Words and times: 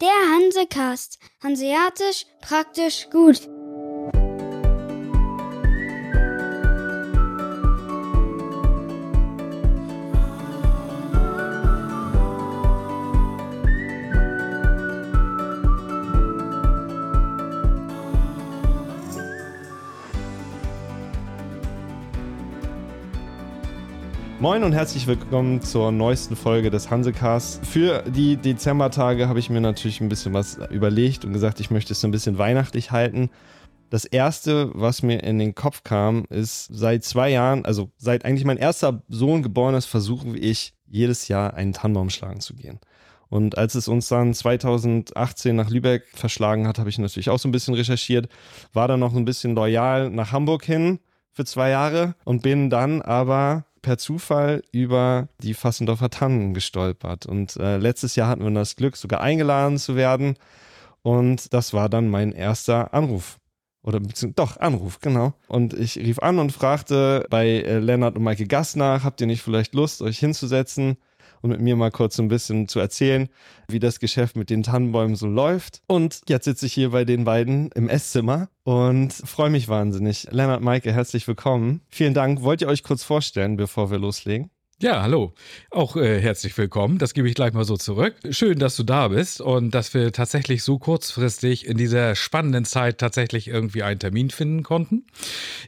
Der 0.00 0.08
Hansecast. 0.34 1.18
Hanseatisch 1.42 2.24
praktisch 2.40 3.10
gut. 3.10 3.59
Moin 24.40 24.64
und 24.64 24.72
herzlich 24.72 25.06
willkommen 25.06 25.60
zur 25.60 25.92
neuesten 25.92 26.34
Folge 26.34 26.70
des 26.70 26.88
Hansecasts. 26.90 27.60
Für 27.62 28.02
die 28.04 28.38
Dezembertage 28.38 29.28
habe 29.28 29.38
ich 29.38 29.50
mir 29.50 29.60
natürlich 29.60 30.00
ein 30.00 30.08
bisschen 30.08 30.32
was 30.32 30.58
überlegt 30.70 31.26
und 31.26 31.34
gesagt, 31.34 31.60
ich 31.60 31.70
möchte 31.70 31.92
es 31.92 32.00
so 32.00 32.08
ein 32.08 32.10
bisschen 32.10 32.38
weihnachtlich 32.38 32.90
halten. 32.90 33.28
Das 33.90 34.06
erste, 34.06 34.70
was 34.72 35.02
mir 35.02 35.22
in 35.22 35.38
den 35.38 35.54
Kopf 35.54 35.84
kam, 35.84 36.24
ist 36.30 36.70
seit 36.72 37.04
zwei 37.04 37.28
Jahren, 37.28 37.66
also 37.66 37.90
seit 37.98 38.24
eigentlich 38.24 38.46
mein 38.46 38.56
erster 38.56 39.02
Sohn 39.08 39.42
geboren 39.42 39.74
ist, 39.74 39.84
versuche 39.84 40.34
ich 40.38 40.72
jedes 40.86 41.28
Jahr 41.28 41.52
einen 41.52 41.74
Tannenbaum 41.74 42.08
schlagen 42.08 42.40
zu 42.40 42.54
gehen. 42.54 42.80
Und 43.28 43.58
als 43.58 43.74
es 43.74 43.88
uns 43.88 44.08
dann 44.08 44.32
2018 44.32 45.54
nach 45.54 45.68
Lübeck 45.68 46.04
verschlagen 46.14 46.66
hat, 46.66 46.78
habe 46.78 46.88
ich 46.88 46.96
natürlich 46.96 47.28
auch 47.28 47.38
so 47.38 47.46
ein 47.46 47.52
bisschen 47.52 47.74
recherchiert, 47.74 48.30
war 48.72 48.88
dann 48.88 49.00
noch 49.00 49.14
ein 49.14 49.26
bisschen 49.26 49.54
loyal 49.54 50.08
nach 50.08 50.32
Hamburg 50.32 50.64
hin 50.64 50.98
für 51.30 51.44
zwei 51.44 51.68
Jahre 51.68 52.14
und 52.24 52.42
bin 52.42 52.70
dann 52.70 53.02
aber 53.02 53.66
per 53.82 53.98
Zufall 53.98 54.62
über 54.72 55.28
die 55.42 55.54
Fassendorfer 55.54 56.10
Tannen 56.10 56.54
gestolpert. 56.54 57.26
Und 57.26 57.56
äh, 57.56 57.76
letztes 57.78 58.16
Jahr 58.16 58.28
hatten 58.28 58.44
wir 58.44 58.50
das 58.50 58.76
Glück, 58.76 58.96
sogar 58.96 59.20
eingeladen 59.20 59.78
zu 59.78 59.96
werden. 59.96 60.36
Und 61.02 61.52
das 61.54 61.72
war 61.72 61.88
dann 61.88 62.08
mein 62.08 62.32
erster 62.32 62.92
Anruf. 62.92 63.38
Oder 63.82 64.00
doch, 64.00 64.58
Anruf, 64.58 65.00
genau. 65.00 65.32
Und 65.48 65.72
ich 65.72 65.96
rief 65.96 66.18
an 66.18 66.38
und 66.38 66.52
fragte 66.52 67.26
bei 67.30 67.46
äh, 67.46 67.78
Lennart 67.78 68.16
und 68.16 68.22
Maike 68.22 68.46
Gast 68.46 68.76
nach, 68.76 69.04
habt 69.04 69.20
ihr 69.20 69.26
nicht 69.26 69.42
vielleicht 69.42 69.74
Lust, 69.74 70.02
euch 70.02 70.18
hinzusetzen? 70.18 70.98
Und 71.42 71.50
mit 71.50 71.60
mir 71.60 71.76
mal 71.76 71.90
kurz 71.90 72.18
ein 72.18 72.28
bisschen 72.28 72.68
zu 72.68 72.80
erzählen, 72.80 73.28
wie 73.68 73.80
das 73.80 74.00
Geschäft 74.00 74.36
mit 74.36 74.50
den 74.50 74.62
Tannenbäumen 74.62 75.16
so 75.16 75.26
läuft. 75.26 75.82
Und 75.86 76.20
jetzt 76.28 76.44
sitze 76.44 76.66
ich 76.66 76.72
hier 76.72 76.90
bei 76.90 77.04
den 77.04 77.24
beiden 77.24 77.70
im 77.72 77.88
Esszimmer 77.88 78.48
und 78.64 79.12
freue 79.12 79.50
mich 79.50 79.68
wahnsinnig. 79.68 80.28
Lennart, 80.30 80.62
Maike, 80.62 80.92
herzlich 80.92 81.26
willkommen. 81.26 81.80
Vielen 81.88 82.14
Dank. 82.14 82.42
Wollt 82.42 82.60
ihr 82.62 82.68
euch 82.68 82.82
kurz 82.82 83.04
vorstellen, 83.04 83.56
bevor 83.56 83.90
wir 83.90 83.98
loslegen? 83.98 84.50
Ja, 84.82 85.02
hallo. 85.02 85.34
Auch 85.70 85.94
äh, 85.96 86.22
herzlich 86.22 86.56
willkommen. 86.56 86.96
Das 86.96 87.12
gebe 87.12 87.28
ich 87.28 87.34
gleich 87.34 87.52
mal 87.52 87.64
so 87.64 87.76
zurück. 87.76 88.14
Schön, 88.30 88.58
dass 88.58 88.76
du 88.76 88.82
da 88.82 89.08
bist 89.08 89.42
und 89.42 89.72
dass 89.74 89.92
wir 89.92 90.10
tatsächlich 90.10 90.62
so 90.62 90.78
kurzfristig 90.78 91.66
in 91.66 91.76
dieser 91.76 92.16
spannenden 92.16 92.64
Zeit 92.64 92.96
tatsächlich 92.96 93.48
irgendwie 93.48 93.82
einen 93.82 94.00
Termin 94.00 94.30
finden 94.30 94.62
konnten. 94.62 95.04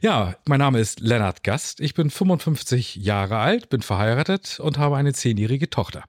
Ja, 0.01 0.33
mein 0.47 0.57
Name 0.57 0.79
ist 0.79 0.99
Lennart 0.99 1.43
Gast. 1.43 1.79
Ich 1.79 1.93
bin 1.93 2.09
55 2.09 2.95
Jahre 2.95 3.37
alt, 3.37 3.69
bin 3.69 3.83
verheiratet 3.83 4.59
und 4.59 4.79
habe 4.79 4.97
eine 4.97 5.13
zehnjährige 5.13 5.69
Tochter. 5.69 6.05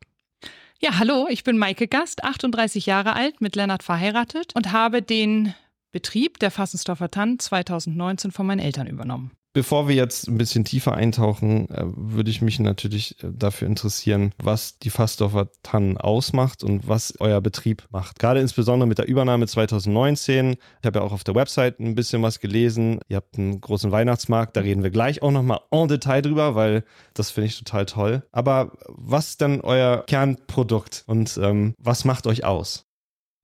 Ja, 0.81 0.99
hallo, 0.99 1.27
ich 1.29 1.45
bin 1.45 1.59
Maike 1.59 1.89
Gast, 1.89 2.25
38 2.25 2.87
Jahre 2.87 3.13
alt, 3.13 3.43
mit 3.43 3.55
Lennart 3.55 3.83
verheiratet 3.83 4.57
und 4.57 4.73
habe 4.73 5.03
den 5.03 5.53
Betrieb 5.93 6.39
der 6.39 6.51
Fassensdorfer 6.51 7.11
Tann 7.11 7.39
2019 7.39 8.31
von 8.31 8.47
meinen 8.47 8.61
Eltern 8.61 8.87
übernommen. 8.87 9.33
Bevor 9.55 9.87
wir 9.87 9.95
jetzt 9.95 10.27
ein 10.27 10.37
bisschen 10.37 10.65
tiefer 10.65 10.95
eintauchen, 10.95 11.71
äh, 11.71 11.85
würde 11.85 12.29
ich 12.29 12.43
mich 12.43 12.59
natürlich 12.59 13.23
äh, 13.23 13.29
dafür 13.33 13.69
interessieren, 13.69 14.33
was 14.43 14.81
die 14.81 14.91
Fassdorfer 14.91 15.49
Tannen 15.63 15.97
ausmacht 15.97 16.65
und 16.65 16.89
was 16.89 17.15
euer 17.21 17.41
Betrieb 17.41 17.85
macht. 17.91 18.19
Gerade 18.19 18.41
insbesondere 18.41 18.89
mit 18.89 18.99
der 18.99 19.07
Übernahme 19.07 19.47
2019. 19.47 20.57
Ich 20.81 20.87
habe 20.87 20.99
ja 20.99 21.05
auch 21.05 21.13
auf 21.13 21.23
der 21.23 21.37
Website 21.37 21.79
ein 21.79 21.95
bisschen 21.95 22.21
was 22.21 22.41
gelesen. 22.41 22.99
Ihr 23.07 23.19
habt 23.19 23.39
einen 23.39 23.61
großen 23.61 23.93
Weihnachtsmarkt, 23.93 24.57
da 24.57 24.63
reden 24.63 24.83
wir 24.83 24.91
gleich 24.91 25.23
auch 25.23 25.31
nochmal 25.31 25.61
en 25.71 25.87
Detail 25.87 26.23
drüber, 26.23 26.57
weil 26.57 26.83
das 27.14 27.31
finde 27.31 27.47
ich 27.47 27.57
total 27.57 27.87
toll. 27.87 28.25
Aber 28.33 28.73
was 28.89 29.29
ist 29.29 29.41
denn 29.41 29.61
euer 29.61 30.03
Kernprodukt 30.05 31.05
und 31.07 31.39
ähm, 31.41 31.75
was 31.79 32.05
macht 32.05 32.27
euch 32.27 32.45
aus? 32.45 32.87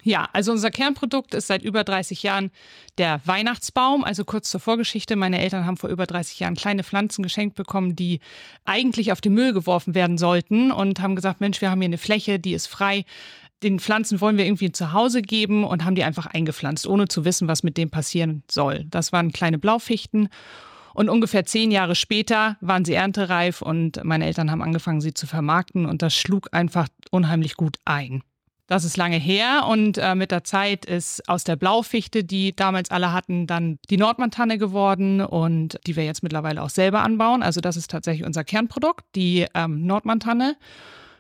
Ja, 0.03 0.29
also 0.33 0.53
unser 0.53 0.71
Kernprodukt 0.71 1.35
ist 1.35 1.47
seit 1.47 1.63
über 1.63 1.85
30 1.85 2.23
Jahren 2.23 2.51
der 2.99 3.21
Weihnachtsbaum. 3.25 4.05
Also 4.05 4.25
kurz 4.25 4.51
zur 4.51 4.61
Vorgeschichte. 4.61 5.17
Meine 5.17 5.41
Eltern 5.41 5.67
haben 5.67 5.77
vor 5.77 5.91
über 5.91 6.07
30 6.07 6.41
Jahren 6.41 6.55
kleine 6.55 6.85
Pflanzen 6.85 7.23
geschenkt 7.23 7.57
bekommen, 7.57 7.97
die 7.97 8.21
eigentlich 8.65 9.13
auf 9.13 9.21
den 9.21 9.35
Müll 9.35 9.53
geworfen 9.53 9.95
werden 9.95 10.19
sollten 10.19 10.73
und 10.73 11.01
haben 11.01 11.17
gesagt, 11.17 11.41
Mensch, 11.41 11.61
wir 11.61 11.71
haben 11.71 11.81
hier 11.81 11.89
eine 11.89 11.99
Fläche, 11.99 12.39
die 12.39 12.55
ist 12.55 12.67
frei. 12.67 13.05
Den 13.63 13.79
Pflanzen 13.79 14.23
wollen 14.23 14.39
wir 14.39 14.47
irgendwie 14.47 14.73
zu 14.73 14.93
Hause 14.95 15.21
geben 15.21 15.65
und 15.65 15.85
haben 15.85 15.95
die 15.95 16.05
einfach 16.05 16.27
eingepflanzt, 16.27 16.87
ohne 16.87 17.09
zu 17.09 17.27
wissen, 17.27 17.47
was 17.47 17.63
mit 17.63 17.77
dem 17.77 17.91
passieren 17.91 18.43
soll. 18.51 18.87
Das 18.89 19.13
waren 19.13 19.33
kleine 19.33 19.59
Blaufichten. 19.59 20.29
Und 20.95 21.09
ungefähr 21.09 21.45
zehn 21.45 21.71
Jahre 21.71 21.95
später 21.95 22.57
waren 22.61 22.85
sie 22.85 22.95
erntereif 22.95 23.63
und 23.63 24.03
meine 24.03 24.27
Eltern 24.27 24.51
haben 24.51 24.63
angefangen, 24.63 25.01
sie 25.01 25.15
zu 25.15 25.27
vermarkten 25.27 25.87
und 25.87 26.03
das 26.03 26.15
schlug 26.15 26.49
einfach 26.53 26.89
unheimlich 27.11 27.55
gut 27.55 27.77
ein. 27.85 28.23
Das 28.71 28.85
ist 28.85 28.97
lange 28.97 29.17
her 29.17 29.67
und 29.69 29.99
äh, 29.99 30.15
mit 30.15 30.31
der 30.31 30.45
Zeit 30.45 30.85
ist 30.85 31.29
aus 31.29 31.43
der 31.43 31.57
Blaufichte, 31.57 32.23
die 32.23 32.55
damals 32.55 32.93
alle 32.93 33.13
hatten, 33.13 33.49
dann 33.49 33.81
die 33.91 33.97
Nordmantanne 33.97 34.59
geworden 34.59 35.21
und 35.21 35.81
die 35.89 35.97
wir 35.97 36.05
jetzt 36.05 36.23
mittlerweile 36.23 36.63
auch 36.63 36.71
selber 36.71 37.03
anbauen. 37.03 37.43
Also 37.43 37.61
das 37.61 37.77
ist 37.77 37.91
tatsächlich 37.91 38.25
unser 38.25 38.45
Kernprodukt, 38.45 39.05
die 39.17 39.45
ähm, 39.55 39.87
Nordmantanne. 39.87 40.57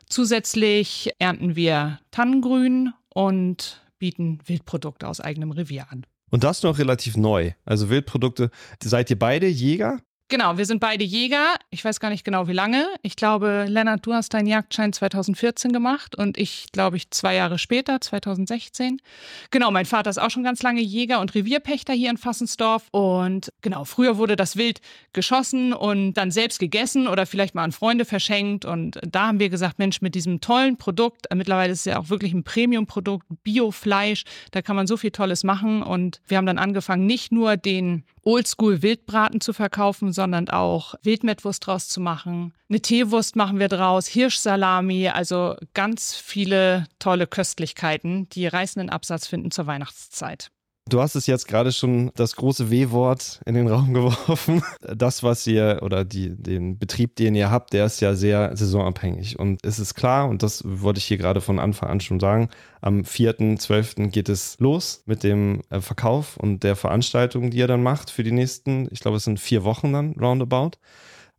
Zusätzlich 0.08 1.10
ernten 1.18 1.56
wir 1.56 1.98
Tannengrün 2.12 2.92
und 3.12 3.82
bieten 3.98 4.38
Wildprodukte 4.46 5.08
aus 5.08 5.20
eigenem 5.20 5.50
Revier 5.50 5.86
an. 5.90 6.06
Und 6.30 6.44
das 6.44 6.62
noch 6.62 6.78
relativ 6.78 7.16
neu. 7.16 7.50
Also 7.64 7.90
Wildprodukte. 7.90 8.52
Seid 8.80 9.10
ihr 9.10 9.18
beide 9.18 9.48
Jäger? 9.48 9.98
Genau, 10.30 10.56
wir 10.56 10.64
sind 10.64 10.78
beide 10.78 11.02
Jäger. 11.02 11.56
Ich 11.70 11.84
weiß 11.84 11.98
gar 11.98 12.08
nicht 12.08 12.24
genau, 12.24 12.46
wie 12.46 12.52
lange. 12.52 12.86
Ich 13.02 13.16
glaube, 13.16 13.64
Lennart, 13.68 14.06
du 14.06 14.14
hast 14.14 14.32
deinen 14.32 14.46
Jagdschein 14.46 14.92
2014 14.92 15.72
gemacht 15.72 16.14
und 16.14 16.38
ich, 16.38 16.68
glaube 16.70 16.96
ich, 16.96 17.10
zwei 17.10 17.34
Jahre 17.34 17.58
später, 17.58 18.00
2016. 18.00 19.02
Genau, 19.50 19.72
mein 19.72 19.86
Vater 19.86 20.08
ist 20.08 20.18
auch 20.18 20.30
schon 20.30 20.44
ganz 20.44 20.62
lange 20.62 20.82
Jäger 20.82 21.20
und 21.20 21.34
Revierpächter 21.34 21.92
hier 21.94 22.10
in 22.10 22.16
Fassensdorf. 22.16 22.86
Und 22.92 23.52
genau, 23.60 23.82
früher 23.82 24.18
wurde 24.18 24.36
das 24.36 24.56
Wild 24.56 24.80
geschossen 25.12 25.72
und 25.72 26.14
dann 26.14 26.30
selbst 26.30 26.60
gegessen 26.60 27.08
oder 27.08 27.26
vielleicht 27.26 27.56
mal 27.56 27.64
an 27.64 27.72
Freunde 27.72 28.04
verschenkt. 28.04 28.64
Und 28.64 29.00
da 29.02 29.26
haben 29.26 29.40
wir 29.40 29.48
gesagt, 29.48 29.80
Mensch, 29.80 30.00
mit 30.00 30.14
diesem 30.14 30.40
tollen 30.40 30.76
Produkt, 30.76 31.26
äh, 31.30 31.34
mittlerweile 31.34 31.72
ist 31.72 31.80
es 31.80 31.84
ja 31.86 31.98
auch 31.98 32.08
wirklich 32.08 32.34
ein 32.34 32.44
Premium-Produkt, 32.44 33.26
Biofleisch, 33.42 34.22
da 34.52 34.62
kann 34.62 34.76
man 34.76 34.86
so 34.86 34.96
viel 34.96 35.10
Tolles 35.10 35.42
machen. 35.42 35.82
Und 35.82 36.20
wir 36.28 36.36
haben 36.36 36.46
dann 36.46 36.58
angefangen, 36.58 37.06
nicht 37.06 37.32
nur 37.32 37.56
den 37.56 38.04
Oldschool-Wildbraten 38.22 39.40
zu 39.40 39.52
verkaufen, 39.52 40.12
sondern 40.20 40.50
auch 40.50 40.96
Wildmettwurst 41.02 41.66
draus 41.66 41.88
zu 41.88 41.98
machen. 41.98 42.52
Eine 42.68 42.82
Teewurst 42.82 43.36
machen 43.36 43.58
wir 43.58 43.68
draus, 43.68 44.06
Hirschsalami, 44.06 45.08
also 45.08 45.56
ganz 45.72 46.14
viele 46.14 46.86
tolle 46.98 47.26
Köstlichkeiten, 47.26 48.28
die 48.28 48.46
reißenden 48.46 48.90
Absatz 48.90 49.26
finden 49.26 49.50
zur 49.50 49.66
Weihnachtszeit. 49.66 50.50
Du 50.90 51.00
hast 51.00 51.14
es 51.14 51.28
jetzt 51.28 51.46
gerade 51.46 51.70
schon 51.70 52.10
das 52.16 52.34
große 52.34 52.68
W-Wort 52.68 53.40
in 53.46 53.54
den 53.54 53.68
Raum 53.68 53.94
geworfen. 53.94 54.60
Das, 54.80 55.22
was 55.22 55.46
ihr 55.46 55.78
oder 55.82 56.04
die, 56.04 56.30
den 56.30 56.78
Betrieb, 56.78 57.14
den 57.14 57.36
ihr 57.36 57.48
habt, 57.48 57.72
der 57.72 57.86
ist 57.86 58.00
ja 58.00 58.14
sehr 58.14 58.56
saisonabhängig. 58.56 59.38
Und 59.38 59.64
es 59.64 59.78
ist 59.78 59.94
klar, 59.94 60.28
und 60.28 60.42
das 60.42 60.64
wollte 60.66 60.98
ich 60.98 61.04
hier 61.04 61.16
gerade 61.16 61.40
von 61.40 61.60
Anfang 61.60 61.90
an 61.90 62.00
schon 62.00 62.18
sagen, 62.18 62.48
am 62.80 63.02
4.12. 63.02 64.08
geht 64.08 64.28
es 64.28 64.58
los 64.58 65.04
mit 65.06 65.22
dem 65.22 65.62
äh, 65.70 65.80
Verkauf 65.80 66.36
und 66.36 66.64
der 66.64 66.74
Veranstaltung, 66.74 67.50
die 67.50 67.58
ihr 67.58 67.68
dann 67.68 67.84
macht 67.84 68.10
für 68.10 68.24
die 68.24 68.32
nächsten, 68.32 68.88
ich 68.90 68.98
glaube, 68.98 69.18
es 69.18 69.24
sind 69.24 69.38
vier 69.38 69.62
Wochen 69.62 69.92
dann 69.92 70.14
roundabout. 70.20 70.72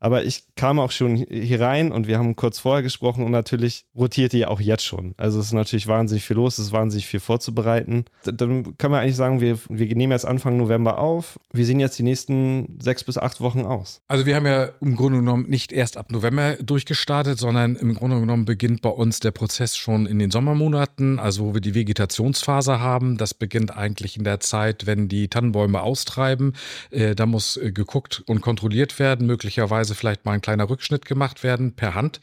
Aber 0.01 0.25
ich 0.25 0.43
kam 0.55 0.79
auch 0.79 0.91
schon 0.91 1.15
hier 1.15 1.61
rein 1.61 1.91
und 1.91 2.07
wir 2.07 2.17
haben 2.17 2.35
kurz 2.35 2.57
vorher 2.57 2.81
gesprochen 2.81 3.23
und 3.23 3.31
natürlich 3.31 3.85
rotiert 3.95 4.33
ihr 4.33 4.49
auch 4.49 4.59
jetzt 4.59 4.83
schon. 4.83 5.13
Also 5.15 5.39
es 5.39 5.45
ist 5.45 5.53
natürlich 5.53 5.87
wahnsinnig 5.87 6.25
viel 6.25 6.37
los, 6.37 6.57
es 6.57 6.65
ist 6.65 6.71
wahnsinnig 6.71 7.05
viel 7.05 7.19
vorzubereiten. 7.19 8.05
Dann 8.25 8.77
können 8.77 8.93
wir 8.93 8.99
eigentlich 8.99 9.15
sagen, 9.15 9.41
wir, 9.41 9.59
wir 9.69 9.95
nehmen 9.95 10.11
jetzt 10.11 10.25
Anfang 10.25 10.57
November 10.57 10.97
auf. 10.97 11.39
Wie 11.53 11.63
sehen 11.63 11.79
jetzt 11.79 11.99
die 11.99 12.03
nächsten 12.03 12.79
sechs 12.81 13.03
bis 13.03 13.19
acht 13.19 13.41
Wochen 13.41 13.61
aus? 13.61 14.01
Also 14.07 14.25
wir 14.25 14.35
haben 14.35 14.47
ja 14.47 14.69
im 14.81 14.95
Grunde 14.95 15.19
genommen 15.19 15.47
nicht 15.47 15.71
erst 15.71 15.97
ab 15.97 16.11
November 16.11 16.55
durchgestartet, 16.55 17.37
sondern 17.37 17.75
im 17.75 17.93
Grunde 17.93 18.19
genommen 18.19 18.45
beginnt 18.45 18.81
bei 18.81 18.89
uns 18.89 19.19
der 19.19 19.31
Prozess 19.31 19.77
schon 19.77 20.07
in 20.07 20.17
den 20.17 20.31
Sommermonaten, 20.31 21.19
also 21.19 21.45
wo 21.45 21.53
wir 21.53 21.61
die 21.61 21.75
Vegetationsphase 21.75 22.79
haben. 22.79 23.17
Das 23.17 23.35
beginnt 23.35 23.77
eigentlich 23.77 24.17
in 24.17 24.23
der 24.23 24.39
Zeit, 24.39 24.87
wenn 24.87 25.07
die 25.07 25.27
Tannenbäume 25.27 25.81
austreiben. 25.81 26.53
Äh, 26.89 27.13
da 27.13 27.27
muss 27.27 27.57
äh, 27.57 27.71
geguckt 27.71 28.23
und 28.25 28.41
kontrolliert 28.41 28.97
werden, 28.97 29.27
möglicherweise 29.27 29.90
teilweise 29.91 29.95
vielleicht 29.95 30.25
mal 30.25 30.33
ein 30.33 30.41
kleiner 30.41 30.69
Rückschnitt 30.69 31.05
gemacht 31.05 31.43
werden 31.43 31.75
per 31.75 31.95
Hand 31.95 32.19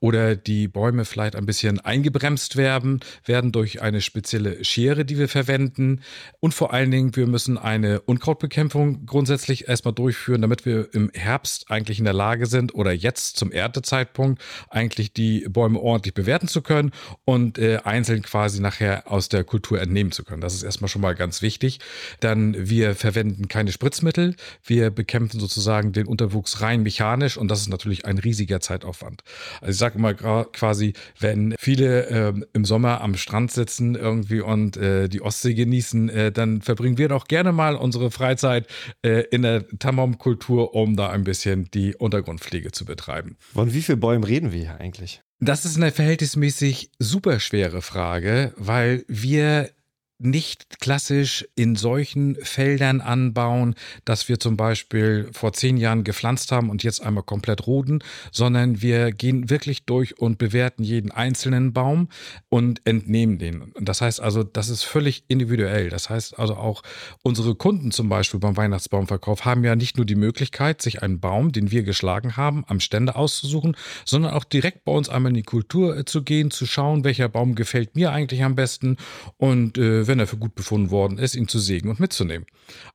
oder 0.00 0.36
die 0.36 0.68
Bäume 0.68 1.04
vielleicht 1.04 1.36
ein 1.36 1.46
bisschen 1.46 1.80
eingebremst 1.80 2.56
werden, 2.56 3.00
werden 3.24 3.52
durch 3.52 3.82
eine 3.82 4.00
spezielle 4.00 4.64
Schere, 4.64 5.04
die 5.04 5.18
wir 5.18 5.28
verwenden. 5.28 6.00
Und 6.40 6.54
vor 6.54 6.72
allen 6.72 6.90
Dingen, 6.90 7.16
wir 7.16 7.26
müssen 7.26 7.58
eine 7.58 8.00
Unkrautbekämpfung 8.00 9.06
grundsätzlich 9.06 9.68
erstmal 9.68 9.94
durchführen, 9.94 10.42
damit 10.42 10.64
wir 10.64 10.92
im 10.94 11.10
Herbst 11.12 11.70
eigentlich 11.70 11.98
in 11.98 12.04
der 12.04 12.14
Lage 12.14 12.46
sind 12.46 12.74
oder 12.74 12.92
jetzt 12.92 13.36
zum 13.36 13.52
Erntezeitpunkt 13.52 14.42
eigentlich 14.70 15.12
die 15.12 15.46
Bäume 15.48 15.80
ordentlich 15.80 16.14
bewerten 16.14 16.48
zu 16.48 16.62
können 16.62 16.92
und 17.24 17.58
äh, 17.58 17.78
einzeln 17.84 18.22
quasi 18.22 18.60
nachher 18.60 19.10
aus 19.10 19.28
der 19.28 19.44
Kultur 19.44 19.80
entnehmen 19.80 20.12
zu 20.12 20.24
können. 20.24 20.40
Das 20.40 20.54
ist 20.54 20.62
erstmal 20.62 20.88
schon 20.88 21.02
mal 21.02 21.14
ganz 21.14 21.42
wichtig. 21.42 21.80
Dann 22.20 22.54
wir 22.68 22.94
verwenden 22.94 23.48
keine 23.48 23.72
Spritzmittel. 23.72 24.34
Wir 24.64 24.90
bekämpfen 24.90 25.40
sozusagen 25.40 25.92
den 25.92 26.06
Unterwuchs 26.06 26.60
rein 26.60 26.82
mechanisch 26.82 27.07
und 27.36 27.48
das 27.48 27.60
ist 27.60 27.68
natürlich 27.68 28.04
ein 28.04 28.18
riesiger 28.18 28.60
Zeitaufwand. 28.60 29.22
Also 29.60 29.72
ich 29.72 29.78
sage 29.78 29.98
immer 29.98 30.14
quasi, 30.14 30.92
wenn 31.18 31.54
viele 31.58 32.06
äh, 32.06 32.34
im 32.52 32.64
Sommer 32.64 33.00
am 33.00 33.14
Strand 33.14 33.50
sitzen 33.50 33.94
irgendwie 33.94 34.40
und 34.40 34.76
äh, 34.76 35.08
die 35.08 35.22
Ostsee 35.22 35.54
genießen, 35.54 36.08
äh, 36.08 36.32
dann 36.32 36.60
verbringen 36.60 36.98
wir 36.98 37.08
doch 37.08 37.26
gerne 37.26 37.52
mal 37.52 37.76
unsere 37.76 38.10
Freizeit 38.10 38.66
äh, 39.02 39.24
in 39.30 39.42
der 39.42 39.66
Tamam-Kultur, 39.78 40.74
um 40.74 40.96
da 40.96 41.10
ein 41.10 41.24
bisschen 41.24 41.70
die 41.72 41.94
Untergrundpflege 41.96 42.72
zu 42.72 42.84
betreiben. 42.84 43.36
Von 43.52 43.72
wie 43.72 43.82
vielen 43.82 44.00
Bäumen 44.00 44.24
reden 44.24 44.52
wir 44.52 44.60
hier 44.60 44.80
eigentlich? 44.80 45.22
Das 45.40 45.64
ist 45.64 45.76
eine 45.76 45.92
verhältnismäßig 45.92 46.90
super 46.98 47.38
schwere 47.38 47.80
Frage, 47.80 48.52
weil 48.56 49.04
wir 49.06 49.70
nicht 50.18 50.80
klassisch 50.80 51.46
in 51.54 51.76
solchen 51.76 52.36
Feldern 52.42 53.00
anbauen, 53.00 53.76
dass 54.04 54.28
wir 54.28 54.40
zum 54.40 54.56
Beispiel 54.56 55.28
vor 55.32 55.52
zehn 55.52 55.76
Jahren 55.76 56.02
gepflanzt 56.02 56.50
haben 56.50 56.70
und 56.70 56.82
jetzt 56.82 57.02
einmal 57.02 57.22
komplett 57.22 57.66
roden, 57.66 58.02
sondern 58.32 58.82
wir 58.82 59.12
gehen 59.12 59.48
wirklich 59.48 59.84
durch 59.84 60.18
und 60.18 60.38
bewerten 60.38 60.82
jeden 60.82 61.12
einzelnen 61.12 61.72
Baum 61.72 62.08
und 62.48 62.80
entnehmen 62.84 63.38
den. 63.38 63.72
Das 63.80 64.00
heißt 64.00 64.20
also, 64.20 64.42
das 64.42 64.68
ist 64.68 64.82
völlig 64.82 65.22
individuell. 65.28 65.88
Das 65.88 66.10
heißt 66.10 66.38
also 66.38 66.56
auch 66.56 66.82
unsere 67.22 67.54
Kunden 67.54 67.92
zum 67.92 68.08
Beispiel 68.08 68.40
beim 68.40 68.56
Weihnachtsbaumverkauf 68.56 69.44
haben 69.44 69.62
ja 69.62 69.76
nicht 69.76 69.96
nur 69.96 70.06
die 70.06 70.16
Möglichkeit, 70.16 70.82
sich 70.82 71.02
einen 71.02 71.20
Baum, 71.20 71.52
den 71.52 71.70
wir 71.70 71.84
geschlagen 71.84 72.36
haben, 72.36 72.64
am 72.66 72.80
Stände 72.80 73.14
auszusuchen, 73.14 73.76
sondern 74.04 74.32
auch 74.32 74.44
direkt 74.44 74.84
bei 74.84 74.92
uns 74.92 75.08
einmal 75.08 75.30
in 75.30 75.36
die 75.36 75.42
Kultur 75.42 75.96
äh, 75.96 76.04
zu 76.04 76.24
gehen, 76.24 76.50
zu 76.50 76.66
schauen, 76.66 77.04
welcher 77.04 77.28
Baum 77.28 77.54
gefällt 77.54 77.94
mir 77.94 78.10
eigentlich 78.10 78.42
am 78.42 78.56
besten 78.56 78.96
und 79.36 79.78
äh, 79.78 80.07
wenn 80.08 80.18
er 80.18 80.26
für 80.26 80.36
gut 80.36 80.54
befunden 80.54 80.90
worden 80.90 81.18
ist, 81.18 81.34
ihn 81.34 81.48
zu 81.48 81.58
sägen 81.58 81.88
und 81.88 82.00
mitzunehmen. 82.00 82.46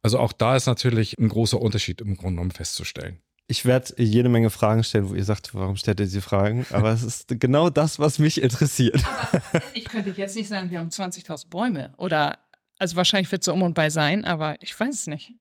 Also 0.01 0.19
auch 0.19 0.33
da 0.33 0.55
ist 0.55 0.65
natürlich 0.65 1.17
ein 1.17 1.29
großer 1.29 1.61
Unterschied 1.61 2.01
im 2.01 2.17
Grunde 2.17 2.35
genommen 2.35 2.51
festzustellen. 2.51 3.19
Ich 3.47 3.65
werde 3.65 3.93
jede 3.97 4.29
Menge 4.29 4.49
Fragen 4.49 4.83
stellen, 4.83 5.09
wo 5.09 5.15
ihr 5.15 5.23
sagt, 5.23 5.53
warum 5.53 5.75
stellt 5.75 5.99
ihr 5.99 6.05
diese 6.05 6.21
Fragen? 6.21 6.65
Aber 6.71 6.91
es 6.91 7.03
ist 7.03 7.39
genau 7.39 7.69
das, 7.69 7.99
was 7.99 8.17
mich 8.17 8.41
interessiert. 8.41 9.03
Aber 9.05 9.61
ich 9.73 9.85
könnte 9.85 10.11
jetzt 10.11 10.35
nicht 10.35 10.47
sagen, 10.47 10.71
wir 10.71 10.79
haben 10.79 10.89
20.000 10.89 11.49
Bäume. 11.49 11.93
Oder, 11.97 12.39
also 12.79 12.95
wahrscheinlich 12.95 13.31
wird 13.31 13.41
es 13.41 13.45
so 13.45 13.53
um 13.53 13.61
und 13.61 13.73
bei 13.73 13.89
sein, 13.89 14.25
aber 14.25 14.55
ich 14.61 14.77
weiß 14.79 14.95
es 14.95 15.07
nicht. 15.07 15.33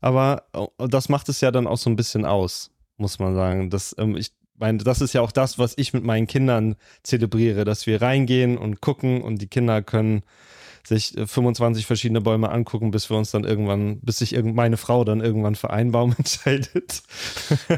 Aber 0.00 0.48
oh, 0.52 0.68
das 0.88 1.08
macht 1.08 1.28
es 1.28 1.40
ja 1.40 1.50
dann 1.50 1.66
auch 1.66 1.78
so 1.78 1.88
ein 1.90 1.96
bisschen 1.96 2.24
aus, 2.24 2.70
muss 2.96 3.18
man 3.18 3.34
sagen. 3.34 3.70
Das, 3.70 3.94
ähm, 3.98 4.16
ich 4.16 4.32
meine, 4.54 4.78
das 4.78 5.00
ist 5.00 5.12
ja 5.12 5.20
auch 5.20 5.32
das, 5.32 5.58
was 5.58 5.74
ich 5.76 5.92
mit 5.92 6.04
meinen 6.04 6.26
Kindern 6.26 6.76
zelebriere, 7.02 7.64
dass 7.64 7.86
wir 7.86 8.02
reingehen 8.02 8.58
und 8.58 8.80
gucken 8.80 9.22
und 9.22 9.40
die 9.40 9.46
Kinder 9.46 9.82
können 9.82 10.22
sich 10.88 11.14
25 11.14 11.84
äh, 11.84 11.86
verschiedene 11.86 12.20
Bäume 12.20 12.50
angucken, 12.50 12.90
bis 12.90 13.10
wir 13.10 13.16
uns 13.16 13.30
dann 13.30 13.44
irgendwann, 13.44 14.00
bis 14.00 14.18
sich 14.18 14.40
meine 14.42 14.76
Frau 14.76 15.04
dann 15.04 15.20
irgendwann 15.20 15.54
für 15.54 15.70
einen 15.70 15.92
Baum 15.92 16.14
entscheidet. 16.18 17.02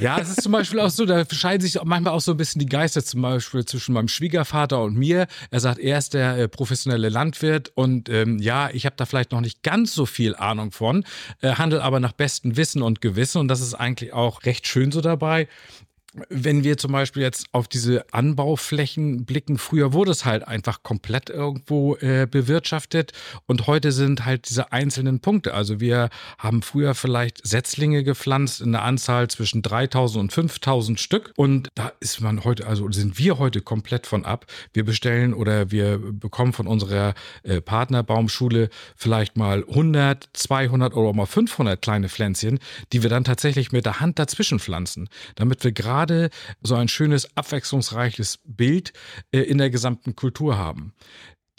Ja, 0.01 0.19
es 0.19 0.31
ist 0.31 0.43
zum 0.43 0.53
Beispiel 0.53 0.81
auch 0.81 0.91
so, 0.91 1.05
da 1.05 1.25
scheiden 1.31 1.61
sich 1.61 1.79
manchmal 1.85 2.15
auch 2.15 2.21
so 2.21 2.33
ein 2.33 2.37
bisschen 2.37 2.61
die 2.61 2.67
Geister, 2.67 3.05
zum 3.05 3.23
Beispiel 3.23 3.65
zwischen 3.65 3.93
meinem 3.93 4.09
Schwiegervater 4.09 4.83
und 4.83 4.97
mir. 4.97 5.27
Er 5.51 5.61
sagt, 5.61 5.79
er 5.79 5.99
ist 5.99 6.15
der 6.15 6.39
äh, 6.39 6.49
professionelle 6.49 7.09
Landwirt 7.09 7.73
und 7.75 8.09
ähm, 8.09 8.39
ja, 8.39 8.71
ich 8.73 8.87
habe 8.87 8.97
da 8.97 9.07
vielleicht 9.07 9.33
noch 9.33 9.41
nicht 9.41 9.63
ganz 9.63 9.95
so 9.95 10.07
viel 10.07 10.37
Ahnung 10.37 10.71
von, 10.71 11.05
äh, 11.41 11.55
handel 11.55 11.81
aber 11.81 12.01
nach 12.01 12.13
bestem 12.13 12.57
Wissen 12.57 12.83
und 12.83 13.01
Gewissen 13.01 13.39
und 13.39 13.49
das 13.49 13.61
ist 13.61 13.75
eigentlich 13.75 14.13
auch 14.13 14.45
recht 14.45 14.67
schön 14.67 14.93
so 14.93 15.01
dabei 15.01 15.49
wenn 16.29 16.65
wir 16.65 16.77
zum 16.77 16.93
Beispiel 16.93 17.23
jetzt 17.23 17.47
auf 17.53 17.69
diese 17.69 18.05
Anbauflächen 18.13 19.25
blicken, 19.25 19.59
früher 19.59 19.93
wurde 19.93 20.11
es 20.11 20.25
halt 20.25 20.47
einfach 20.47 20.83
komplett 20.83 21.31
irgendwo 21.31 21.97
äh, 21.97 22.27
bewirtschaftet 22.29 23.13
und 23.47 23.69
heute 23.69 23.93
sind 23.93 24.25
halt 24.25 24.49
diese 24.49 24.73
einzelnen 24.73 25.21
Punkte. 25.21 25.55
Also 25.55 25.79
wir 25.79 26.11
haben 26.39 26.63
früher 26.63 26.95
vielleicht 26.95 27.47
Setzlinge 27.47 28.03
gepflanzt 28.03 28.61
in 28.61 28.73
der 28.73 28.83
Anzahl 28.83 29.29
zwischen 29.29 29.63
3000 29.63 30.21
und 30.21 30.33
5000 30.33 30.99
Stück 30.99 31.33
und 31.37 31.69
da 31.77 31.93
ist 32.01 32.21
man 32.21 32.43
heute, 32.43 32.67
also 32.67 32.91
sind 32.91 33.19
wir 33.19 33.39
heute 33.39 33.61
komplett 33.61 34.07
von 34.07 34.25
ab. 34.25 34.47
Wir 34.73 34.85
bestellen 34.85 35.33
oder 35.33 35.71
wir 35.71 35.99
bekommen 35.99 36.53
von 36.53 36.67
unserer 36.67 37.15
äh, 37.45 37.61
Partnerbaumschule 37.61 38.69
vielleicht 38.97 39.37
mal 39.37 39.65
100, 39.69 40.29
200 40.33 40.95
oder 40.95 41.11
auch 41.11 41.15
mal 41.15 41.27
500 41.27 41.81
kleine 41.81 42.09
Pflänzchen, 42.09 42.59
die 42.93 43.05
wir 43.05 43.11
dann 43.11 43.23
tatsächlich 43.23 43.71
mit 43.71 43.87
der 43.87 44.01
Hand 44.01 44.19
dazwischen 44.19 44.59
pflanzen, 44.59 45.09
damit 45.37 45.63
wir 45.63 45.71
gerade 45.71 46.00
gerade 46.01 46.31
so 46.63 46.75
ein 46.77 46.89
schönes, 46.89 47.37
abwechslungsreiches 47.37 48.39
Bild 48.45 48.93
äh, 49.33 49.41
in 49.41 49.59
der 49.59 49.71
gesamten 49.71 50.17
Kultur 50.17 50.57
haben. 50.57 50.95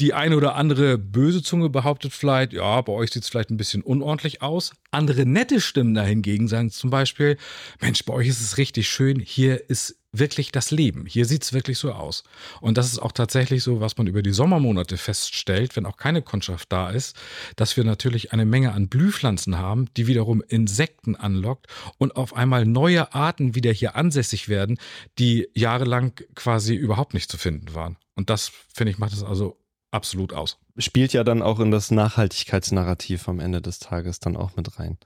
Die 0.02 0.16
eine 0.16 0.36
oder 0.36 0.56
andere 0.56 0.98
böse 0.98 1.44
Zunge 1.44 1.70
behauptet 1.70 2.12
vielleicht, 2.12 2.54
ja, 2.54 2.82
bei 2.82 2.92
euch 2.92 3.12
sieht 3.12 3.22
es 3.22 3.30
vielleicht 3.30 3.52
ein 3.52 3.58
bisschen 3.58 3.84
unordentlich 3.84 4.42
aus. 4.42 4.74
Andere 4.90 5.28
nette 5.28 5.62
Stimmen 5.62 5.94
dahingegen 5.94 6.48
sagen 6.48 6.72
zum 6.72 6.90
Beispiel, 6.90 7.38
Mensch, 7.82 8.04
bei 8.04 8.14
euch 8.16 8.28
ist 8.28 8.42
es 8.42 8.58
richtig 8.58 8.90
schön, 8.90 9.20
hier 9.20 9.70
ist 9.70 10.00
wirklich 10.12 10.52
das 10.52 10.72
Leben. 10.72 11.06
Hier 11.06 11.26
sieht 11.26 11.44
es 11.44 11.54
wirklich 11.54 11.78
so 11.78 11.92
aus. 11.92 12.24
Und 12.62 12.80
das 12.80 12.88
ist 12.88 12.98
auch 12.98 13.12
tatsächlich 13.12 13.62
so, 13.62 13.80
was 13.80 13.96
man 13.96 14.08
über 14.08 14.24
die 14.24 14.32
Sommermonate 14.32 14.98
feststellt, 14.98 15.76
wenn 15.76 15.86
auch 15.86 15.98
keine 15.98 16.24
Kundschaft 16.24 16.72
da 16.72 16.90
ist, 16.90 17.16
dass 17.56 17.78
wir 17.78 17.84
natürlich 17.84 18.34
eine 18.34 18.46
Menge 18.46 18.74
an 18.74 18.90
Blühpflanzen 18.90 19.60
haben, 19.60 19.86
die 19.98 20.08
wiederum 20.08 20.42
Insekten 20.48 21.16
anlockt 21.16 21.68
und 22.00 22.16
auf 22.16 22.36
einmal 22.36 22.66
neue 22.66 23.14
Arten 23.14 23.54
wieder 23.54 23.72
hier 23.72 23.96
ansässig 23.96 24.50
werden, 24.50 24.80
die 25.20 25.48
jahrelang 25.54 26.14
quasi 26.34 26.74
überhaupt 26.74 27.14
nicht 27.14 27.30
zu 27.30 27.38
finden 27.38 27.76
waren. 27.76 27.98
Und 28.16 28.32
das, 28.32 28.52
finde 28.74 28.92
ich, 28.92 28.98
macht 28.98 29.14
es 29.14 29.24
also 29.24 29.61
absolut 29.92 30.34
aus. 30.34 30.58
Spielt 30.78 31.14
ja 31.14 31.24
dann 31.24 31.42
auch 31.42 31.60
in 31.60 31.72
das 31.72 31.92
Nachhaltigkeitsnarrativ 31.92 33.28
am 33.28 33.40
Ende 33.40 33.62
des 33.62 33.80
Tages 33.80 34.20
dann 34.20 34.36
auch 34.36 34.56
mit 34.56 34.80
rein. 34.80 34.98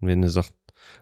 Und 0.00 0.08
wenn 0.08 0.22
ihr 0.22 0.30
sagt, 0.30 0.52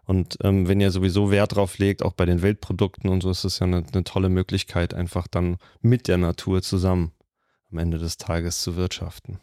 und 0.04 0.36
ähm, 0.42 0.68
wenn 0.68 0.80
ihr 0.80 0.90
sowieso 0.90 1.30
Wert 1.30 1.56
drauf 1.56 1.78
legt, 1.78 2.02
auch 2.02 2.12
bei 2.12 2.26
den 2.26 2.42
Weltprodukten 2.42 3.10
und 3.10 3.22
so, 3.22 3.30
ist 3.30 3.44
es 3.44 3.58
ja 3.58 3.66
eine, 3.66 3.84
eine 3.92 4.04
tolle 4.04 4.28
Möglichkeit, 4.28 4.94
einfach 4.94 5.26
dann 5.26 5.56
mit 5.80 6.06
der 6.06 6.18
Natur 6.18 6.62
zusammen 6.62 7.12
am 7.70 7.78
Ende 7.78 7.98
des 7.98 8.16
Tages 8.16 8.60
zu 8.60 8.76
wirtschaften. 8.76 9.40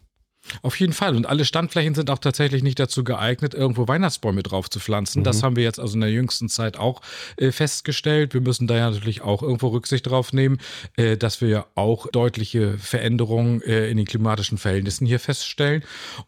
Auf 0.62 0.80
jeden 0.80 0.94
Fall. 0.94 1.16
Und 1.16 1.26
alle 1.26 1.46
Standflächen 1.46 1.96
sind 1.96 2.10
auch 2.10 2.20
tatsächlich 2.20 2.64
nicht 2.64 2.80
dazu 2.80 3.04
geeignet, 3.04 3.54
irgendwo 3.54 3.88
Weihnachtsbäume 3.88 4.44
drauf 4.44 4.70
zu 4.70 4.80
pflanzen. 4.80 5.20
Mhm. 5.20 5.24
Das 5.24 5.44
haben 5.44 5.56
wir 5.56 5.64
jetzt 5.64 5.80
also 5.80 5.96
in 5.96 6.02
der 6.02 6.12
jüngsten 6.12 6.50
Zeit 6.50 6.78
auch 6.78 7.02
äh, 7.38 7.52
festgestellt. 7.52 8.34
Wir 8.34 8.42
müssen 8.42 8.68
da 8.68 8.76
ja 8.76 8.90
natürlich 8.90 9.22
auch 9.22 9.42
irgendwo 9.42 9.68
Rücksicht 9.68 10.08
drauf 10.08 10.34
nehmen, 10.34 10.60
äh, 10.96 11.18
dass 11.18 11.42
wir 11.42 11.50
ja 11.50 11.66
auch 11.76 12.08
deutliche 12.08 12.78
Veränderungen 12.78 13.62
äh, 13.62 13.90
in 13.90 13.98
den 13.98 14.06
klimatischen 14.06 14.58
Verhältnissen 14.58 15.06
hier 15.06 15.20
feststellen 15.20 15.84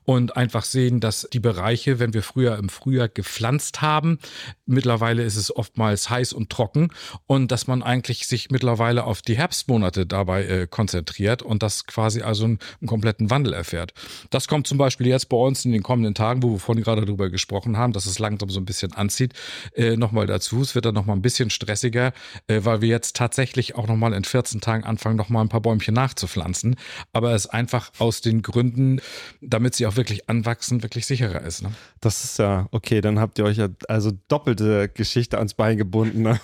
und 0.06 0.36
einfach 0.38 0.64
sehen, 0.64 1.00
dass 1.00 1.28
die 1.32 1.40
Bereiche, 1.40 2.00
wenn 2.00 2.14
wir 2.14 2.24
früher 2.24 2.58
im 2.58 2.70
Frühjahr 2.70 3.10
gepflanzt 3.10 3.82
haben, 3.82 4.20
mittlerweile 4.66 5.24
ist 5.24 5.36
es 5.36 5.56
oftmals 5.56 6.10
heiß 6.10 6.34
und 6.34 6.50
trocken 6.50 6.90
und 7.28 7.52
dass 7.52 7.68
man 7.68 7.84
eigentlich 7.84 8.28
sich 8.28 8.52
mittlerweile 8.52 9.04
auf 9.04 9.22
die 9.22 9.38
Herbstmonate 9.38 10.06
dabei 10.06 10.46
äh, 10.46 10.68
konzentriert 10.68 11.42
und 11.42 11.64
das 11.64 11.86
quasi 11.86 12.22
also 12.22 12.46
einen, 12.46 12.60
einen 12.82 12.88
kompletten 12.88 13.30
Wandel 13.30 13.54
erfährt. 13.54 13.94
Das 14.30 14.48
kommt 14.48 14.68
zum 14.68 14.78
Beispiel 14.78 15.08
jetzt 15.08 15.30
bei 15.30 15.38
uns 15.38 15.66
in 15.66 15.72
den 15.72 15.84
kommenden 15.84 16.14
Tagen, 16.14 16.44
wo 16.44 16.52
wir 16.52 16.60
vorhin 16.60 16.84
gerade 16.84 17.06
darüber 17.06 17.30
gesprochen 17.30 17.78
haben, 17.78 17.94
dass 17.94 18.06
es 18.06 18.20
langsam 18.20 18.50
so 18.50 18.60
ein 18.60 18.66
bisschen 18.66 18.94
anzieht, 18.94 19.34
äh, 19.76 19.96
nochmal 19.96 20.28
dazu. 20.28 20.62
Es 20.62 20.76
wird 20.76 20.86
dann 20.86 20.96
nochmal 20.96 21.16
ein 21.16 21.22
bisschen 21.22 21.50
stressiger, 21.50 22.14
äh, 22.48 22.62
weil 22.64 22.82
wir 22.82 22.90
jetzt 22.90 23.16
tatsächlich 23.16 23.76
auch 23.76 23.88
nochmal 23.88 24.14
in 24.14 24.24
14 24.24 24.62
Tagen 24.62 24.84
anfangen, 24.84 25.16
nochmal 25.16 25.44
ein 25.44 25.50
paar 25.50 25.62
Bäumchen 25.62 25.94
nachzupflanzen. 25.94 26.76
Aber 27.14 27.34
es 27.34 27.48
einfach 27.48 27.92
aus 28.00 28.22
den 28.22 28.42
Gründen, 28.42 29.02
damit 29.42 29.76
sie 29.76 29.86
auch 29.86 29.96
wirklich 29.96 30.30
anwachsen, 30.30 30.84
wirklich 30.84 31.06
sicherer 31.06 31.42
ist. 31.42 31.64
Ne? 31.64 31.72
Das 32.02 32.24
ist 32.24 32.40
ja, 32.40 32.68
okay, 32.72 33.02
dann 33.02 33.20
habt 33.20 33.40
ihr 33.40 33.46
euch 33.46 33.58
ja 33.58 33.68
also 33.88 34.12
doppelte 34.28 34.90
Geschichte 34.90 35.38
ans 35.38 35.54
Bein 35.54 35.78
gebunden 35.78 36.24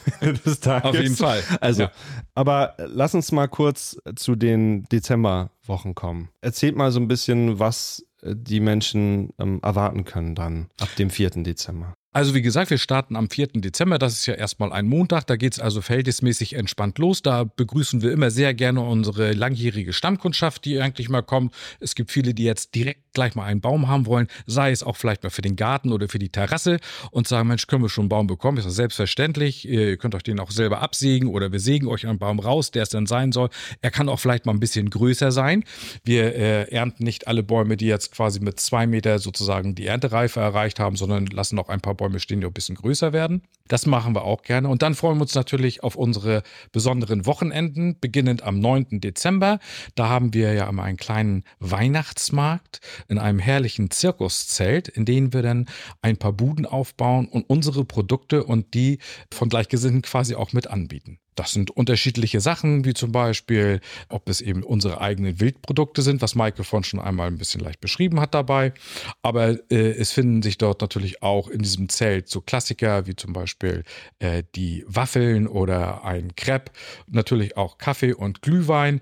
des 0.46 0.60
Tages. 0.60 0.90
Auf 0.90 1.00
jeden 1.00 1.16
Fall. 1.16 1.44
Also, 1.62 1.84
ja. 1.84 1.92
aber 2.34 2.76
lass 2.78 3.14
uns 3.14 3.32
mal 3.32 3.48
kurz 3.48 3.98
zu 4.16 4.36
den 4.36 4.84
Dezember 4.86 5.52
Wochen 5.68 5.96
kommen. 5.96 6.30
Erzählt 6.42 6.76
mal 6.76 6.92
so 6.92 7.00
ein 7.00 7.08
bisschen, 7.08 7.60
was 7.60 8.06
äh, 8.22 8.34
die 8.36 8.60
Menschen 8.60 9.30
ähm, 9.40 9.60
erwarten 9.62 10.06
können 10.06 10.36
dann 10.36 10.68
ab 10.80 10.90
dem 10.98 11.10
4. 11.10 11.32
Dezember. 11.44 11.94
Also 12.16 12.34
wie 12.34 12.42
gesagt, 12.42 12.70
wir 12.70 12.78
starten 12.78 13.18
am 13.18 13.30
4. 13.30 13.48
Dezember, 13.56 14.00
das 14.00 14.14
ist 14.14 14.26
ja 14.26 14.36
erstmal 14.36 14.72
ein 14.72 14.88
Montag, 14.88 15.28
da 15.28 15.36
geht 15.36 15.52
es 15.52 15.60
also 15.60 15.82
verhältnismäßig 15.82 16.54
entspannt 16.54 16.98
los. 16.98 17.22
Da 17.22 17.44
begrüßen 17.44 18.02
wir 18.02 18.14
immer 18.14 18.32
sehr 18.32 18.54
gerne 18.54 18.80
unsere 18.80 19.34
langjährige 19.34 19.92
Stammkundschaft, 19.92 20.64
die 20.64 20.80
eigentlich 20.80 21.10
mal 21.10 21.24
kommt. 21.24 21.54
Es 21.82 21.94
gibt 21.94 22.12
viele, 22.12 22.34
die 22.34 22.46
jetzt 22.46 22.74
direkt 22.74 23.05
gleich 23.16 23.34
mal 23.34 23.46
einen 23.46 23.62
Baum 23.62 23.88
haben 23.88 24.06
wollen, 24.06 24.28
sei 24.46 24.70
es 24.70 24.84
auch 24.84 24.96
vielleicht 24.96 25.24
mal 25.24 25.32
für 25.32 25.42
den 25.42 25.56
Garten 25.56 25.92
oder 25.92 26.08
für 26.08 26.20
die 26.20 26.30
Terrasse 26.30 26.80
und 27.10 27.28
sagen, 27.28 27.48
Mensch, 27.48 27.66
können 27.66 27.82
wir 27.82 27.90
schon 27.90 28.04
einen 28.04 28.10
Baum 28.10 28.28
bekommen? 28.28 28.60
Ist 28.60 28.66
das 28.68 28.76
selbstverständlich. 28.76 29.68
Ihr 29.68 29.98
könnt 29.98 30.14
euch 30.14 30.24
den 30.24 30.40
auch 30.40 30.52
selber 30.52 30.82
absägen 30.82 31.30
oder 31.30 31.52
wir 31.52 31.60
sägen 31.60 31.88
euch 31.88 32.06
einen 32.06 32.20
Baum 32.20 32.40
raus, 32.40 32.70
der 32.70 32.84
es 32.84 32.90
dann 32.90 33.08
sein 33.08 33.32
soll. 33.32 33.50
Er 33.82 33.90
kann 33.90 34.10
auch 34.10 34.20
vielleicht 34.20 34.46
mal 34.46 34.54
ein 34.54 34.60
bisschen 34.60 34.90
größer 34.90 35.32
sein. 35.32 35.64
Wir 36.04 36.36
äh, 36.36 36.72
ernten 36.72 37.04
nicht 37.04 37.28
alle 37.28 37.42
Bäume, 37.42 37.78
die 37.78 37.88
jetzt 37.88 38.12
quasi 38.12 38.40
mit 38.40 38.60
zwei 38.60 38.86
Meter 38.86 39.18
sozusagen 39.20 39.74
die 39.74 39.88
Erntereife 39.88 40.40
erreicht 40.40 40.80
haben, 40.80 40.96
sondern 40.96 41.26
lassen 41.26 41.58
auch 41.58 41.70
ein 41.70 41.82
paar 41.82 41.96
Bäume 41.96 42.20
stehen, 42.20 42.42
die 42.42 42.46
auch 42.46 42.52
ein 42.52 42.54
bisschen 42.54 42.76
größer 42.76 43.14
werden. 43.14 43.42
Das 43.68 43.88
machen 43.88 44.14
wir 44.14 44.24
auch 44.24 44.44
gerne. 44.44 44.70
Und 44.70 44.84
dann 44.84 44.94
freuen 44.94 45.18
wir 45.18 45.24
uns 45.24 45.34
natürlich 45.34 45.82
auf 45.84 45.96
unsere 45.96 46.44
besonderen 46.72 47.26
Wochenenden, 47.26 48.00
beginnend 48.00 48.44
am 48.44 48.60
9. 48.60 49.02
Dezember. 49.02 49.60
Da 49.96 50.08
haben 50.08 50.34
wir 50.36 50.54
ja 50.54 50.70
immer 50.70 50.84
einen 50.84 50.98
kleinen 50.98 51.44
Weihnachtsmarkt 51.60 52.80
in 53.08 53.18
einem 53.18 53.40
herrlichen 53.40 53.90
Zirkuszelt, 53.90 54.88
in 54.88 55.06
dem 55.06 55.34
wir 55.34 55.42
dann 55.42 55.66
ein 56.04 56.18
paar 56.18 56.34
Buden 56.34 56.68
aufbauen 56.68 57.28
und 57.28 57.50
unsere 57.50 57.86
Produkte 57.86 58.44
und 58.44 58.76
die 58.76 59.00
von 59.34 59.50
Gleichgesinnten 59.50 60.04
quasi 60.04 60.36
auch 60.36 60.54
mit 60.54 60.68
anbieten. 60.68 61.20
Das 61.36 61.52
sind 61.52 61.70
unterschiedliche 61.72 62.40
Sachen, 62.40 62.86
wie 62.86 62.94
zum 62.94 63.12
Beispiel, 63.12 63.82
ob 64.10 64.30
es 64.30 64.42
eben 64.42 64.64
unsere 64.64 65.02
eigenen 65.02 65.40
Wildprodukte 65.40 66.02
sind, 66.02 66.22
was 66.22 66.36
Maike 66.36 66.64
von 66.64 66.84
schon 66.84 67.00
einmal 67.00 67.28
ein 67.28 67.38
bisschen 67.38 67.62
leicht 67.62 67.82
beschrieben 67.82 68.20
hat 68.20 68.34
dabei. 68.34 68.74
Aber 69.22 69.58
äh, 69.70 69.92
es 69.92 70.12
finden 70.12 70.42
sich 70.42 70.58
dort 70.58 70.82
natürlich 70.82 71.22
auch 71.22 71.50
in 71.50 71.62
diesem 71.62 71.90
Zelt 71.90 72.30
so 72.30 72.42
Klassiker 72.42 73.06
wie 73.06 73.16
zum 73.16 73.34
Beispiel 73.34 73.84
äh, 74.20 74.44
die 74.56 74.86
Waffeln 74.88 75.48
oder 75.48 76.04
ein 76.06 76.36
Crepe, 76.36 76.72
natürlich 77.08 77.58
auch 77.58 77.78
Kaffee 77.78 78.14
und 78.14 78.42
Glühwein 78.42 79.02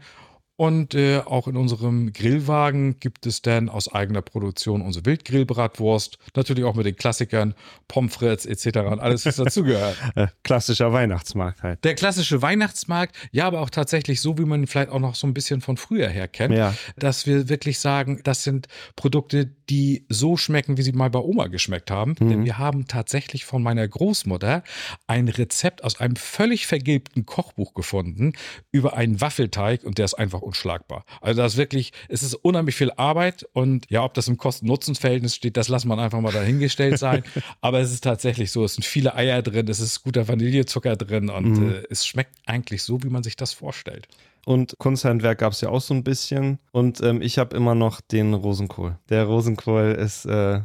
und 0.55 0.93
äh, 0.93 1.19
auch 1.19 1.47
in 1.47 1.57
unserem 1.57 2.13
Grillwagen 2.13 2.99
gibt 2.99 3.25
es 3.25 3.41
dann 3.41 3.69
aus 3.69 3.91
eigener 3.91 4.21
Produktion 4.21 4.81
unsere 4.81 5.05
Wildgrillbratwurst. 5.05 6.19
Natürlich 6.35 6.63
auch 6.63 6.75
mit 6.75 6.85
den 6.85 6.95
Klassikern, 6.95 7.55
Pommes 7.87 8.13
frites 8.13 8.45
etc. 8.45 8.79
und 8.79 8.99
alles, 8.99 9.25
was 9.25 9.37
dazugehört. 9.37 9.97
Äh, 10.15 10.27
klassischer 10.43 10.93
Weihnachtsmarkt 10.93 11.63
halt. 11.63 11.83
Der 11.83 11.95
klassische 11.95 12.41
Weihnachtsmarkt, 12.41 13.15
ja, 13.31 13.47
aber 13.47 13.61
auch 13.61 13.69
tatsächlich 13.69 14.21
so, 14.21 14.37
wie 14.37 14.45
man 14.45 14.61
ihn 14.61 14.67
vielleicht 14.67 14.89
auch 14.89 14.99
noch 14.99 15.15
so 15.15 15.25
ein 15.25 15.33
bisschen 15.33 15.61
von 15.61 15.77
früher 15.77 16.07
her 16.07 16.27
kennt. 16.27 16.53
Ja. 16.53 16.75
Dass 16.97 17.25
wir 17.25 17.49
wirklich 17.49 17.79
sagen, 17.79 18.21
das 18.23 18.43
sind 18.43 18.67
Produkte, 18.95 19.49
die 19.69 20.05
so 20.09 20.37
schmecken, 20.37 20.77
wie 20.77 20.83
sie 20.83 20.91
mal 20.91 21.09
bei 21.09 21.19
Oma 21.19 21.47
geschmeckt 21.47 21.89
haben. 21.89 22.15
Mhm. 22.19 22.29
Denn 22.29 22.45
wir 22.45 22.59
haben 22.59 22.87
tatsächlich 22.87 23.45
von 23.45 23.63
meiner 23.63 23.87
Großmutter 23.87 24.63
ein 25.07 25.29
Rezept 25.29 25.83
aus 25.83 25.99
einem 25.99 26.15
völlig 26.15 26.67
vergilbten 26.67 27.25
Kochbuch 27.25 27.73
gefunden 27.73 28.33
über 28.71 28.95
einen 28.95 29.19
Waffelteig 29.19 29.83
und 29.83 29.97
der 29.97 30.05
ist 30.05 30.13
einfach 30.13 30.42
unschlagbar. 30.43 31.05
Also 31.21 31.41
das 31.41 31.53
ist 31.53 31.57
wirklich, 31.57 31.93
es 32.09 32.23
ist 32.23 32.35
unheimlich 32.35 32.75
viel 32.75 32.91
Arbeit 32.91 33.45
und 33.53 33.89
ja, 33.89 34.03
ob 34.03 34.13
das 34.13 34.27
im 34.27 34.37
Kosten-Nutzen-Verhältnis 34.37 35.35
steht, 35.35 35.57
das 35.57 35.69
lassen 35.69 35.87
wir 35.87 35.97
einfach 35.97 36.21
mal 36.21 36.31
dahingestellt 36.31 36.99
sein. 36.99 37.23
Aber 37.61 37.79
es 37.79 37.91
ist 37.91 38.03
tatsächlich 38.03 38.51
so, 38.51 38.63
es 38.63 38.75
sind 38.75 38.83
viele 38.83 39.15
Eier 39.15 39.41
drin, 39.41 39.67
es 39.67 39.79
ist 39.79 40.03
guter 40.03 40.27
Vanillezucker 40.27 40.95
drin 40.95 41.29
und 41.29 41.59
mhm. 41.59 41.71
äh, 41.71 41.83
es 41.89 42.05
schmeckt 42.05 42.35
eigentlich 42.45 42.83
so, 42.83 43.03
wie 43.03 43.09
man 43.09 43.23
sich 43.23 43.35
das 43.35 43.53
vorstellt. 43.53 44.07
Und 44.45 44.75
Kunsthandwerk 44.77 45.39
gab 45.39 45.53
es 45.53 45.61
ja 45.61 45.69
auch 45.69 45.81
so 45.81 45.93
ein 45.93 46.03
bisschen. 46.03 46.59
Und 46.71 47.01
ähm, 47.01 47.21
ich 47.21 47.37
habe 47.37 47.55
immer 47.55 47.75
noch 47.75 48.01
den 48.01 48.33
Rosenkohl. 48.33 48.97
Der 49.09 49.25
Rosenkohl 49.25 49.95
ist, 49.97 50.25
äh, 50.25 50.61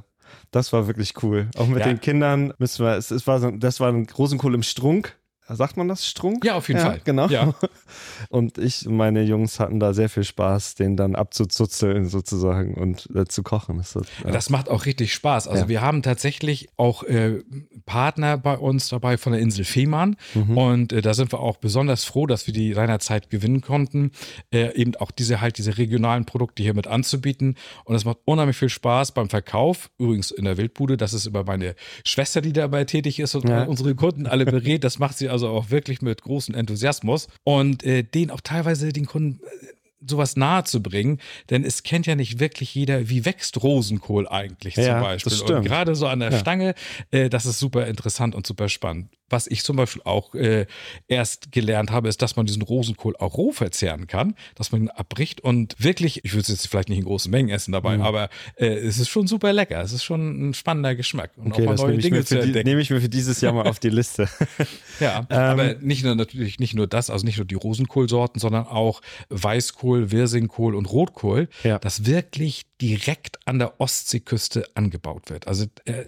das 0.51 0.73
war 0.73 0.87
wirklich 0.87 1.23
cool. 1.23 1.49
Auch 1.57 1.69
mit 1.69 1.81
ja. 1.81 1.87
den 1.87 2.01
Kindern 2.01 2.53
müssen 2.59 2.85
wir, 2.85 2.97
es, 2.97 3.11
es 3.11 3.27
war 3.27 3.41
so, 3.41 3.51
das 3.51 3.81
war 3.81 3.93
ein 3.93 4.07
Rosenkohl 4.17 4.55
im 4.55 4.63
Strunk. 4.63 5.17
Sagt 5.51 5.77
man 5.77 5.89
das 5.89 6.07
Strunk? 6.07 6.45
Ja, 6.45 6.55
auf 6.55 6.69
jeden 6.69 6.81
ja, 6.81 6.87
Fall. 6.87 7.01
Genau. 7.05 7.29
Ja. 7.29 7.55
Und 8.29 8.59
ich 8.59 8.87
und 8.87 8.97
meine 8.97 9.23
Jungs 9.23 9.61
hatten 9.61 9.81
da 9.81 9.95
sehr 9.95 10.09
viel 10.09 10.25
Spaß, 10.25 10.75
den 10.75 10.97
dann 10.97 11.15
abzuzuzeln 11.15 12.09
sozusagen 12.09 12.75
und 12.75 13.09
äh, 13.15 13.25
zu 13.25 13.43
kochen. 13.43 13.79
Das, 13.79 13.95
ja. 13.95 14.31
das, 14.31 14.51
macht 14.51 14.69
auch 14.69 14.85
richtig 14.85 15.15
Spaß. 15.15 15.49
Also 15.49 15.69
wir 15.69 15.81
haben 15.81 16.03
tatsächlich 16.03 16.69
auch 16.77 17.03
äh, 17.05 17.43
Partner 17.87 18.37
bei 18.37 18.59
uns 18.59 18.89
dabei 18.89 19.17
von 19.17 19.33
der 19.33 19.41
Insel 19.41 19.65
Fehmarn 19.65 20.17
mhm. 20.35 20.59
und 20.59 20.93
äh, 20.93 21.01
da 21.01 21.15
sind 21.15 21.33
wir 21.33 21.41
auch 21.41 21.57
besonders 21.57 22.05
froh, 22.05 22.27
dass 22.27 22.47
wir 22.47 22.53
die 22.53 22.75
seinerzeit 22.75 23.31
gewinnen 23.31 23.61
konnten, 23.61 24.13
äh, 24.53 24.75
eben 24.75 24.95
auch 24.97 25.11
diese 25.11 25.41
halt 25.41 25.59
diese 25.59 25.79
regionalen 25.79 26.25
Produkte 26.25 26.63
hier 26.63 26.75
mit 26.75 26.87
anzubieten. 26.87 27.57
Und 27.85 27.95
es 27.95 28.05
macht 28.05 28.19
unheimlich 28.25 28.57
viel 28.57 28.69
Spaß 28.69 29.13
beim 29.13 29.29
Verkauf. 29.29 29.91
Übrigens 29.99 30.31
in 30.31 30.45
der 30.45 30.57
Wildbude, 30.57 30.97
das 30.97 31.15
ist 31.15 31.27
über 31.27 31.45
meine 31.45 31.75
Schwester, 32.05 32.41
die 32.41 32.53
dabei 32.53 32.85
tätig 32.85 33.21
ist 33.21 33.35
und 33.35 33.49
unsere 33.49 33.95
Kunden 33.95 34.27
alle 34.27 34.45
berät. 34.45 34.85
Das 34.85 34.99
macht 34.99 35.17
sie 35.17 35.29
also 35.29 35.38
also 35.39 35.49
auch 35.57 35.71
wirklich 35.71 36.03
mit 36.03 36.23
großem 36.23 36.55
Enthusiasmus. 36.55 37.29
Und 37.45 37.85
äh, 37.85 38.03
den 38.03 38.31
auch 38.31 38.41
teilweise 38.41 38.93
den 38.93 39.07
Kunden 39.07 39.41
äh, 39.45 39.67
sowas 40.07 40.37
nahe 40.37 40.65
zu 40.65 40.83
bringen, 40.83 41.21
denn 41.51 41.65
es 41.65 41.83
kennt 41.83 42.07
ja 42.07 42.15
nicht 42.15 42.41
wirklich 42.41 42.75
jeder, 42.75 43.09
wie 43.09 43.25
wächst 43.25 43.63
Rosenkohl 43.63 44.29
eigentlich 44.29 44.77
ja, 44.77 44.95
zum 44.95 45.01
Beispiel. 45.01 45.57
Und 45.57 45.65
gerade 45.65 45.95
so 45.95 46.07
an 46.07 46.21
der 46.21 46.33
ja. 46.33 46.39
Stange, 46.39 46.75
äh, 47.11 47.29
das 47.29 47.47
ist 47.47 47.59
super 47.59 47.87
interessant 47.87 48.35
und 48.35 48.47
super 48.47 48.69
spannend 48.69 49.09
was 49.31 49.47
ich 49.47 49.63
zum 49.63 49.77
Beispiel 49.77 50.03
auch 50.05 50.35
äh, 50.35 50.67
erst 51.07 51.53
gelernt 51.53 51.91
habe, 51.91 52.09
ist, 52.09 52.23
dass 52.23 52.37
man 52.37 52.47
diesen 52.47 52.63
Rosenkohl 52.63 53.17
auch 53.17 53.37
roh 53.37 53.53
verzehren 53.53 54.07
kann, 54.07 54.35
dass 54.55 54.73
man 54.73 54.83
ihn 54.83 54.89
abbricht 54.89 55.41
und 55.41 55.75
wirklich, 55.79 56.25
ich 56.25 56.33
würde 56.33 56.43
es 56.43 56.49
jetzt 56.49 56.69
vielleicht 56.69 56.89
nicht 56.89 56.99
in 56.99 57.05
großen 57.05 57.31
Mengen 57.31 57.51
essen 57.51 57.73
dabei, 57.73 57.99
mhm. 57.99 58.03
aber 58.03 58.31
äh, 58.57 58.67
es 58.67 58.99
ist 58.99 59.09
schon 59.09 59.27
super 59.27 59.53
lecker. 59.53 59.81
Es 59.83 59.93
ist 59.93 60.05
schon 60.05 60.51
ein 60.51 60.55
spannender 60.55 60.95
Geschmack. 60.95 61.33
Und 61.37 61.53
okay, 61.53 61.63
auch 61.63 61.67
mal 61.67 61.73
das 61.73 61.83
neue 61.83 61.99
Dinge 61.99 62.23
für 62.25 62.47
die, 62.47 62.65
nehme 62.65 62.81
ich 62.81 62.91
mir 62.91 63.01
für 63.01 63.09
dieses 63.09 63.41
Jahr 63.41 63.53
mal 63.53 63.67
auf 63.67 63.79
die 63.79 63.91
Liste. 63.91 64.29
ja, 65.01 65.27
ähm, 65.31 65.37
aber 65.37 65.75
nicht 65.75 66.05
nur 66.05 66.15
natürlich 66.15 66.59
nicht 66.59 66.75
nur 66.75 66.87
das, 66.87 67.11
also 67.11 67.25
nicht 67.25 67.37
nur 67.37 67.47
die 67.47 67.55
Rosenkohlsorten, 67.55 68.41
sondern 68.41 68.67
auch 68.67 69.03
Weißkohl, 69.29 69.88
Wirsingkohl 69.97 70.75
und 70.75 70.87
Rotkohl, 70.87 71.49
ja. 71.63 71.79
das 71.79 72.07
wirklich 72.07 72.67
direkt 72.81 73.39
an 73.47 73.59
der 73.59 73.81
Ostseeküste 73.81 74.65
angebaut 74.75 75.31
wird. 75.31 75.49
Also 75.49 75.67
äh, 75.85 76.05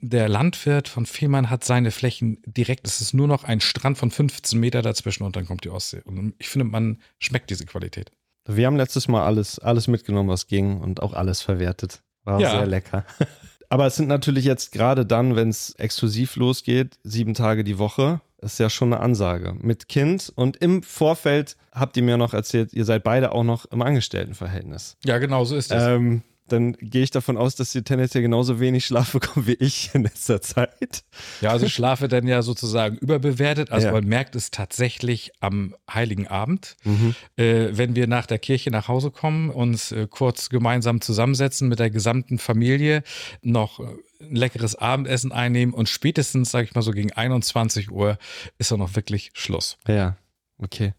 der 0.00 0.28
Landwirt 0.28 0.88
von 0.88 1.06
Fehmarn 1.06 1.50
hat 1.50 1.64
seine 1.64 1.90
Flächen 1.90 2.38
direkt, 2.44 2.86
es 2.86 3.00
ist 3.00 3.14
nur 3.14 3.26
noch 3.26 3.44
ein 3.44 3.60
Strand 3.60 3.98
von 3.98 4.10
15 4.10 4.58
Meter 4.58 4.82
dazwischen 4.82 5.24
und 5.24 5.36
dann 5.36 5.46
kommt 5.46 5.64
die 5.64 5.70
Ostsee. 5.70 6.02
Und 6.04 6.34
ich 6.38 6.48
finde, 6.48 6.64
man 6.64 6.98
schmeckt 7.18 7.50
diese 7.50 7.66
Qualität. 7.66 8.10
Wir 8.46 8.66
haben 8.66 8.76
letztes 8.76 9.08
Mal 9.08 9.24
alles, 9.24 9.58
alles 9.58 9.86
mitgenommen, 9.86 10.28
was 10.28 10.46
ging 10.46 10.80
und 10.80 11.02
auch 11.02 11.12
alles 11.12 11.40
verwertet. 11.40 12.02
War 12.24 12.40
ja. 12.40 12.50
sehr 12.50 12.66
lecker. 12.66 13.04
Aber 13.72 13.86
es 13.86 13.94
sind 13.94 14.08
natürlich 14.08 14.44
jetzt 14.44 14.72
gerade 14.72 15.06
dann, 15.06 15.36
wenn 15.36 15.48
es 15.48 15.74
exklusiv 15.76 16.34
losgeht, 16.34 16.98
sieben 17.04 17.34
Tage 17.34 17.62
die 17.62 17.78
Woche, 17.78 18.20
ist 18.42 18.58
ja 18.58 18.70
schon 18.70 18.92
eine 18.92 19.02
Ansage. 19.02 19.54
Mit 19.60 19.88
Kind 19.88 20.32
und 20.34 20.56
im 20.56 20.82
Vorfeld 20.82 21.56
habt 21.72 21.96
ihr 21.96 22.02
mir 22.02 22.16
noch 22.16 22.34
erzählt, 22.34 22.72
ihr 22.72 22.84
seid 22.84 23.02
beide 23.02 23.32
auch 23.32 23.44
noch 23.44 23.66
im 23.66 23.82
Angestelltenverhältnis. 23.82 24.96
Ja, 25.04 25.18
genau 25.18 25.44
so 25.44 25.56
ist 25.56 25.70
es. 25.72 25.82
Ähm, 25.82 26.22
dann 26.52 26.72
gehe 26.72 27.02
ich 27.02 27.10
davon 27.10 27.36
aus, 27.36 27.54
dass 27.54 27.74
ihr 27.74 27.84
tendenziell 27.84 28.22
genauso 28.22 28.60
wenig 28.60 28.84
Schlaf 28.84 29.12
bekommt 29.12 29.46
wie 29.46 29.54
ich 29.54 29.94
in 29.94 30.02
letzter 30.02 30.40
Zeit. 30.40 31.04
Ja, 31.40 31.50
also 31.50 31.68
Schlafe 31.68 32.08
dann 32.08 32.26
ja 32.26 32.42
sozusagen 32.42 32.96
überbewertet. 32.96 33.70
Also 33.70 33.88
ja. 33.88 33.92
man 33.92 34.04
merkt 34.04 34.36
es 34.36 34.50
tatsächlich 34.50 35.32
am 35.40 35.74
Heiligen 35.92 36.26
Abend, 36.26 36.76
mhm. 36.84 37.14
äh, 37.36 37.68
wenn 37.72 37.94
wir 37.94 38.06
nach 38.06 38.26
der 38.26 38.38
Kirche 38.38 38.70
nach 38.70 38.88
Hause 38.88 39.10
kommen, 39.10 39.50
uns 39.50 39.92
äh, 39.92 40.06
kurz 40.08 40.48
gemeinsam 40.48 41.00
zusammensetzen 41.00 41.68
mit 41.68 41.78
der 41.78 41.90
gesamten 41.90 42.38
Familie, 42.38 43.02
noch 43.42 43.80
äh, 43.80 43.84
ein 44.20 44.36
leckeres 44.36 44.74
Abendessen 44.74 45.32
einnehmen 45.32 45.74
und 45.74 45.88
spätestens, 45.88 46.50
sage 46.50 46.64
ich 46.64 46.74
mal 46.74 46.82
so, 46.82 46.92
gegen 46.92 47.12
21 47.12 47.90
Uhr 47.90 48.18
ist 48.58 48.70
dann 48.70 48.80
noch 48.80 48.94
wirklich 48.96 49.30
Schluss. 49.34 49.78
Ja, 49.86 50.16
okay. 50.58 50.94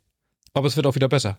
Aber 0.53 0.67
es 0.67 0.75
wird 0.75 0.87
auch 0.87 0.95
wieder 0.95 1.09
besser. 1.09 1.37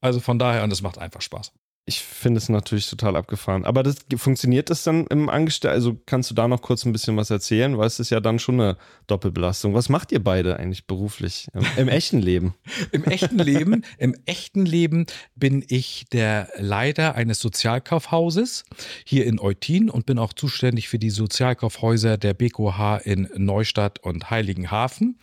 Also 0.00 0.20
von 0.20 0.38
daher, 0.38 0.62
und 0.62 0.72
es 0.72 0.82
macht 0.82 0.98
einfach 0.98 1.22
Spaß 1.22 1.52
ich 1.88 2.00
finde 2.00 2.38
es 2.38 2.48
natürlich 2.48 2.90
total 2.90 3.14
abgefahren. 3.14 3.64
Aber 3.64 3.84
das, 3.84 3.98
funktioniert 4.16 4.70
das 4.70 4.82
dann 4.82 5.06
im 5.06 5.28
Angestellten? 5.28 5.76
Also 5.76 5.96
kannst 6.04 6.28
du 6.28 6.34
da 6.34 6.48
noch 6.48 6.60
kurz 6.60 6.84
ein 6.84 6.92
bisschen 6.92 7.16
was 7.16 7.30
erzählen? 7.30 7.78
Weil 7.78 7.86
es 7.86 8.00
ist 8.00 8.10
ja 8.10 8.18
dann 8.18 8.40
schon 8.40 8.60
eine 8.60 8.76
Doppelbelastung. 9.06 9.72
Was 9.72 9.88
macht 9.88 10.10
ihr 10.10 10.22
beide 10.22 10.58
eigentlich 10.58 10.88
beruflich 10.88 11.46
im, 11.54 11.64
im 11.76 11.88
echten 11.88 12.18
Leben? 12.18 12.54
Im 12.92 13.04
echten 13.04 13.38
Leben, 13.38 13.84
im 13.98 14.16
echten 14.26 14.64
Leben 14.64 15.06
bin 15.34 15.64
ich 15.68 16.06
der 16.12 16.48
Leiter 16.56 17.14
eines 17.14 17.40
Sozialkaufhauses 17.40 18.64
hier 19.04 19.26
in 19.26 19.38
Eutin 19.38 19.90
und 19.90 20.06
bin 20.06 20.18
auch 20.18 20.32
zuständig 20.32 20.88
für 20.88 20.98
die 20.98 21.10
Sozialkaufhäuser 21.10 22.16
der 22.16 22.34
BKH 22.34 22.98
in 22.98 23.28
Neustadt 23.36 23.98
und 24.00 24.30
Heiligenhafen. 24.30 25.18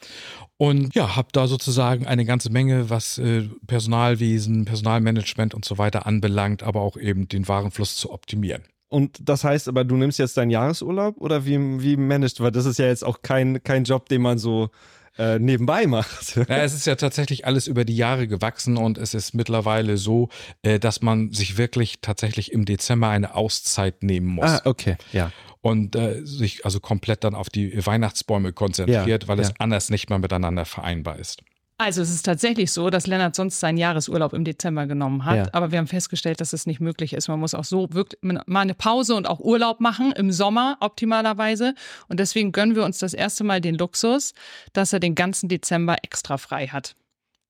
Und 0.58 0.96
ja, 0.96 1.16
habe 1.16 1.28
da 1.34 1.48
sozusagen 1.48 2.06
eine 2.06 2.26
ganze 2.26 2.50
Menge, 2.50 2.90
was 2.90 3.18
äh, 3.18 3.50
Personalwesen, 3.68 4.66
Personalmanagement 4.66 5.54
und 5.54 5.66
so 5.66 5.78
weiter 5.78 6.06
anbelangt, 6.06 6.53
aber 6.62 6.82
auch 6.82 6.98
eben 6.98 7.28
den 7.28 7.48
Warenfluss 7.48 7.96
zu 7.96 8.12
optimieren. 8.12 8.64
Und 8.90 9.18
das 9.28 9.44
heißt 9.44 9.68
aber, 9.70 9.84
du 9.86 9.96
nimmst 9.96 10.20
jetzt 10.20 10.38
deinen 10.38 10.52
Jahresurlaub 10.52 11.20
oder 11.20 11.46
wie, 11.48 11.58
wie 11.82 11.98
managst 11.98 12.38
du? 12.38 12.44
Weil 12.44 12.52
das 12.52 12.68
ist 12.68 12.78
ja 12.78 12.86
jetzt 12.86 13.04
auch 13.04 13.24
kein, 13.24 13.64
kein 13.64 13.86
Job, 13.86 14.08
den 14.08 14.22
man 14.22 14.38
so 14.38 14.70
äh, 15.18 15.40
nebenbei 15.40 15.88
macht. 15.88 16.36
Ja, 16.50 16.58
es 16.58 16.74
ist 16.74 16.86
ja 16.86 16.96
tatsächlich 16.96 17.46
alles 17.46 17.68
über 17.68 17.86
die 17.86 17.96
Jahre 17.96 18.28
gewachsen 18.28 18.78
und 18.78 18.98
es 18.98 19.14
ist 19.14 19.34
mittlerweile 19.34 19.98
so, 19.98 20.30
äh, 20.62 20.80
dass 20.80 21.02
man 21.02 21.32
sich 21.32 21.58
wirklich 21.58 22.02
tatsächlich 22.02 22.52
im 22.52 22.66
Dezember 22.66 23.10
eine 23.10 23.36
Auszeit 23.36 24.04
nehmen 24.04 24.28
muss. 24.28 24.46
Ah, 24.46 24.62
okay, 24.66 24.98
ja. 25.12 25.32
und 25.62 25.96
äh, 25.96 26.26
sich 26.26 26.66
also 26.66 26.80
komplett 26.80 27.24
dann 27.24 27.36
auf 27.36 27.50
die 27.50 27.86
Weihnachtsbäume 27.86 28.54
konzentriert, 28.54 29.24
Ja, 29.24 29.28
weil 29.28 29.38
ja. 29.38 29.44
es 29.44 29.54
anders 29.60 29.90
nicht 29.90 30.10
mehr 30.10 30.20
miteinander 30.20 30.66
vereinbar 30.66 31.18
ist. 31.18 31.42
Also 31.78 32.02
es 32.02 32.12
ist 32.12 32.24
tatsächlich 32.24 32.72
so, 32.72 32.90
dass 32.90 33.08
Lennart 33.08 33.36
sonst 33.36 33.60
seinen 33.60 33.78
Jahresurlaub 33.78 34.34
im 34.34 34.44
Dezember 34.46 34.86
genommen 34.86 35.26
hat, 35.26 35.36
Ja. 35.38 35.48
aber 35.54 35.72
wir 35.72 35.80
haben 35.80 35.88
festgestellt, 35.88 36.40
dass 36.40 36.54
es 36.54 36.66
nicht 36.68 36.80
möglich 36.80 37.14
ist. 37.14 37.28
Man 37.28 37.40
muss 37.40 37.54
auch 37.56 37.64
so 37.64 37.88
wirklich 37.92 38.20
mal 38.22 38.44
eine 38.62 38.76
Pause 38.76 39.16
und 39.16 39.28
auch 39.28 39.40
Urlaub 39.40 39.80
machen 39.82 40.12
im 40.12 40.32
Sommer 40.32 40.78
optimalerweise 40.82 41.74
und 42.08 42.20
deswegen 42.20 42.52
gönnen 42.52 42.76
wir 42.76 42.86
uns 42.86 43.00
das 43.00 43.14
erste 43.14 43.44
Mal 43.44 43.60
den 43.60 43.76
Luxus, 43.76 44.34
dass 44.74 44.94
er 44.94 45.00
den 45.00 45.16
ganzen 45.16 45.50
Dezember 45.50 45.98
extra 46.04 46.38
frei 46.38 46.68
hat. 46.68 46.96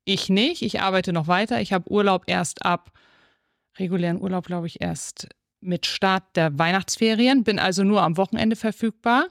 Ich 0.05 0.29
nicht, 0.29 0.61
ich 0.61 0.81
arbeite 0.81 1.13
noch 1.13 1.27
weiter. 1.27 1.61
Ich 1.61 1.71
habe 1.73 1.89
Urlaub 1.91 2.23
erst 2.27 2.65
ab 2.65 2.91
regulären 3.77 4.21
Urlaub, 4.21 4.45
glaube 4.45 4.67
ich, 4.67 4.81
erst 4.81 5.27
mit 5.63 5.85
Start 5.85 6.23
der 6.35 6.57
Weihnachtsferien, 6.57 7.43
bin 7.43 7.59
also 7.59 7.83
nur 7.83 8.01
am 8.01 8.17
Wochenende 8.17 8.55
verfügbar 8.55 9.27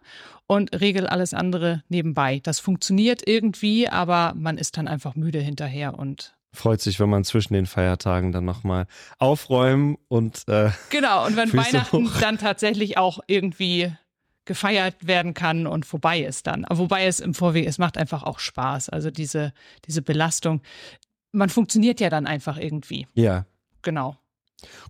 und 0.47 0.81
regel 0.81 1.07
alles 1.07 1.35
andere 1.35 1.83
nebenbei. 1.89 2.41
Das 2.43 2.61
funktioniert 2.61 3.27
irgendwie, 3.27 3.89
aber 3.89 4.35
man 4.37 4.59
ist 4.59 4.77
dann 4.77 4.89
einfach 4.89 5.15
müde 5.15 5.41
hinterher 5.41 5.99
und 5.99 6.35
Freut 6.55 6.83
sich, 6.83 7.01
wenn 7.01 7.09
man 7.09 7.25
zwischen 7.25 7.55
den 7.55 7.65
Feiertagen 7.65 8.31
dann 8.31 8.45
nochmal 8.45 8.87
aufräumen 9.19 9.97
und 10.09 10.47
äh, 10.49 10.71
genau. 10.91 11.25
Und 11.27 11.35
wenn 11.35 11.49
Füße 11.49 11.65
Weihnachten 11.65 12.07
hoch. 12.07 12.21
dann 12.21 12.37
tatsächlich 12.37 12.99
auch 12.99 13.21
irgendwie 13.27 13.91
gefeiert 14.45 15.07
werden 15.07 15.33
kann 15.33 15.67
und 15.67 15.87
vorbei 15.87 16.21
ist 16.21 16.47
dann. 16.47 16.67
Wobei 16.69 17.07
es 17.07 17.21
im 17.21 17.33
Vorweg, 17.33 17.67
es 17.67 17.79
macht 17.79 17.97
einfach 17.97 18.23
auch 18.23 18.39
Spaß. 18.39 18.91
Also 18.91 19.11
diese, 19.11 19.55
diese 19.87 20.03
Belastung. 20.03 20.61
Man 21.31 21.49
funktioniert 21.49 22.01
ja 22.01 22.11
dann 22.11 22.27
einfach 22.27 22.59
irgendwie. 22.59 23.07
ja. 23.15 23.47
Genau. 23.85 24.17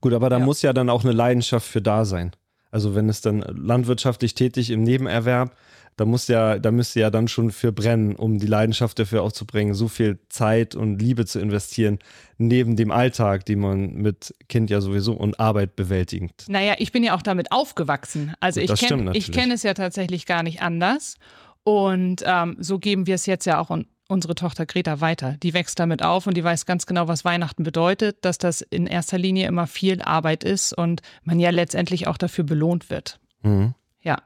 Gut, 0.01 0.13
aber 0.13 0.31
da 0.31 0.39
Ja. 0.39 0.45
muss 0.45 0.63
ja 0.63 0.73
dann 0.73 0.91
auch 0.91 1.05
eine 1.05 1.13
Leidenschaft 1.13 1.67
für 1.67 1.83
da 1.83 2.05
sein. 2.05 2.33
Also 2.71 2.95
wenn 2.95 3.09
es 3.09 3.21
dann 3.21 3.41
landwirtschaftlich 3.41 4.35
tätig 4.35 4.71
im 4.71 4.83
Nebenerwerb, 4.83 5.55
da 5.97 6.07
muss 6.07 6.27
ja, 6.27 6.59
da 6.59 6.71
müsste 6.71 7.01
ja 7.01 7.11
dann 7.11 7.29
schon 7.29 7.51
für 7.51 7.71
brennen, 7.71 8.17
um 8.17 8.39
die 8.39 8.47
Leidenschaft 8.47 8.99
dafür 8.99 9.23
aufzubringen, 9.23 9.75
so 9.75 9.89
viel 9.89 10.19
Zeit 10.31 10.75
und 10.75 10.99
Liebe 11.03 11.27
zu 11.27 11.39
investieren, 11.39 11.99
neben 12.39 12.77
dem 12.77 12.91
Alltag, 12.91 13.45
den 13.45 13.61
man 13.61 13.93
mit 13.93 14.35
Kind 14.49 14.71
ja 14.71 14.81
sowieso 14.81 15.13
und 15.13 15.39
Arbeit 15.39 15.77
bewältigt. 15.77 16.47
Naja, 16.49 16.77
ich 16.79 16.93
bin 16.93 17.05
ja 17.05 17.15
auch 17.15 17.21
damit 17.21 17.53
aufgewachsen. 17.53 18.33
Also 18.41 18.61
Gut, 18.61 18.71
ich 18.71 18.81
kenne 18.89 19.13
kenn 19.13 19.51
es 19.51 19.63
ja 19.65 19.75
tatsächlich 19.75 20.25
gar 20.25 20.43
nicht 20.43 20.63
anders. 20.63 21.17
Und 21.65 22.25
ähm, 22.27 22.57
so 22.59 22.79
geben 22.79 23.07
wir 23.07 23.15
es 23.17 23.27
jetzt 23.27 23.45
ja 23.45 23.61
auch 23.61 23.71
an 23.71 23.87
unsere 24.13 24.35
Tochter 24.37 24.67
Greta 24.67 25.01
weiter. 25.01 25.37
Die 25.43 25.55
wächst 25.55 25.79
damit 25.81 26.03
auf 26.03 26.27
und 26.27 26.37
die 26.37 26.45
weiß 26.45 26.67
ganz 26.67 26.87
genau, 26.87 27.09
was 27.09 27.25
Weihnachten 27.25 27.65
bedeutet, 27.65 28.25
dass 28.25 28.39
das 28.39 28.61
in 28.61 28.87
erster 28.87 29.19
Linie 29.19 29.49
immer 29.49 29.67
viel 29.67 30.01
Arbeit 30.03 30.45
ist 30.45 30.73
und 30.73 31.03
man 31.25 31.41
ja 31.41 31.51
letztendlich 31.51 32.07
auch 32.07 32.17
dafür 32.19 32.45
belohnt 32.45 32.91
wird. 32.91 33.19
Mhm, 33.43 33.75
Ja, 34.01 34.19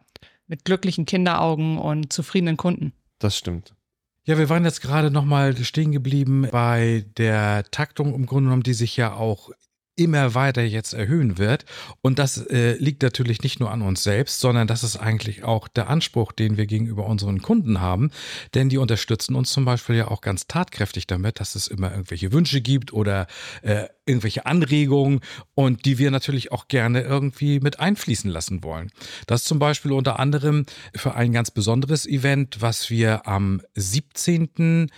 mit 0.47 0.65
glücklichen 0.65 1.07
Kinderaugen 1.07 1.79
und 1.79 2.13
zufriedenen 2.13 2.57
Kunden. 2.57 2.93
das 3.19 3.37
stimmt. 3.39 3.73
Ja, 4.25 4.37
wir 4.39 4.49
waren 4.49 4.65
jetzt 4.65 4.83
gerade 4.83 5.13
nochmal 5.13 5.57
stehen 5.57 5.93
geblieben 5.93 6.49
bei 6.51 7.05
der 7.17 7.63
Taktung 7.71 8.13
im 8.13 8.27
Grunde 8.27 8.49
genommen, 8.49 8.65
die 8.65 8.75
sich 8.75 8.97
ja 8.97 9.15
auch 9.15 9.51
immer 9.97 10.35
weiter 10.35 10.63
jetzt 10.63 10.93
erhöhen 10.93 11.39
wird. 11.39 11.65
Und 12.03 12.19
das 12.19 12.39
äh, 12.47 12.75
liegt 12.75 13.03
natürlich 13.03 13.43
nicht 13.43 13.61
nur 13.61 13.71
an 13.71 13.83
uns 13.83 14.03
selbst, 14.03 14.41
sondern 14.41 14.67
das 14.67 14.85
ist 14.85 14.97
eigentlich 14.97 15.43
auch 15.43 15.69
der 15.69 15.89
Anspruch, 15.89 16.33
den 16.33 16.57
wir 16.57 16.67
gegenüber 16.67 17.07
unseren 17.07 17.43
Kunden 17.43 17.81
haben. 17.81 18.11
Denn 18.55 18.69
die 18.69 18.79
unterstützen 18.79 19.35
uns 19.35 19.51
zum 19.51 19.65
Beispiel 19.65 19.97
ja 19.97 20.09
auch 20.09 20.21
ganz 20.21 20.47
tatkräftig 20.47 21.07
damit, 21.07 21.41
dass 21.41 21.55
es 21.55 21.67
immer 21.67 21.91
irgendwelche 21.91 22.33
Wünsche 22.33 22.61
gibt 22.61 22.93
oder 22.93 23.27
äh, 23.63 23.87
irgendwelche 24.05 24.47
Anregungen 24.47 25.21
und 25.55 25.85
die 25.85 25.99
wir 25.99 26.11
natürlich 26.11 26.53
auch 26.53 26.69
gerne 26.69 27.03
irgendwie 27.03 27.59
mit 27.61 27.81
einfließen 27.81 28.31
lassen 28.31 28.63
wollen. 28.63 28.91
Das 29.27 29.45
zum 29.45 29.59
Beispiel 29.59 29.93
unter 29.93 30.21
anderem 30.21 30.67
für 30.95 31.15
ein 31.15 31.33
ganz 31.33 31.51
besonderes 31.51 32.07
Event, 32.07 32.61
was 32.61 32.91
wir 32.91 33.27
am 33.27 33.63
17. 33.75 34.91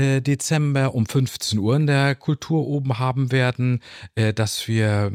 äh, 0.00 0.20
Dezember 0.22 0.94
um 0.94 1.06
15 1.06 1.58
Uhr 1.58 1.76
in 1.76 1.86
der 1.86 2.14
Kultur 2.14 2.66
oben 2.66 2.98
haben 2.98 3.32
werden, 3.32 3.80
äh, 4.14 4.32
dass 4.32 4.66
wir 4.66 5.12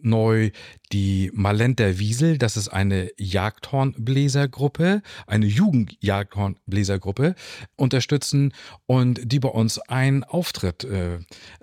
neu 0.00 0.50
die 0.92 1.30
Malenter 1.32 1.98
Wiesel, 1.98 2.36
das 2.36 2.56
ist 2.56 2.68
eine 2.68 3.10
Jagdhornbläsergruppe, 3.18 5.02
eine 5.26 5.46
Jugendjagdhornbläsergruppe, 5.46 7.34
unterstützen 7.76 8.52
und 8.86 9.20
die 9.24 9.40
bei 9.40 9.48
uns 9.48 9.78
einen 9.78 10.22
Auftritt 10.24 10.84
äh, 10.84 11.20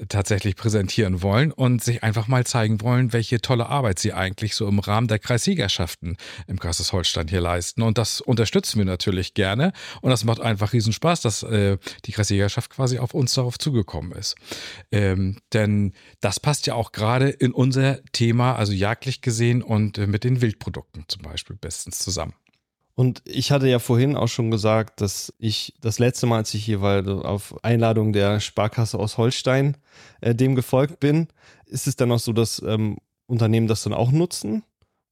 tatsächlich 0.07 0.55
präsentieren 0.55 1.21
wollen 1.21 1.51
und 1.51 1.83
sich 1.83 2.03
einfach 2.03 2.27
mal 2.27 2.45
zeigen 2.45 2.81
wollen, 2.81 3.13
welche 3.13 3.39
tolle 3.39 3.67
Arbeit 3.67 3.99
sie 3.99 4.13
eigentlich 4.13 4.55
so 4.55 4.67
im 4.67 4.79
Rahmen 4.79 5.07
der 5.07 5.19
Kreisjägerschaften 5.19 6.17
im 6.47 6.59
Kaiserslautern 6.59 7.27
hier 7.27 7.41
leisten. 7.41 7.83
Und 7.83 7.97
das 7.97 8.21
unterstützen 8.21 8.79
wir 8.79 8.85
natürlich 8.85 9.35
gerne 9.35 9.73
und 10.01 10.09
das 10.09 10.23
macht 10.23 10.41
einfach 10.41 10.73
riesen 10.73 10.93
Spaß, 10.93 11.21
dass 11.21 11.43
äh, 11.43 11.77
die 12.05 12.11
Kreisjägerschaft 12.11 12.71
quasi 12.71 12.97
auf 12.97 13.13
uns 13.13 13.35
darauf 13.35 13.59
zugekommen 13.59 14.13
ist. 14.13 14.35
Ähm, 14.91 15.37
denn 15.53 15.93
das 16.19 16.39
passt 16.39 16.65
ja 16.65 16.73
auch 16.73 16.91
gerade 16.91 17.29
in 17.29 17.51
unser 17.51 17.99
Thema, 18.11 18.55
also 18.55 18.73
jagdlich 18.73 19.18
gesehen 19.21 19.61
und 19.61 19.97
äh, 19.97 20.07
mit 20.07 20.23
den 20.23 20.41
Wildprodukten 20.41 21.05
zum 21.07 21.21
Beispiel 21.21 21.55
bestens 21.55 21.99
zusammen. 21.99 22.33
Und 22.99 23.21
ich 23.23 23.53
hatte 23.53 23.69
ja 23.69 23.79
vorhin 23.79 24.17
auch 24.17 24.27
schon 24.27 24.51
gesagt, 24.51 24.99
dass 24.99 25.33
ich 25.37 25.73
das 25.79 25.99
letzte 25.99 26.25
Mal, 26.25 26.39
als 26.39 26.53
ich 26.53 26.65
hier 26.65 26.81
war, 26.81 27.07
auf 27.23 27.63
Einladung 27.63 28.11
der 28.11 28.41
Sparkasse 28.41 28.99
aus 28.99 29.17
Holstein 29.17 29.77
äh, 30.19 30.35
dem 30.35 30.53
gefolgt 30.53 30.99
bin. 30.99 31.29
Ist 31.65 31.87
es 31.87 31.95
dann 31.95 32.11
auch 32.11 32.19
so, 32.19 32.33
dass 32.33 32.61
ähm, 32.61 32.97
Unternehmen 33.25 33.67
das 33.67 33.83
dann 33.83 33.93
auch 33.93 34.11
nutzen? 34.11 34.63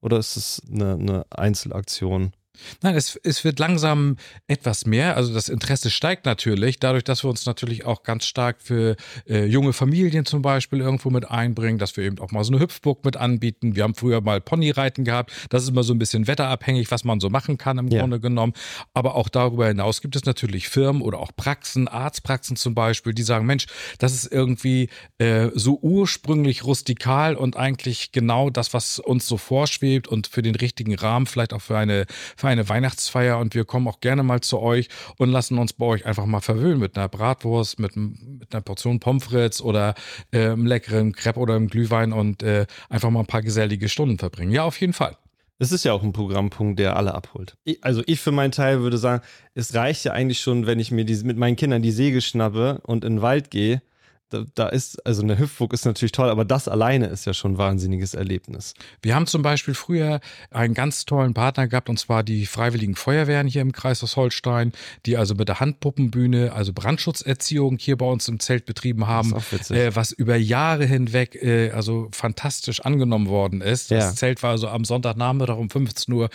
Oder 0.02 0.18
ist 0.18 0.36
es 0.36 0.62
eine, 0.70 0.96
eine 0.96 1.26
Einzelaktion? 1.30 2.34
Nein, 2.82 2.96
es, 2.96 3.20
es 3.24 3.44
wird 3.44 3.60
langsam 3.60 4.18
etwas 4.48 4.86
mehr. 4.86 5.16
Also 5.16 5.34
das 5.34 5.50
Interesse 5.50 5.90
steigt 5.90 6.26
natürlich, 6.26 6.80
dadurch, 6.80 7.04
dass 7.04 7.24
wir 7.24 7.30
uns 7.30 7.46
natürlich 7.46 7.86
auch 7.86 8.04
ganz 8.04 8.26
stark 8.26 8.62
für 8.62 8.96
äh, 9.28 9.46
junge 9.46 9.74
Familien 9.74 10.26
zum 10.26 10.42
Beispiel 10.42 10.80
irgendwo 10.80 11.10
mit 11.10 11.30
einbringen, 11.30 11.78
dass 11.78 11.98
wir 11.98 12.04
eben 12.04 12.20
auch 12.20 12.32
mal 12.32 12.44
so 12.44 12.52
eine 12.52 12.62
Hüpfburg 12.62 13.04
mit 13.06 13.18
anbieten. 13.18 13.76
Wir 13.76 13.84
haben 13.84 13.96
früher 13.96 14.22
mal 14.22 14.42
Ponyreiten 14.42 15.04
gehabt. 15.04 15.32
Das 15.50 15.64
ist 15.64 15.70
immer 15.70 15.84
so 15.84 15.94
ein 15.94 16.00
bisschen 16.00 16.28
wetterabhängig, 16.28 16.92
was 16.92 17.04
man 17.04 17.20
so 17.20 17.30
machen 17.30 17.58
kann 17.58 17.78
im 17.78 17.88
Ja. 17.88 18.02
Grunde 18.02 18.20
genommen. 18.20 18.54
Aber 18.94 19.16
auch 19.16 19.30
darüber 19.30 19.68
hinaus 19.68 20.02
gibt 20.02 20.16
es 20.16 20.26
natürlich 20.26 20.70
Firmen 20.70 21.02
oder 21.02 21.20
auch 21.20 21.32
Praxen, 21.36 21.88
Arztpraxen 21.88 22.56
zum 22.56 22.76
Beispiel, 22.76 23.14
die 23.14 23.24
sagen, 23.24 23.46
Mensch, 23.46 23.68
das 24.00 24.14
ist 24.14 24.32
irgendwie 24.32 24.90
äh, 25.18 25.50
so 25.54 25.80
ursprünglich 25.82 26.64
rustikal 26.64 27.36
und 27.36 27.58
eigentlich 27.58 28.12
genau 28.12 28.50
das, 28.50 28.74
was 28.74 29.00
uns 29.00 29.28
so 29.28 29.38
vorschwebt 29.38 30.08
und 30.08 30.28
für 30.28 30.42
den 30.42 30.56
richtigen 30.56 30.96
Rahmen, 30.96 31.26
vielleicht 31.26 31.54
auch 31.54 31.62
für 31.62 31.78
eine, 31.78 32.06
für 32.36 32.47
eine 32.48 32.70
Weihnachtsfeier. 32.70 33.38
Und 33.38 33.56
wir 33.56 33.66
kommen 33.66 33.88
auch 33.88 34.00
gerne 34.00 34.24
mal 34.24 34.42
zu 34.42 34.60
euch 34.60 34.90
und 35.18 35.30
lassen 35.30 35.58
uns 35.58 35.74
bei 35.74 35.86
euch 35.86 36.06
einfach 36.06 36.26
mal 36.26 36.42
verwöhnen 36.42 36.80
mit 36.80 36.98
einer 36.98 37.10
Bratwurst, 37.10 37.80
mit, 37.80 37.96
mit 37.96 38.54
einer 38.54 38.62
Portion 38.62 39.00
Pommes 39.00 39.26
frites 39.26 39.62
oder 39.62 39.96
äh, 40.32 40.46
einem 40.46 40.66
leckeren 40.66 41.14
Crepe 41.14 41.40
oder 41.40 41.56
einem 41.56 41.68
Glühwein 41.68 42.14
und 42.14 42.44
äh, 42.44 42.66
einfach 42.90 43.10
mal 43.10 43.22
ein 43.22 43.28
paar 43.28 43.42
gesellige 43.42 43.90
Stunden 43.90 44.18
verbringen. 44.18 44.52
Ja, 44.52 44.64
auf 44.64 44.80
jeden 44.80 44.94
Fall. 44.94 45.18
Es 45.60 45.72
ist 45.72 45.84
ja 45.84 45.94
auch 45.94 46.04
ein 46.04 46.14
Programmpunkt, 46.14 46.78
der 46.78 46.96
alle 46.96 47.16
abholt. 47.16 47.58
Ich, 47.64 47.84
also 47.84 48.04
ich 48.06 48.20
für 48.20 48.32
meinen 48.32 48.52
Teil 48.52 48.82
würde 48.82 48.98
sagen, 48.98 49.24
es 49.56 49.74
reicht 49.74 50.04
ja 50.04 50.14
eigentlich 50.14 50.40
schon, 50.40 50.68
wenn 50.68 50.80
ich 50.80 50.92
mir 50.92 51.04
die, 51.04 51.16
mit 51.24 51.38
meinen 51.38 51.56
Kindern 51.56 51.82
die 51.82 51.92
Säge 51.92 52.22
schnappe 52.22 52.80
und 52.84 53.04
in 53.04 53.16
den 53.16 53.22
Wald 53.22 53.50
gehe. 53.50 53.82
Da, 54.30 54.44
da 54.56 54.68
ist, 54.68 55.06
also 55.06 55.22
eine 55.22 55.40
Hüpfburg 55.40 55.72
ist 55.72 55.86
natürlich 55.86 56.12
toll, 56.12 56.30
aber 56.30 56.44
das 56.44 56.68
alleine 56.68 57.08
ist 57.08 57.26
ja 57.26 57.34
schon 57.34 57.54
ein 57.54 57.58
wahnsinniges 57.58 58.14
Erlebnis. 58.14 58.74
Wir 59.02 59.16
haben 59.16 59.26
zum 59.26 59.42
Beispiel 59.42 59.74
früher 59.74 60.20
einen 60.52 60.74
ganz 60.74 61.06
tollen 61.06 61.34
Partner 61.34 61.68
gehabt, 61.68 61.90
und 61.90 61.98
zwar 61.98 62.24
die 62.24 62.46
Freiwilligen 62.46 62.96
Feuerwehren 62.96 63.48
hier 63.48 63.62
im 63.62 63.72
Kreis 63.72 64.04
aus 64.04 64.18
Holstein, 64.18 64.74
die 65.06 65.16
also 65.16 65.36
mit 65.36 65.48
der 65.48 65.62
Handpuppenbühne, 65.62 66.52
also 66.52 66.74
Brandschutzerziehung 66.74 67.78
hier 67.78 67.98
bei 67.98 68.06
uns 68.06 68.28
im 68.28 68.42
Zelt 68.42 68.66
betrieben 68.66 69.08
haben, 69.08 69.34
äh, 69.70 69.96
was 69.96 70.12
über 70.12 70.36
Jahre 70.36 70.86
hinweg 70.86 71.36
äh, 71.42 71.72
also 71.72 72.10
fantastisch 72.12 72.82
angenommen 72.82 73.28
worden 73.28 73.62
ist. 73.62 73.92
Ja. 73.92 74.00
Das 74.00 74.16
Zelt 74.16 74.44
war 74.44 74.52
also 74.52 74.68
am 74.68 74.84
Sonntagnachmittag 74.84 75.58
um 75.58 75.70
15 75.70 76.14
Uhr 76.14 76.30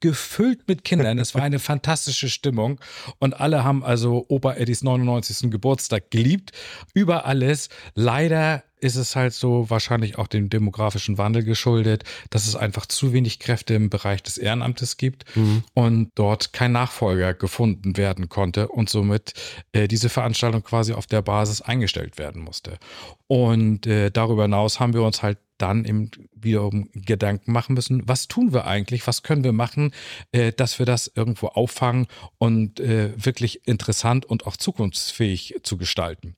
gefüllt 0.00 0.66
mit 0.68 0.84
Kindern. 0.84 1.18
es 1.18 1.34
war 1.34 1.42
eine 1.42 1.58
fantastische 1.74 2.28
Stimmung 2.28 2.80
und 3.18 3.38
alle 3.38 3.64
haben 3.64 3.84
also 3.84 4.24
Opa 4.28 4.54
Eddies 4.54 4.82
99. 4.82 5.50
Geburtstag 5.50 6.10
geliebt. 6.10 6.52
Über 6.92 7.26
alles. 7.34 7.68
Leider 7.94 8.62
ist 8.78 8.96
es 8.96 9.16
halt 9.16 9.32
so 9.32 9.68
wahrscheinlich 9.70 10.18
auch 10.18 10.26
dem 10.26 10.50
demografischen 10.50 11.18
Wandel 11.18 11.42
geschuldet, 11.42 12.04
dass 12.30 12.46
es 12.46 12.54
einfach 12.54 12.86
zu 12.86 13.12
wenig 13.12 13.40
Kräfte 13.40 13.74
im 13.74 13.90
Bereich 13.90 14.22
des 14.22 14.36
Ehrenamtes 14.36 14.98
gibt 14.98 15.24
und 15.72 16.12
dort 16.14 16.52
kein 16.52 16.72
Nachfolger 16.72 17.34
gefunden 17.34 17.96
werden 17.96 18.28
konnte 18.28 18.68
und 18.68 18.90
somit 18.90 19.32
äh, 19.72 19.88
diese 19.88 20.10
Veranstaltung 20.10 20.62
quasi 20.62 20.92
auf 20.92 21.06
der 21.06 21.22
Basis 21.22 21.62
eingestellt 21.62 22.18
werden 22.18 22.42
musste. 22.42 22.78
Und 23.26 23.86
äh, 23.86 24.10
darüber 24.10 24.42
hinaus 24.42 24.78
haben 24.80 24.92
wir 24.92 25.02
uns 25.02 25.22
halt 25.22 25.38
dann 25.56 25.84
eben 25.84 26.10
wiederum 26.34 26.90
Gedanken 26.92 27.52
machen 27.52 27.74
müssen, 27.74 28.06
was 28.06 28.28
tun 28.28 28.52
wir 28.52 28.66
eigentlich, 28.66 29.06
was 29.06 29.22
können 29.22 29.44
wir 29.44 29.52
machen, 29.52 29.92
äh, 30.32 30.52
dass 30.52 30.78
wir 30.78 30.84
das 30.84 31.10
irgendwo 31.14 31.46
auffangen 31.48 32.06
und 32.38 32.80
äh, 32.80 33.12
wirklich 33.16 33.66
interessant 33.66 34.26
und 34.26 34.46
auch 34.46 34.56
zukunftsfähig 34.56 35.54
zu 35.62 35.78
gestalten. 35.78 36.36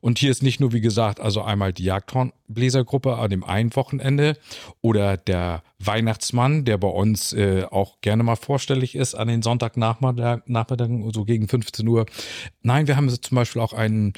Und 0.00 0.18
hier 0.18 0.30
ist 0.30 0.42
nicht 0.42 0.60
nur, 0.60 0.72
wie 0.72 0.80
gesagt, 0.80 1.20
also 1.20 1.42
einmal 1.42 1.72
die 1.72 1.84
Jagdhornbläsergruppe 1.84 3.16
an 3.16 3.30
dem 3.30 3.44
einen 3.44 3.74
Wochenende 3.76 4.36
oder 4.80 5.16
der 5.16 5.62
Weihnachtsmann, 5.78 6.64
der 6.64 6.78
bei 6.78 6.88
uns 6.88 7.32
äh, 7.32 7.64
auch 7.70 8.00
gerne 8.00 8.22
mal 8.22 8.36
vorstellig 8.36 8.94
ist 8.94 9.14
an 9.14 9.28
den 9.28 9.42
Sonntagnachmittagen, 9.42 11.12
so 11.12 11.24
gegen 11.24 11.48
15 11.48 11.86
Uhr. 11.86 12.06
Nein, 12.62 12.86
wir 12.86 12.96
haben 12.96 13.08
zum 13.08 13.34
Beispiel 13.34 13.62
auch 13.62 13.72
einen, 13.72 14.12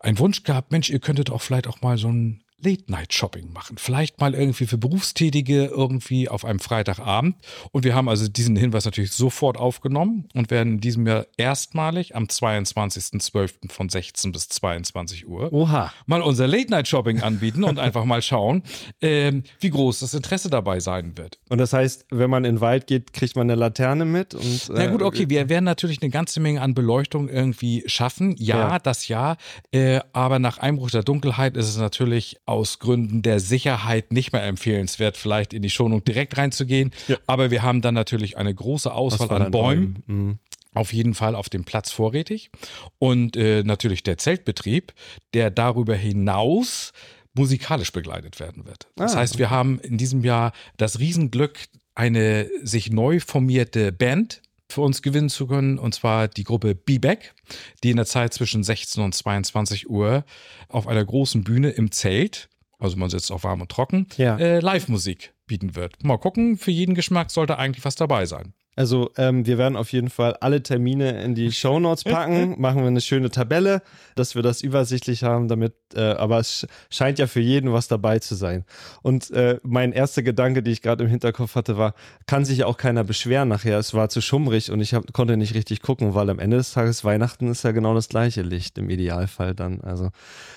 einen 0.00 0.18
Wunsch 0.18 0.42
gehabt, 0.42 0.72
Mensch, 0.72 0.90
ihr 0.90 1.00
könntet 1.00 1.30
auch 1.30 1.42
vielleicht 1.42 1.66
auch 1.66 1.80
mal 1.82 1.98
so 1.98 2.08
ein 2.08 2.42
Late-Night-Shopping 2.62 3.52
machen. 3.52 3.76
Vielleicht 3.78 4.20
mal 4.20 4.34
irgendwie 4.34 4.66
für 4.66 4.78
Berufstätige 4.78 5.66
irgendwie 5.66 6.28
auf 6.28 6.44
einem 6.44 6.58
Freitagabend. 6.58 7.36
Und 7.72 7.84
wir 7.84 7.94
haben 7.94 8.08
also 8.08 8.28
diesen 8.28 8.56
Hinweis 8.56 8.84
natürlich 8.84 9.12
sofort 9.12 9.56
aufgenommen 9.58 10.28
und 10.34 10.50
werden 10.50 10.74
in 10.74 10.80
diesem 10.80 11.06
Jahr 11.06 11.26
erstmalig 11.36 12.16
am 12.16 12.24
22.12. 12.24 13.70
von 13.70 13.88
16 13.88 14.32
bis 14.32 14.48
22 14.48 15.28
Uhr 15.28 15.52
Oha. 15.52 15.92
mal 16.06 16.22
unser 16.22 16.46
Late-Night-Shopping 16.46 17.20
anbieten 17.20 17.64
und 17.64 17.78
einfach 17.78 18.04
mal 18.04 18.22
schauen, 18.22 18.62
ähm, 19.00 19.42
wie 19.60 19.70
groß 19.70 20.00
das 20.00 20.14
Interesse 20.14 20.50
dabei 20.50 20.80
sein 20.80 21.16
wird. 21.18 21.38
Und 21.48 21.58
das 21.58 21.72
heißt, 21.72 22.06
wenn 22.10 22.30
man 22.30 22.44
in 22.44 22.56
den 22.56 22.60
Wald 22.60 22.86
geht, 22.86 23.12
kriegt 23.12 23.36
man 23.36 23.50
eine 23.50 23.58
Laterne 23.58 24.04
mit 24.04 24.34
und. 24.34 24.70
Na 24.72 24.86
gut, 24.86 25.02
okay, 25.02 25.28
wir 25.28 25.48
werden 25.48 25.64
natürlich 25.64 26.00
eine 26.02 26.10
ganze 26.10 26.40
Menge 26.40 26.60
an 26.62 26.74
Beleuchtung 26.74 27.28
irgendwie 27.28 27.84
schaffen. 27.86 28.34
Ja, 28.38 28.56
Ja. 28.68 28.78
das 28.78 29.08
ja. 29.08 29.36
Äh, 29.72 30.00
aber 30.12 30.38
nach 30.38 30.58
Einbruch 30.58 30.90
der 30.90 31.02
Dunkelheit 31.02 31.56
ist 31.56 31.68
es 31.68 31.76
natürlich 31.76 32.38
aus 32.46 32.78
Gründen 32.78 33.22
der 33.22 33.40
Sicherheit 33.40 34.12
nicht 34.12 34.32
mehr 34.32 34.44
empfehlenswert, 34.44 35.16
vielleicht 35.16 35.52
in 35.52 35.62
die 35.62 35.70
Schonung 35.70 36.04
direkt 36.04 36.36
reinzugehen. 36.38 36.92
Ja. 37.08 37.16
Aber 37.26 37.50
wir 37.50 37.62
haben 37.62 37.82
dann 37.82 37.94
natürlich 37.94 38.36
eine 38.38 38.54
große 38.54 38.92
Auswahl, 38.92 39.42
an. 39.42 39.50
Bäumen. 39.50 40.02
Mhm. 40.06 40.38
Auf 40.72 40.92
jeden 40.92 41.14
Fall 41.14 41.34
auf 41.34 41.48
dem 41.48 41.64
Platz 41.64 41.90
vorrätig. 41.90 42.50
Und 42.98 43.36
äh, 43.36 43.62
natürlich 43.64 44.02
der 44.02 44.18
Zeltbetrieb, 44.18 44.92
der 45.34 45.50
darüber 45.50 45.94
hinaus 45.94 46.92
musikalisch 47.34 47.92
begleitet 47.92 48.40
werden 48.40 48.66
wird. 48.66 48.86
Das 48.96 49.14
Ah, 49.14 49.18
heißt, 49.18 49.38
wir 49.38 49.50
haben 49.50 49.78
in 49.80 49.98
diesem 49.98 50.22
Jahr 50.22 50.52
das 50.76 50.98
Riesenglück, 50.98 51.58
eine 51.94 52.48
sich 52.62 52.90
neu 52.90 53.20
formierte 53.20 53.90
Band 53.90 54.42
für 54.68 54.80
uns 54.82 55.02
gewinnen 55.02 55.28
zu 55.28 55.46
können, 55.46 55.78
und 55.78 55.94
zwar 55.94 56.28
die 56.28 56.44
Gruppe 56.44 56.74
B-Back, 56.74 57.34
die 57.82 57.90
in 57.90 57.96
der 57.96 58.06
Zeit 58.06 58.34
zwischen 58.34 58.62
16 58.64 59.02
und 59.02 59.14
22 59.14 59.88
Uhr 59.88 60.24
auf 60.68 60.86
einer 60.88 61.04
großen 61.04 61.44
Bühne 61.44 61.70
im 61.70 61.92
Zelt, 61.92 62.48
also 62.78 62.96
man 62.96 63.08
sitzt 63.10 63.30
auch 63.32 63.44
warm 63.44 63.60
und 63.60 63.70
trocken, 63.70 64.06
Ja. 64.16 64.36
äh, 64.38 64.60
Live-Musik 64.60 65.32
bieten 65.46 65.76
wird. 65.76 66.02
Mal 66.04 66.18
gucken, 66.18 66.56
für 66.58 66.72
jeden 66.72 66.94
Geschmack 66.94 67.30
sollte 67.30 67.58
eigentlich 67.58 67.84
was 67.84 67.94
dabei 67.94 68.26
sein. 68.26 68.52
Also 68.76 69.10
ähm, 69.16 69.46
wir 69.46 69.56
werden 69.56 69.74
auf 69.74 69.90
jeden 69.92 70.10
Fall 70.10 70.34
alle 70.34 70.62
Termine 70.62 71.22
in 71.22 71.34
die 71.34 71.50
Shownotes 71.66 72.04
packen, 72.04 72.60
machen 72.60 72.82
wir 72.82 72.86
eine 72.86 73.00
schöne 73.00 73.30
Tabelle, 73.30 73.82
dass 74.14 74.34
wir 74.34 74.42
das 74.42 74.60
übersichtlich 74.60 75.24
haben, 75.24 75.48
damit, 75.48 75.74
äh, 75.94 76.00
aber 76.00 76.38
es 76.38 76.66
scheint 76.90 77.18
ja 77.18 77.26
für 77.26 77.40
jeden 77.40 77.72
was 77.72 77.88
dabei 77.88 78.18
zu 78.18 78.34
sein. 78.34 78.64
Und 79.02 79.30
äh, 79.30 79.58
mein 79.62 79.92
erster 79.92 80.22
Gedanke, 80.22 80.62
die 80.62 80.72
ich 80.72 80.82
gerade 80.82 81.04
im 81.04 81.10
Hinterkopf 81.10 81.54
hatte, 81.54 81.78
war, 81.78 81.94
kann 82.26 82.44
sich 82.44 82.58
ja 82.58 82.66
auch 82.66 82.76
keiner 82.76 83.02
beschweren 83.02 83.48
nachher, 83.48 83.78
es 83.78 83.94
war 83.94 84.10
zu 84.10 84.20
schummrig 84.20 84.70
und 84.70 84.80
ich 84.80 84.92
hab, 84.92 85.10
konnte 85.14 85.38
nicht 85.38 85.54
richtig 85.54 85.80
gucken, 85.80 86.14
weil 86.14 86.28
am 86.28 86.38
Ende 86.38 86.58
des 86.58 86.72
Tages 86.72 87.02
Weihnachten 87.02 87.50
ist 87.50 87.64
ja 87.64 87.72
genau 87.72 87.94
das 87.94 88.10
gleiche 88.10 88.42
Licht 88.42 88.76
im 88.76 88.90
Idealfall 88.90 89.54
dann. 89.54 89.80
Also 89.80 90.10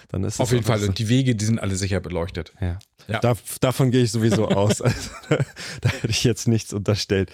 dann 0.09 0.25
ist 0.25 0.41
Auf 0.41 0.51
jeden 0.51 0.65
Fall. 0.65 0.83
Und 0.83 0.99
die 0.99 1.07
Wege, 1.07 1.35
die 1.35 1.45
sind 1.45 1.59
alle 1.59 1.75
sicher 1.75 2.01
beleuchtet. 2.01 2.51
Ja. 2.59 2.79
Ja. 3.07 3.19
Da, 3.19 3.33
davon 3.61 3.91
gehe 3.91 4.03
ich 4.03 4.11
sowieso 4.11 4.47
aus. 4.49 4.81
Also, 4.81 5.09
da 5.81 5.89
hätte 5.89 6.09
ich 6.09 6.23
jetzt 6.23 6.47
nichts 6.47 6.73
unterstellt. 6.73 7.31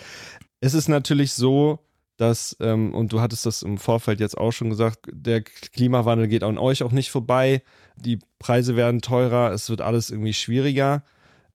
Es 0.65 0.73
ist 0.73 0.87
natürlich 0.87 1.33
so, 1.33 1.77
dass, 2.17 2.57
ähm, 2.59 2.95
und 2.95 3.13
du 3.13 3.21
hattest 3.21 3.45
das 3.45 3.61
im 3.61 3.77
Vorfeld 3.77 4.19
jetzt 4.19 4.35
auch 4.35 4.49
schon 4.49 4.71
gesagt, 4.71 4.97
der 5.11 5.43
Klimawandel 5.43 6.27
geht 6.27 6.43
an 6.43 6.57
euch 6.57 6.81
auch 6.81 6.91
nicht 6.91 7.11
vorbei. 7.11 7.61
Die 7.97 8.17
Preise 8.39 8.75
werden 8.75 9.01
teurer, 9.01 9.51
es 9.51 9.69
wird 9.69 9.81
alles 9.81 10.09
irgendwie 10.09 10.33
schwieriger. 10.33 11.03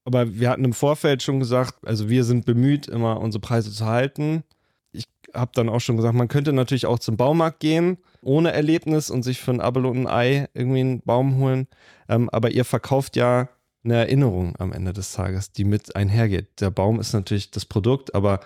Aber 0.05 0.39
wir 0.39 0.49
hatten 0.49 0.65
im 0.65 0.73
Vorfeld 0.73 1.25
schon 1.25 1.41
gesagt, 1.41 1.85
also 1.85 2.09
wir 2.09 2.23
sind 2.23 2.47
bemüht, 2.47 2.87
immer 2.87 3.21
unsere 3.21 3.41
Preise 3.41 3.73
zu 3.73 3.85
halten. 3.85 4.45
Ich 4.93 5.07
habe 5.35 5.51
dann 5.57 5.69
auch 5.69 5.81
schon 5.81 5.97
gesagt, 5.97 6.15
man 6.15 6.29
könnte 6.29 6.53
natürlich 6.53 6.87
auch 6.87 7.01
zum 7.01 7.17
Baumarkt 7.17 7.59
gehen, 7.59 7.99
ohne 8.23 8.53
Erlebnis 8.53 9.11
und 9.11 9.25
sich 9.25 9.41
für 9.41 9.51
ein 9.51 9.61
Apfel 9.61 9.87
und 9.87 10.03
ein 10.03 10.07
Ei 10.07 10.49
irgendwie 10.55 10.81
einen 10.81 11.01
Baum 11.01 11.39
holen. 11.39 11.67
Ähm, 12.09 12.31
aber 12.31 12.53
ihr 12.53 12.65
verkauft 12.65 13.17
ja 13.17 13.49
eine 13.83 13.97
Erinnerung 13.97 14.55
am 14.61 14.73
Ende 14.73 14.93
des 14.93 15.15
Tages, 15.15 15.51
die 15.51 15.65
mit 15.65 15.97
einhergeht. 15.97 16.61
Der 16.61 16.71
Baum 16.71 17.01
ist 17.01 17.13
natürlich 17.13 17.51
das 17.51 17.65
Produkt, 17.65 18.15
aber 18.15 18.39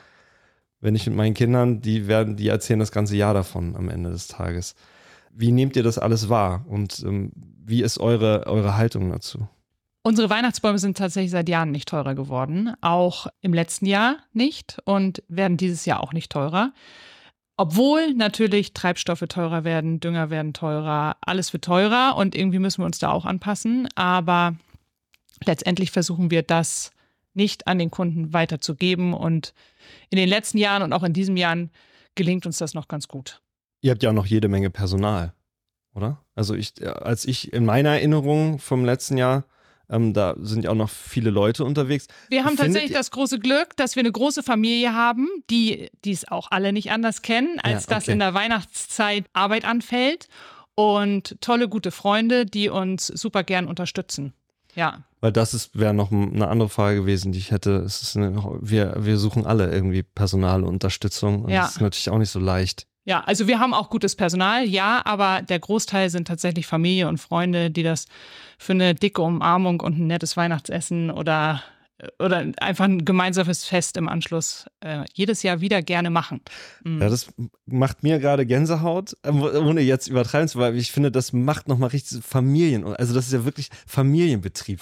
wenn 0.84 0.94
ich 0.94 1.06
mit 1.06 1.16
meinen 1.16 1.32
Kindern, 1.32 1.80
die 1.80 2.08
werden, 2.08 2.36
die 2.36 2.48
erzählen 2.48 2.78
das 2.78 2.92
ganze 2.92 3.16
Jahr 3.16 3.32
davon 3.32 3.74
am 3.74 3.88
Ende 3.88 4.10
des 4.10 4.28
Tages. 4.28 4.74
Wie 5.30 5.50
nehmt 5.50 5.76
ihr 5.76 5.82
das 5.82 5.98
alles 5.98 6.28
wahr 6.28 6.66
und 6.68 7.02
ähm, 7.06 7.32
wie 7.34 7.82
ist 7.82 7.98
eure, 7.98 8.46
eure 8.46 8.76
Haltung 8.76 9.10
dazu? 9.10 9.48
Unsere 10.02 10.28
Weihnachtsbäume 10.28 10.78
sind 10.78 10.98
tatsächlich 10.98 11.30
seit 11.30 11.48
Jahren 11.48 11.70
nicht 11.70 11.88
teurer 11.88 12.14
geworden, 12.14 12.74
auch 12.82 13.28
im 13.40 13.54
letzten 13.54 13.86
Jahr 13.86 14.18
nicht 14.34 14.76
und 14.84 15.22
werden 15.28 15.56
dieses 15.56 15.86
Jahr 15.86 16.02
auch 16.02 16.12
nicht 16.12 16.30
teurer. 16.30 16.74
Obwohl 17.56 18.12
natürlich 18.12 18.74
Treibstoffe 18.74 19.24
teurer 19.26 19.64
werden, 19.64 20.00
Dünger 20.00 20.28
werden 20.28 20.52
teurer, 20.52 21.16
alles 21.22 21.54
wird 21.54 21.64
teurer 21.64 22.14
und 22.18 22.34
irgendwie 22.34 22.58
müssen 22.58 22.82
wir 22.82 22.86
uns 22.86 22.98
da 22.98 23.10
auch 23.10 23.24
anpassen. 23.24 23.88
Aber 23.94 24.54
letztendlich 25.46 25.92
versuchen 25.92 26.30
wir 26.30 26.42
das 26.42 26.93
nicht 27.34 27.66
an 27.66 27.78
den 27.78 27.90
Kunden 27.90 28.32
weiterzugeben 28.32 29.12
und 29.14 29.54
in 30.10 30.16
den 30.16 30.28
letzten 30.28 30.58
Jahren 30.58 30.82
und 30.82 30.92
auch 30.92 31.02
in 31.02 31.12
diesem 31.12 31.36
Jahr 31.36 31.56
gelingt 32.14 32.46
uns 32.46 32.58
das 32.58 32.74
noch 32.74 32.88
ganz 32.88 33.08
gut. 33.08 33.40
Ihr 33.80 33.90
habt 33.90 34.02
ja 34.02 34.10
auch 34.10 34.14
noch 34.14 34.26
jede 34.26 34.48
Menge 34.48 34.70
Personal, 34.70 35.34
oder? 35.94 36.24
Also 36.34 36.54
ich, 36.54 36.80
äh, 36.80 36.86
als 36.86 37.24
ich 37.24 37.52
in 37.52 37.64
meiner 37.64 37.90
Erinnerung 37.90 38.58
vom 38.58 38.84
letzten 38.84 39.16
Jahr, 39.16 39.44
ähm, 39.90 40.14
da 40.14 40.34
sind 40.40 40.64
ja 40.64 40.70
auch 40.70 40.76
noch 40.76 40.88
viele 40.88 41.30
Leute 41.30 41.64
unterwegs. 41.64 42.06
Wir 42.30 42.44
haben 42.44 42.56
Findet 42.56 42.66
tatsächlich 42.66 42.96
das 42.96 43.10
große 43.10 43.38
Glück, 43.38 43.76
dass 43.76 43.96
wir 43.96 44.00
eine 44.00 44.12
große 44.12 44.42
Familie 44.42 44.94
haben, 44.94 45.28
die 45.50 45.90
die 46.04 46.12
es 46.12 46.26
auch 46.26 46.50
alle 46.50 46.72
nicht 46.72 46.90
anders 46.90 47.22
kennen, 47.22 47.60
als 47.60 47.84
Ja, 47.84 47.94
dass 47.94 48.04
okay. 48.04 48.12
in 48.12 48.18
der 48.20 48.32
Weihnachtszeit 48.32 49.26
Arbeit 49.34 49.64
anfällt 49.66 50.28
und 50.74 51.36
tolle, 51.40 51.68
gute 51.68 51.90
Freunde, 51.90 52.46
die 52.46 52.68
uns 52.68 53.06
super 53.06 53.44
gern 53.44 53.66
unterstützen. 53.66 54.32
Ja, 54.74 55.04
Weil 55.24 55.32
das 55.32 55.54
ist 55.54 55.70
wäre 55.78 55.94
noch 55.94 56.12
eine 56.12 56.48
andere 56.48 56.68
Frage 56.68 57.00
gewesen, 57.00 57.32
die 57.32 57.38
ich 57.38 57.50
hätte. 57.50 57.86
Eine, 58.14 58.58
wir, 58.60 58.94
wir 58.98 59.16
suchen 59.16 59.46
alle 59.46 59.72
irgendwie 59.72 60.02
Personal 60.02 60.62
und 60.62 60.68
Unterstützung. 60.68 61.44
Und 61.44 61.50
Ja. 61.50 61.62
das 61.62 61.76
ist 61.76 61.80
natürlich 61.80 62.10
auch 62.10 62.18
nicht 62.18 62.28
so 62.28 62.38
leicht. 62.38 62.86
ja, 63.06 63.22
also 63.24 63.48
wir 63.48 63.58
haben 63.58 63.72
auch 63.72 63.88
gutes 63.88 64.16
Personal, 64.16 64.66
ja, 64.68 65.00
aber 65.06 65.40
der 65.40 65.60
Großteil 65.60 66.10
sind 66.10 66.28
tatsächlich 66.28 66.66
Familie 66.66 67.08
und 67.08 67.16
Freunde, 67.16 67.70
die 67.70 67.82
das 67.82 68.04
für 68.58 68.74
eine 68.74 68.94
dicke 68.94 69.22
Umarmung 69.22 69.80
und 69.80 69.98
ein 69.98 70.08
nettes 70.08 70.36
Weihnachtsessen 70.36 71.10
oder 71.10 71.62
oder 72.18 72.44
einfach 72.58 72.84
ein 72.84 73.06
gemeinsames 73.06 73.64
Fest 73.64 73.96
im 73.96 74.08
Anschluss 74.10 74.66
äh, 74.80 75.04
jedes 75.14 75.42
Jahr 75.42 75.62
wieder 75.62 75.80
gerne 75.80 76.10
machen. 76.10 76.42
Mhm. 76.82 77.00
Ja, 77.00 77.08
das 77.08 77.28
macht 77.64 78.02
mir 78.02 78.18
gerade 78.18 78.44
Gänsehaut, 78.44 79.16
ähm, 79.24 79.40
ohne 79.42 79.80
jetzt 79.80 80.08
übertreiben 80.08 80.48
zu, 80.48 80.58
weil 80.58 80.76
ich 80.76 80.92
finde, 80.92 81.10
das 81.10 81.32
macht 81.32 81.66
nochmal 81.68 81.90
richtig 81.90 82.22
Familien. 82.22 82.84
Also 82.84 83.14
das 83.14 83.26
ist 83.28 83.32
ja 83.32 83.46
wirklich 83.46 83.70
Familienbetrieb. 83.86 84.80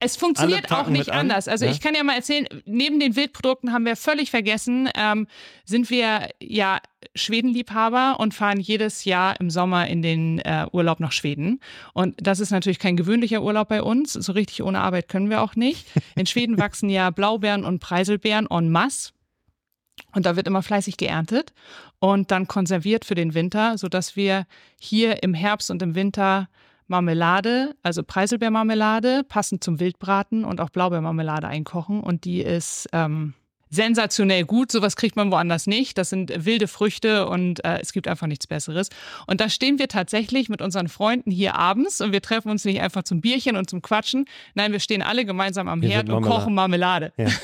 Es 0.00 0.16
funktioniert 0.16 0.70
auch 0.70 0.88
nicht 0.88 1.10
an, 1.10 1.20
anders. 1.20 1.48
Also 1.48 1.64
ja? 1.64 1.70
ich 1.70 1.80
kann 1.80 1.94
ja 1.94 2.02
mal 2.02 2.16
erzählen, 2.16 2.46
neben 2.66 3.00
den 3.00 3.16
Wildprodukten 3.16 3.72
haben 3.72 3.86
wir 3.86 3.96
völlig 3.96 4.30
vergessen, 4.30 4.88
ähm, 4.94 5.26
sind 5.64 5.88
wir 5.88 6.28
ja 6.40 6.78
Schwedenliebhaber 7.14 8.16
und 8.18 8.34
fahren 8.34 8.60
jedes 8.60 9.04
Jahr 9.04 9.40
im 9.40 9.50
Sommer 9.50 9.86
in 9.86 10.02
den 10.02 10.40
äh, 10.40 10.66
Urlaub 10.72 11.00
nach 11.00 11.12
Schweden. 11.12 11.60
Und 11.94 12.14
das 12.18 12.40
ist 12.40 12.50
natürlich 12.50 12.78
kein 12.78 12.96
gewöhnlicher 12.96 13.42
Urlaub 13.42 13.68
bei 13.68 13.82
uns. 13.82 14.12
So 14.12 14.32
richtig 14.32 14.62
ohne 14.62 14.80
Arbeit 14.80 15.08
können 15.08 15.30
wir 15.30 15.40
auch 15.40 15.56
nicht. 15.56 15.86
In 16.16 16.26
Schweden 16.26 16.58
wachsen 16.58 16.90
ja 16.90 17.10
Blaubeeren 17.10 17.64
und 17.64 17.78
Preiselbeeren 17.78 18.48
en 18.50 18.70
masse. 18.70 19.12
Und 20.12 20.26
da 20.26 20.36
wird 20.36 20.46
immer 20.46 20.62
fleißig 20.62 20.96
geerntet 20.96 21.52
und 21.98 22.30
dann 22.30 22.48
konserviert 22.48 23.04
für 23.04 23.14
den 23.14 23.34
Winter, 23.34 23.78
sodass 23.78 24.16
wir 24.16 24.46
hier 24.80 25.22
im 25.22 25.34
Herbst 25.34 25.70
und 25.70 25.82
im 25.82 25.94
Winter 25.94 26.48
Marmelade, 26.86 27.74
also 27.82 28.02
Preiselbeermarmelade, 28.02 29.22
passend 29.28 29.64
zum 29.64 29.80
Wildbraten 29.80 30.44
und 30.44 30.60
auch 30.60 30.70
Blaubeermarmelade 30.70 31.46
einkochen. 31.48 32.00
Und 32.00 32.24
die 32.24 32.42
ist 32.42 32.88
ähm, 32.92 33.34
sensationell 33.74 34.44
gut. 34.44 34.72
Sowas 34.72 34.96
kriegt 34.96 35.16
man 35.16 35.30
woanders 35.30 35.66
nicht. 35.66 35.98
Das 35.98 36.10
sind 36.10 36.32
wilde 36.44 36.68
Früchte 36.68 37.26
und 37.28 37.64
äh, 37.64 37.78
es 37.80 37.92
gibt 37.92 38.08
einfach 38.08 38.26
nichts 38.26 38.46
Besseres. 38.46 38.88
Und 39.26 39.40
da 39.40 39.48
stehen 39.48 39.78
wir 39.78 39.88
tatsächlich 39.88 40.48
mit 40.48 40.62
unseren 40.62 40.88
Freunden 40.88 41.30
hier 41.30 41.54
abends 41.56 42.00
und 42.00 42.12
wir 42.12 42.22
treffen 42.22 42.50
uns 42.50 42.64
nicht 42.64 42.80
einfach 42.80 43.02
zum 43.02 43.20
Bierchen 43.20 43.56
und 43.56 43.68
zum 43.68 43.82
Quatschen. 43.82 44.26
Nein, 44.54 44.72
wir 44.72 44.80
stehen 44.80 45.02
alle 45.02 45.24
gemeinsam 45.24 45.68
am 45.68 45.80
Hier 45.80 45.90
Herd 45.90 46.10
und 46.10 46.22
kochen 46.22 46.54
Marmelade. 46.54 47.12
Ja. 47.16 47.26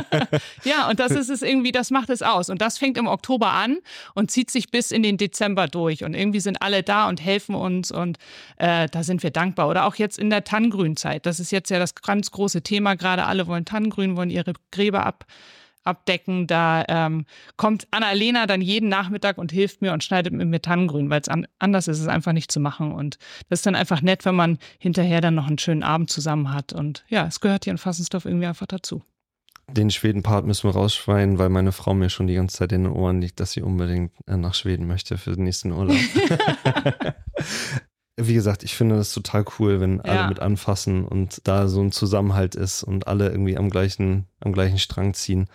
Ja, 0.64 0.88
und 0.88 1.00
das 1.00 1.12
ist 1.12 1.30
es 1.30 1.42
irgendwie, 1.42 1.72
das 1.72 1.90
macht 1.90 2.10
es 2.10 2.22
aus. 2.22 2.50
Und 2.50 2.60
das 2.60 2.78
fängt 2.78 2.98
im 2.98 3.06
Oktober 3.06 3.52
an 3.52 3.78
und 4.14 4.30
zieht 4.30 4.50
sich 4.50 4.70
bis 4.70 4.90
in 4.90 5.02
den 5.02 5.16
Dezember 5.16 5.66
durch. 5.68 6.04
Und 6.04 6.14
irgendwie 6.14 6.40
sind 6.40 6.62
alle 6.62 6.82
da 6.82 7.08
und 7.08 7.24
helfen 7.24 7.54
uns 7.54 7.90
und 7.90 8.18
äh, 8.56 8.88
da 8.88 9.02
sind 9.02 9.22
wir 9.22 9.30
dankbar. 9.30 9.68
Oder 9.68 9.86
auch 9.86 9.96
jetzt 9.96 10.18
in 10.18 10.30
der 10.30 10.44
Tannengrünzeit. 10.44 11.26
Das 11.26 11.40
ist 11.40 11.50
jetzt 11.50 11.70
ja 11.70 11.78
das 11.78 11.94
ganz 11.94 12.30
große 12.30 12.62
Thema. 12.62 12.94
Gerade 12.94 13.24
alle 13.24 13.46
wollen 13.46 13.64
Tannengrün, 13.64 14.16
wollen 14.16 14.30
ihre 14.30 14.52
Gräber 14.70 15.06
ab, 15.06 15.26
abdecken. 15.84 16.46
Da 16.46 16.84
ähm, 16.88 17.24
kommt 17.56 17.86
Annalena 17.90 18.46
dann 18.46 18.60
jeden 18.60 18.88
Nachmittag 18.88 19.38
und 19.38 19.52
hilft 19.52 19.82
mir 19.82 19.92
und 19.92 20.04
schneidet 20.04 20.32
mir 20.32 20.44
mit 20.44 20.64
Tannengrün, 20.64 21.10
weil 21.10 21.20
es 21.20 21.28
an, 21.28 21.46
anders 21.58 21.88
ist 21.88 22.00
es 22.00 22.08
einfach 22.08 22.32
nicht 22.32 22.52
zu 22.52 22.60
machen. 22.60 22.92
Und 22.92 23.18
das 23.48 23.60
ist 23.60 23.66
dann 23.66 23.74
einfach 23.74 24.02
nett, 24.02 24.24
wenn 24.24 24.34
man 24.34 24.58
hinterher 24.78 25.20
dann 25.20 25.34
noch 25.34 25.46
einen 25.46 25.58
schönen 25.58 25.82
Abend 25.82 26.10
zusammen 26.10 26.52
hat. 26.52 26.72
Und 26.72 27.04
ja, 27.08 27.26
es 27.26 27.40
gehört 27.40 27.64
hier 27.64 27.72
in 27.72 27.78
Fassensdorf 27.78 28.24
irgendwie 28.24 28.46
einfach 28.46 28.66
dazu. 28.66 29.02
Den 29.70 29.90
Schweden-Part 29.90 30.46
müssen 30.46 30.68
wir 30.68 30.74
rausschreien, 30.74 31.38
weil 31.38 31.50
meine 31.50 31.72
Frau 31.72 31.92
mir 31.92 32.08
schon 32.08 32.26
die 32.26 32.34
ganze 32.34 32.56
Zeit 32.56 32.72
in 32.72 32.84
den 32.84 32.92
Ohren 32.92 33.20
liegt, 33.20 33.38
dass 33.38 33.52
sie 33.52 33.60
unbedingt 33.60 34.12
äh, 34.26 34.36
nach 34.36 34.54
Schweden 34.54 34.86
möchte 34.86 35.18
für 35.18 35.34
den 35.34 35.44
nächsten 35.44 35.72
Urlaub. 35.72 35.96
Wie 38.20 38.34
gesagt, 38.34 38.64
ich 38.64 38.74
finde 38.74 38.96
das 38.96 39.12
total 39.12 39.44
cool, 39.58 39.80
wenn 39.80 40.00
alle 40.00 40.20
Ja. 40.22 40.28
mit 40.28 40.40
anfassen 40.40 41.04
und 41.04 41.40
da 41.44 41.68
so 41.68 41.80
ein 41.80 41.92
Zusammenhalt 41.92 42.54
ist 42.56 42.82
und 42.82 43.06
alle 43.06 43.28
irgendwie 43.30 43.56
am 43.56 43.70
gleichen, 43.70 44.26
am 44.40 44.52
gleichen 44.52 44.78
Strang 44.78 45.14
ziehen. 45.14 45.46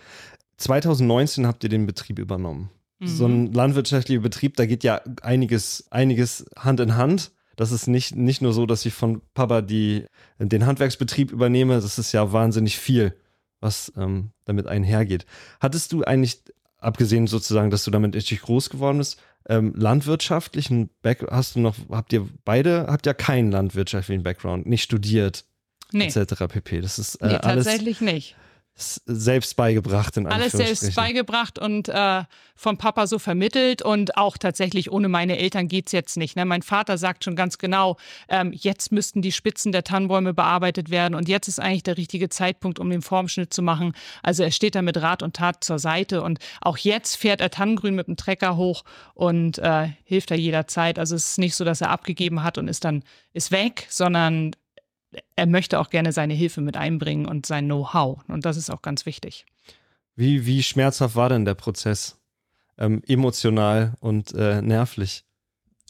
2019 0.58 1.46
habt 1.46 1.62
ihr 1.64 1.68
den 1.70 1.86
Betrieb 1.86 2.18
übernommen. 2.18 2.70
So 3.02 3.26
ein 3.26 3.52
landwirtschaftlicher 3.52 4.22
Betrieb, 4.22 4.56
da 4.56 4.64
geht 4.64 4.82
ja 4.82 5.00
einiges, 5.20 5.84
einiges 5.90 6.46
Hand 6.56 6.80
in 6.80 6.96
Hand. 6.96 7.32
Das 7.56 7.70
ist 7.70 7.86
nicht, 7.86 8.16
nicht 8.16 8.40
nur 8.40 8.54
so, 8.54 8.64
dass 8.64 8.86
ich 8.86 8.94
von 8.94 9.20
Papa 9.34 9.60
die, 9.60 10.06
den 10.38 10.64
Handwerksbetrieb 10.64 11.30
übernehme, 11.30 11.74
das 11.74 11.98
ist 11.98 12.12
ja 12.12 12.32
wahnsinnig 12.32 12.78
viel, 12.78 13.14
was 13.60 13.92
ähm, 13.98 14.30
damit 14.46 14.66
einhergeht. 14.68 15.26
Hattest 15.60 15.92
du 15.92 16.02
eigentlich, 16.02 16.40
abgesehen 16.78 17.26
sozusagen, 17.26 17.70
dass 17.70 17.84
du 17.84 17.90
damit 17.90 18.14
richtig 18.14 18.40
groß 18.42 18.70
geworden 18.70 18.98
bist, 18.98 19.20
ähm, 19.48 19.74
landwirtschaftlichen 19.76 20.90
Back 21.02 21.26
hast 21.30 21.56
du 21.56 21.60
noch, 21.60 21.74
habt 21.90 22.12
ihr 22.12 22.28
beide, 22.44 22.86
habt 22.88 23.06
ihr 23.06 23.14
keinen 23.14 23.50
landwirtschaftlichen 23.50 24.22
Background, 24.22 24.66
nicht 24.66 24.82
studiert, 24.82 25.44
Nee, 25.92 26.06
etc. 26.06 26.46
pp. 26.48 26.80
Das 26.80 26.98
ist 26.98 27.16
äh, 27.16 27.28
nee 27.28 27.34
alles 27.36 27.66
tatsächlich 27.66 28.00
nicht. 28.00 28.36
Selbst 28.76 29.54
beigebracht 29.54 30.16
in 30.16 30.26
Alles 30.26 30.52
selbst 30.52 30.96
beigebracht 30.96 31.60
und 31.60 31.88
äh, 31.88 32.24
vom 32.56 32.76
Papa 32.76 33.06
so 33.06 33.20
vermittelt 33.20 33.82
und 33.82 34.16
auch 34.16 34.36
tatsächlich 34.36 34.90
ohne 34.90 35.08
meine 35.08 35.38
Eltern 35.38 35.68
geht's 35.68 35.92
jetzt 35.92 36.16
nicht. 36.16 36.34
Ne? 36.34 36.44
Mein 36.44 36.62
Vater 36.62 36.98
sagt 36.98 37.22
schon 37.22 37.36
ganz 37.36 37.58
genau, 37.58 37.96
ähm, 38.28 38.52
jetzt 38.52 38.90
müssten 38.90 39.22
die 39.22 39.30
Spitzen 39.30 39.70
der 39.70 39.84
Tannenbäume 39.84 40.34
bearbeitet 40.34 40.90
werden 40.90 41.14
und 41.14 41.28
jetzt 41.28 41.46
ist 41.46 41.60
eigentlich 41.60 41.84
der 41.84 41.96
richtige 41.96 42.28
Zeitpunkt, 42.28 42.80
um 42.80 42.90
den 42.90 43.02
Formschnitt 43.02 43.54
zu 43.54 43.62
machen. 43.62 43.92
Also 44.24 44.42
er 44.42 44.50
steht 44.50 44.74
da 44.74 44.82
mit 44.82 45.00
Rat 45.00 45.22
und 45.22 45.36
Tat 45.36 45.62
zur 45.62 45.78
Seite 45.78 46.22
und 46.22 46.40
auch 46.60 46.76
jetzt 46.76 47.14
fährt 47.14 47.40
er 47.40 47.50
Tannengrün 47.50 47.94
mit 47.94 48.08
dem 48.08 48.16
Trecker 48.16 48.56
hoch 48.56 48.82
und 49.14 49.58
äh, 49.58 49.88
hilft 50.02 50.32
da 50.32 50.34
jederzeit. 50.34 50.98
Also 50.98 51.14
es 51.14 51.30
ist 51.30 51.38
nicht 51.38 51.54
so, 51.54 51.64
dass 51.64 51.80
er 51.80 51.90
abgegeben 51.90 52.42
hat 52.42 52.58
und 52.58 52.66
ist 52.66 52.84
dann 52.84 53.04
ist 53.32 53.52
weg, 53.52 53.86
sondern 53.88 54.52
er 55.36 55.46
möchte 55.46 55.78
auch 55.78 55.90
gerne 55.90 56.12
seine 56.12 56.34
Hilfe 56.34 56.60
mit 56.60 56.76
einbringen 56.76 57.26
und 57.26 57.46
sein 57.46 57.66
Know-how. 57.66 58.22
Und 58.28 58.44
das 58.44 58.56
ist 58.56 58.70
auch 58.70 58.82
ganz 58.82 59.06
wichtig. 59.06 59.46
Wie, 60.16 60.46
wie 60.46 60.62
schmerzhaft 60.62 61.16
war 61.16 61.28
denn 61.28 61.44
der 61.44 61.54
Prozess? 61.54 62.20
Ähm, 62.78 63.02
emotional 63.06 63.94
und 64.00 64.32
äh, 64.34 64.62
nervlich. 64.62 65.24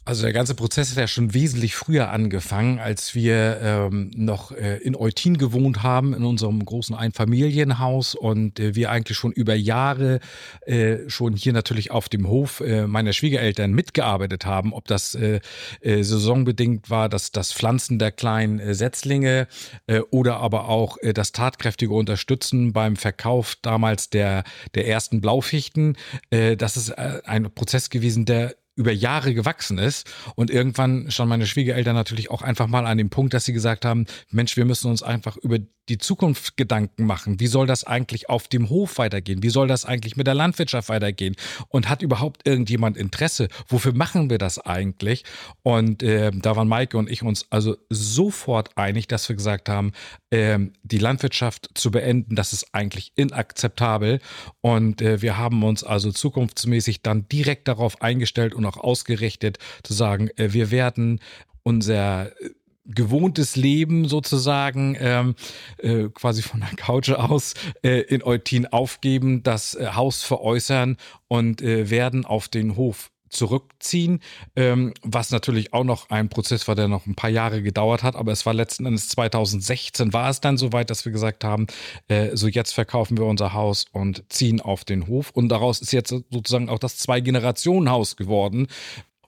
Also 0.07 0.23
der 0.23 0.35
ganze 0.35 0.55
Prozess 0.55 0.91
hat 0.91 0.99
ja 0.99 1.09
schon 1.09 1.33
wesentlich 1.33 1.75
früher 1.75 2.11
angefangen, 2.11 2.79
als 2.79 3.15
wir 3.15 3.59
ähm, 3.63 4.11
noch 4.15 4.53
äh, 4.53 4.77
in 4.79 4.95
Eutin 4.95 5.39
gewohnt 5.39 5.83
haben, 5.83 6.13
in 6.13 6.25
unserem 6.25 6.63
großen 6.63 6.95
Einfamilienhaus 6.95 8.15
und 8.15 8.61
äh, 8.61 8.75
wir 8.75 8.91
eigentlich 8.91 9.17
schon 9.17 9.33
über 9.33 9.55
Jahre 9.55 10.21
äh, 10.67 11.09
schon 11.09 11.37
hier 11.37 11.55
natürlich 11.55 11.91
auf 11.91 12.11
dem 12.11 12.29
Hof 12.29 12.61
äh, 12.61 12.87
meiner 12.87 13.15
Schwiegereltern 13.15 13.73
mitgearbeitet 13.73 14.45
haben, 14.45 14.75
ob 14.75 14.87
das 14.89 15.15
äh, 15.15 15.41
äh, 15.81 16.03
saisonbedingt 16.03 16.91
war, 16.91 17.09
dass 17.09 17.33
das 17.33 17.55
Pflanzen 17.55 17.99
der 17.99 18.13
kleinen 18.13 18.61
äh, 18.61 18.75
Setzlinge 18.75 19.49
äh, 19.87 20.01
oder 20.11 20.37
aber 20.37 20.69
auch 20.69 20.99
äh, 20.99 21.15
das 21.15 21.33
tatkräftige 21.33 21.95
Unterstützen 21.95 22.75
beim 22.75 22.97
Verkauf 22.97 23.57
damals 23.63 24.11
der, 24.11 24.45
der 24.75 24.87
ersten 24.87 25.23
Blaufichten. 25.23 25.97
Äh, 26.29 26.59
das 26.59 26.77
ist 26.77 26.91
äh, 26.91 27.23
ein 27.25 27.51
Prozess 27.55 27.89
gewesen, 27.89 28.27
der 28.27 28.55
über 28.77 28.93
Jahre 28.93 29.35
gewachsen 29.35 29.79
ist. 29.79 30.11
Und 30.35 30.51
irgendwann 30.51 31.11
standen 31.11 31.31
meine 31.31 31.47
Schwiegereltern 31.47 31.95
natürlich 31.95 32.31
auch 32.31 32.43
einfach 32.43 32.67
mal 32.67 32.87
an 32.87 32.99
dem 32.99 33.11
Punkt, 33.11 33.35
dass 33.35 33.45
sie 33.45 33.53
gesagt 33.53 33.85
haben, 33.85 34.07
Mensch, 34.31 34.57
wir 34.57 34.65
müssen 34.65 34.91
uns 34.91 35.03
einfach 35.03 35.37
über 35.37 35.59
die 35.89 35.99
Zukunft 35.99 36.57
Gedanken 36.57 37.05
machen. 37.05 37.41
Wie 37.41 37.47
soll 37.47 37.67
das 37.67 37.85
eigentlich 37.85 38.31
auf 38.31 38.49
dem 38.49 38.71
Hof 38.71 38.99
weitergehen? 38.99 39.43
Wie 39.43 39.51
soll 39.51 39.69
das 39.69 39.85
eigentlich 39.85 40.17
mit 40.17 40.27
der 40.27 40.35
Landwirtschaft 40.35 40.89
weitergehen? 40.89 41.37
Und 41.69 41.89
hat 41.89 42.03
überhaupt 42.03 42.47
irgendjemand 42.49 42.97
Interesse? 42.97 43.49
Wofür 43.69 43.93
machen 43.93 44.31
wir 44.31 44.39
das 44.39 44.59
eigentlich? 44.59 45.25
Und 45.63 46.03
äh, 46.03 46.31
da 46.33 46.57
waren 46.57 46.69
Maike 46.69 46.97
und 46.97 47.11
ich 47.11 47.23
uns 47.23 47.47
also 47.51 47.77
sofort 47.91 48.77
einig, 48.77 49.09
dass 49.09 49.29
wir 49.29 49.37
gesagt 49.37 49.69
haben, 49.69 49.93
ähm, 50.35 50.73
die 50.83 50.99
Landwirtschaft 50.99 51.71
zu 51.75 51.93
beenden, 51.93 52.35
das 52.35 52.53
ist 52.53 52.75
eigentlich 52.75 53.13
inakzeptabel. 53.15 54.19
Und 54.61 55.01
äh, 55.01 55.23
wir 55.23 55.39
haben 55.39 55.63
uns 55.63 55.85
also 55.85 56.11
zukunftsmäßig 56.11 57.03
dann 57.03 57.29
direkt 57.29 57.69
darauf 57.69 58.03
eingestellt 58.03 58.53
und 58.53 58.67
auch 58.67 58.77
ausgerichtet, 58.77 59.59
zu 59.85 59.93
sagen, 59.93 60.31
äh, 60.37 60.53
wir 60.53 60.73
werden 60.73 61.21
unser 61.63 62.33
äh, 62.43 62.51
gewohntes 62.85 63.55
Leben 63.55 64.09
sozusagen 64.09 64.97
ähm, 64.99 65.37
äh, 65.79 66.09
quasi 66.13 66.43
von 66.43 66.61
der 66.61 66.71
Couch 66.77 67.11
aus 67.11 67.55
äh, 67.83 68.01
in 68.01 68.23
Eutin 68.25 68.67
aufgeben, 68.67 69.45
das 69.45 69.77
äh, 69.77 69.87
Haus 69.95 70.25
veräußern 70.25 70.97
und 71.29 71.63
äh, 71.63 71.89
werden 71.91 72.27
auf 72.27 72.49
den 72.49 72.75
Hof 72.77 73.13
zurückziehen, 73.35 74.21
ähm, 74.57 74.95
was 75.03 75.31
natürlich 75.31 75.73
auch 75.73 75.85
noch 75.85 76.11
ein 76.11 76.29
Prozess 76.29 76.67
war, 76.69 76.75
der 76.75 76.89
noch 76.89 77.07
ein 77.07 77.15
paar 77.15 77.31
Jahre 77.31 77.63
gedauert 77.63 78.03
hat, 78.03 78.17
aber 78.17 78.33
es 78.33 78.47
war 78.47 78.55
letzten 78.55 78.87
Endes 78.87 79.09
2016 79.09 80.13
war 80.13 80.31
es 80.31 80.41
dann 80.41 80.57
soweit, 80.57 80.91
dass 80.91 81.05
wir 81.05 81.13
gesagt 81.13 81.45
haben, 81.45 81.67
äh, 82.09 82.37
so 82.37 82.49
jetzt 82.49 82.73
verkaufen 82.73 83.19
wir 83.19 83.25
unser 83.25 83.53
Haus 83.53 83.87
und 83.93 84.25
ziehen 84.29 84.61
auf 84.61 84.85
den 84.85 85.07
Hof? 85.07 85.31
Und 85.31 85.49
daraus 85.49 85.81
ist 85.81 85.93
jetzt 85.93 86.11
sozusagen 86.11 86.69
auch 86.69 86.79
das 86.79 86.97
Zwei-Generationen-Haus 86.97 88.17
geworden, 88.17 88.69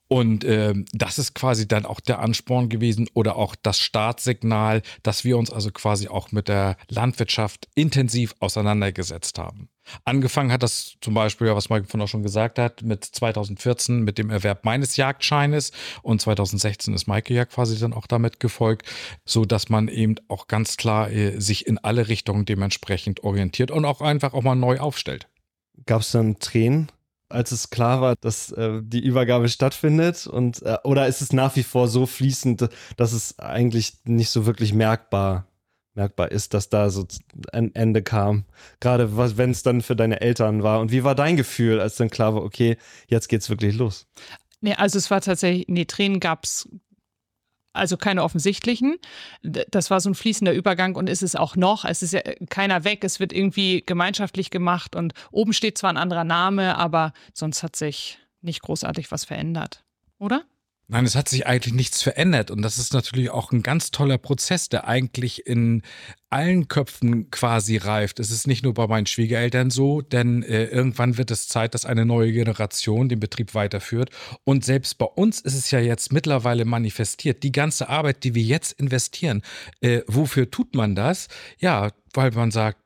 und 0.09 0.45
ähm, 0.45 0.85
das 0.93 1.19
ist 1.19 1.35
quasi 1.35 1.67
dann 1.67 1.85
auch 1.85 2.01
der 2.01 2.21
Ansporn 2.21 2.69
gewesen 2.69 3.09
oder 3.15 3.37
auch 3.37 3.57
das 3.57 3.81
Startsignal, 3.81 4.83
dass 5.03 5.25
wir 5.25 5.37
uns 5.37 5.51
also 5.51 5.71
quasi 5.73 6.09
auch 6.09 6.31
mit 6.31 6.49
der 6.49 6.77
Landwirtschaft 6.89 7.69
intensiv 7.75 8.35
auseinandergesetzt 8.39 9.39
haben. 9.39 9.69
Angefangen 10.05 10.53
hat 10.53 10.63
das 10.63 10.97
zum 11.01 11.15
Beispiel, 11.15 11.55
was 11.55 11.71
Mike 11.71 11.87
von 11.87 12.01
auch 12.01 12.09
schon 12.09 12.23
gesagt 12.23 12.59
hat, 12.59 12.83
mit 12.83 13.05
2014 13.05 14.01
mit 14.01 14.19
dem 14.19 14.31
Erwerb 14.31 14.65
meines 14.65 14.97
Jagdscheines 14.97 15.73
und 16.03 16.21
2016 16.21 16.95
ist 16.95 17.07
Maike 17.07 17.35
ja 17.35 17.45
quasi 17.45 17.79
dann 17.79 17.93
auch 17.93 18.07
damit 18.07 18.41
gefolgt, 18.41 18.87
so 19.25 19.45
dass 19.45 19.69
man 19.69 19.89
eben 19.89 20.17
auch 20.29 20.49
ganz 20.49 20.77
klar 20.77 21.11
äh, 21.11 21.41
sich 21.41 21.67
in 21.67 21.79
alle 21.79 22.09
Richtungen 22.09 22.45
dementsprechend 22.45 23.23
orientiert 23.25 23.71
und 23.71 23.85
auch 23.85 24.01
einfach 24.01 24.35
auch 24.35 24.43
mal 24.43 24.55
neu 24.55 24.79
aufstellt. 24.79 25.29
Gab 25.85 26.01
es 26.01 26.13
dann 26.13 26.39
Tränen, 26.39 26.91
als 27.29 27.53
es 27.53 27.71
klar 27.71 28.01
war, 28.01 28.15
dass 28.21 28.53
äh, 28.53 28.81
die 28.83 29.05
Übergabe 29.05 29.49
stattfindet? 29.49 30.27
Und, 30.27 30.63
äh, 30.63 30.79
oder 30.85 31.07
ist 31.07 31.21
es 31.21 31.33
nach 31.33 31.57
wie 31.57 31.63
vor 31.63 31.89
so 31.89 32.07
fließend, 32.07 32.69
dass 32.97 33.13
es 33.13 33.39
eigentlich 33.39 33.95
nicht 34.05 34.31
so 34.31 34.47
wirklich 34.47 34.73
merkbar, 34.73 35.47
merkbar 35.97 36.31
ist, 36.31 36.55
dass 36.55 36.69
da 36.69 36.91
so 36.91 37.07
ein 37.53 37.75
Ende 37.75 38.03
kam? 38.03 38.45
Gerade 38.81 39.17
wenn 39.37 39.51
es 39.51 39.63
dann 39.63 39.81
für 39.81 39.97
deine 39.97 40.21
Eltern 40.21 40.63
war. 40.63 40.81
Und 40.81 40.93
wie 40.93 41.05
war 41.05 41.15
dein 41.15 41.37
Gefühl, 41.37 41.81
als 41.81 41.97
dann 41.97 42.11
klar 42.11 42.35
war, 42.35 42.43
okay, 42.43 42.77
jetzt 43.09 43.29
geht's 43.29 43.51
wirklich 43.51 43.75
los? 43.77 44.07
Nee, 44.61 44.75
also 44.75 44.99
es 44.99 45.11
war 45.11 45.21
tatsächlich, 45.21 45.67
nee, 45.69 45.85
Tränen 45.85 46.21
gab's 46.21 46.69
also 47.77 47.97
keine 47.97 48.23
offensichtlichen. 48.23 48.97
Das 49.43 49.91
war 49.91 50.01
so 50.01 50.11
ein 50.11 50.15
fließender 50.15 50.53
Übergang 50.53 50.97
und 50.97 51.09
ist 51.09 51.23
es 51.23 51.37
auch 51.37 51.57
noch. 51.57 51.85
Es 51.85 52.03
ist 52.03 52.13
ja 52.13 52.23
keiner 52.49 52.85
weg, 52.85 53.05
es 53.05 53.21
wird 53.21 53.33
irgendwie 53.33 53.83
gemeinschaftlich 53.85 54.51
gemacht 54.51 54.97
und 54.97 55.13
oben 55.31 55.53
steht 55.53 55.79
zwar 55.79 55.91
ein 55.91 55.99
anderer 55.99 56.25
Name, 56.25 56.79
aber 56.79 57.13
sonst 57.35 57.63
hat 57.63 57.77
sich 57.77 58.19
nicht 58.41 58.63
großartig 58.63 59.13
was 59.13 59.25
verändert. 59.25 59.85
Oder? 60.19 60.45
Nein, 60.89 61.05
es 61.05 61.17
hat 61.17 61.29
sich 61.29 61.49
eigentlich 61.49 61.75
nichts 61.75 62.01
verändert 62.01 62.53
und 62.53 62.63
das 62.63 62.79
ist 62.79 62.93
natürlich 62.93 63.31
auch 63.31 63.51
ein 63.51 63.65
ganz 63.65 63.91
toller 63.91 64.19
Prozess, 64.19 64.69
der 64.69 64.87
eigentlich 64.87 65.45
in 65.45 65.83
allen 66.31 66.69
Köpfen 66.69 67.29
quasi 67.33 67.77
reift. 67.77 68.21
Es 68.21 68.31
ist 68.31 68.47
nicht 68.47 68.63
nur 68.63 68.73
bei 68.75 68.87
meinen 68.87 69.07
Schwiegereltern 69.07 69.71
so, 69.71 70.01
denn 70.01 70.45
äh, 70.45 70.67
irgendwann 70.67 71.19
wird 71.19 71.33
es 71.33 71.49
Zeit, 71.49 71.75
dass 71.75 71.87
eine 71.87 72.07
neue 72.07 72.33
Generation 72.33 73.09
den 73.09 73.19
Betrieb 73.19 73.55
weiterführt. 73.55 74.11
Und 74.45 74.65
selbst 74.65 74.97
bei 74.99 75.07
uns 75.07 75.41
ist 75.41 75.55
es 75.55 75.73
ja 75.73 75.81
jetzt 75.81 76.13
mittlerweile 76.13 76.65
manifestiert. 76.65 77.43
Die 77.43 77.53
ganze 77.53 77.89
Arbeit, 77.89 78.23
die 78.23 78.37
wir 78.37 78.45
jetzt 78.45 78.79
investieren, 78.79 79.43
äh, 79.81 80.03
wofür 80.07 80.53
tut 80.53 80.77
man 80.77 80.95
das? 80.95 81.27
Ja, 81.59 81.91
weil 82.15 82.31
man 82.31 82.53
sagt, 82.53 82.79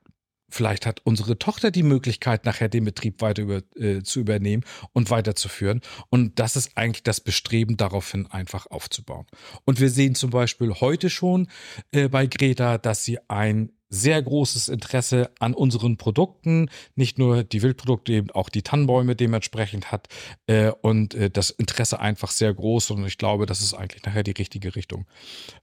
Vielleicht 0.51 0.85
hat 0.85 1.01
unsere 1.03 1.39
Tochter 1.39 1.71
die 1.71 1.83
Möglichkeit, 1.83 2.45
nachher 2.45 2.69
den 2.69 2.85
Betrieb 2.85 3.21
weiter 3.21 3.43
über, 3.43 3.61
äh, 3.75 4.01
zu 4.03 4.19
übernehmen 4.19 4.63
und 4.93 5.09
weiterzuführen. 5.09 5.81
Und 6.09 6.39
das 6.39 6.55
ist 6.55 6.77
eigentlich 6.77 7.03
das 7.03 7.21
Bestreben, 7.21 7.77
daraufhin 7.77 8.27
einfach 8.27 8.67
aufzubauen. 8.67 9.25
Und 9.65 9.79
wir 9.79 9.89
sehen 9.89 10.15
zum 10.15 10.29
Beispiel 10.29 10.73
heute 10.73 11.09
schon 11.09 11.47
äh, 11.91 12.07
bei 12.07 12.27
Greta, 12.27 12.77
dass 12.77 13.03
sie 13.03 13.19
ein 13.27 13.71
sehr 13.91 14.21
großes 14.21 14.69
Interesse 14.69 15.29
an 15.39 15.53
unseren 15.53 15.97
Produkten, 15.97 16.69
nicht 16.95 17.19
nur 17.19 17.43
die 17.43 17.61
Wildprodukte, 17.61 18.13
eben 18.13 18.31
auch 18.31 18.47
die 18.49 18.61
Tannenbäume 18.61 19.17
dementsprechend 19.17 19.91
hat 19.91 20.07
äh, 20.47 20.71
und 20.81 21.13
äh, 21.13 21.29
das 21.29 21.49
Interesse 21.49 21.99
einfach 21.99 22.31
sehr 22.31 22.53
groß 22.53 22.91
und 22.91 23.05
ich 23.05 23.17
glaube, 23.17 23.45
das 23.45 23.59
ist 23.59 23.73
eigentlich 23.73 24.03
nachher 24.03 24.23
die 24.23 24.31
richtige 24.31 24.75
Richtung. 24.75 25.05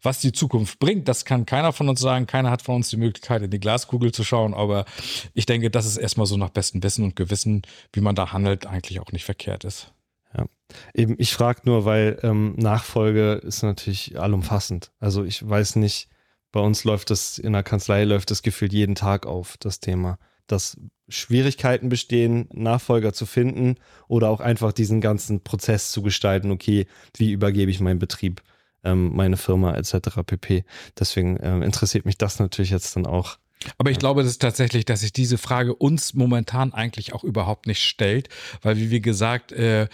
Was 0.03 0.21
die 0.21 0.33
Zukunft 0.33 0.79
bringt, 0.79 1.09
das 1.09 1.25
kann 1.25 1.47
keiner 1.47 1.73
von 1.73 1.89
uns 1.89 2.01
sagen, 2.01 2.27
keiner 2.27 2.51
hat 2.51 2.61
von 2.61 2.77
uns 2.77 2.91
die 2.91 2.99
Möglichkeit 2.99 3.43
in 3.43 3.51
die 3.51 3.61
Glaskugel 3.61 4.13
zu 4.13 4.23
schauen, 4.25 4.53
aber 4.53 4.85
ich 5.33 5.47
denke, 5.47 5.71
das 5.71 5.87
ist 5.87 5.97
erstmal 5.97 6.27
so 6.27 6.37
nach 6.37 6.51
bestem 6.51 6.83
Wissen 6.83 7.05
und 7.05 7.17
Gewissen, 7.17 7.63
wie 7.95 8.03
man 8.03 8.15
da 8.15 8.33
handelt, 8.33 8.67
eigentlich 8.67 9.01
auch 9.01 9.11
nicht 9.11 9.25
verkehrt 9.25 9.65
ist. 9.65 9.93
Ja, 10.37 10.45
eben 10.93 11.15
ich 11.19 11.33
frage 11.33 11.63
nur, 11.65 11.87
weil 11.87 12.19
ähm, 12.23 12.55
Nachfolge 12.57 13.41
ist 13.43 13.63
natürlich 13.63 14.21
allumfassend. 14.21 14.93
Also 15.01 15.25
ich 15.25 15.49
weiß 15.49 15.77
nicht, 15.77 16.11
bei 16.53 16.61
uns 16.61 16.85
läuft 16.85 17.11
das, 17.11 17.39
in 17.39 17.53
der 17.53 17.63
Kanzlei 17.63 18.05
läuft 18.05 18.31
das 18.31 18.43
gefühlt 18.43 18.73
jeden 18.73 18.95
Tag 18.95 19.27
auf, 19.27 19.57
das 19.59 19.81
Thema. 19.81 20.19
Dass 20.47 20.79
Schwierigkeiten 21.09 21.89
bestehen, 21.89 22.49
Nachfolger 22.53 23.13
zu 23.13 23.27
finden 23.27 23.77
oder 24.09 24.31
auch 24.31 24.41
einfach 24.41 24.73
diesen 24.73 25.01
ganzen 25.01 25.43
Prozess 25.43 25.91
zu 25.91 26.03
gestalten, 26.03 26.51
okay, 26.51 26.87
wie 27.17 27.33
übergebe 27.33 27.71
ich 27.71 27.81
meinen 27.81 27.99
Betrieb, 27.99 28.43
ähm, 28.85 29.15
meine 29.15 29.37
Firma 29.37 29.75
etc. 29.75 30.23
pp. 30.25 30.65
Deswegen 30.99 31.39
ähm, 31.43 31.63
interessiert 31.63 32.07
mich 32.07 32.19
das 32.19 32.39
natürlich 32.39 32.71
jetzt 32.71 32.97
dann 32.97 33.07
auch. 33.07 33.39
Aber 33.77 33.91
ich 33.91 33.99
glaube, 33.99 34.23
das 34.23 34.33
ist 34.33 34.43
tatsächlich, 34.43 34.85
dass 34.85 35.01
sich 35.01 35.13
diese 35.13 35.37
Frage 35.37 35.75
uns 35.75 36.15
momentan 36.15 36.73
eigentlich 36.73 37.13
auch 37.13 37.25
überhaupt 37.25 37.67
nicht 37.67 37.83
stellt, 37.83 38.29
weil 38.63 38.77
wie 38.77 38.91
wir 38.91 39.01
gesagt, 39.01 39.53
äh, 39.53 39.89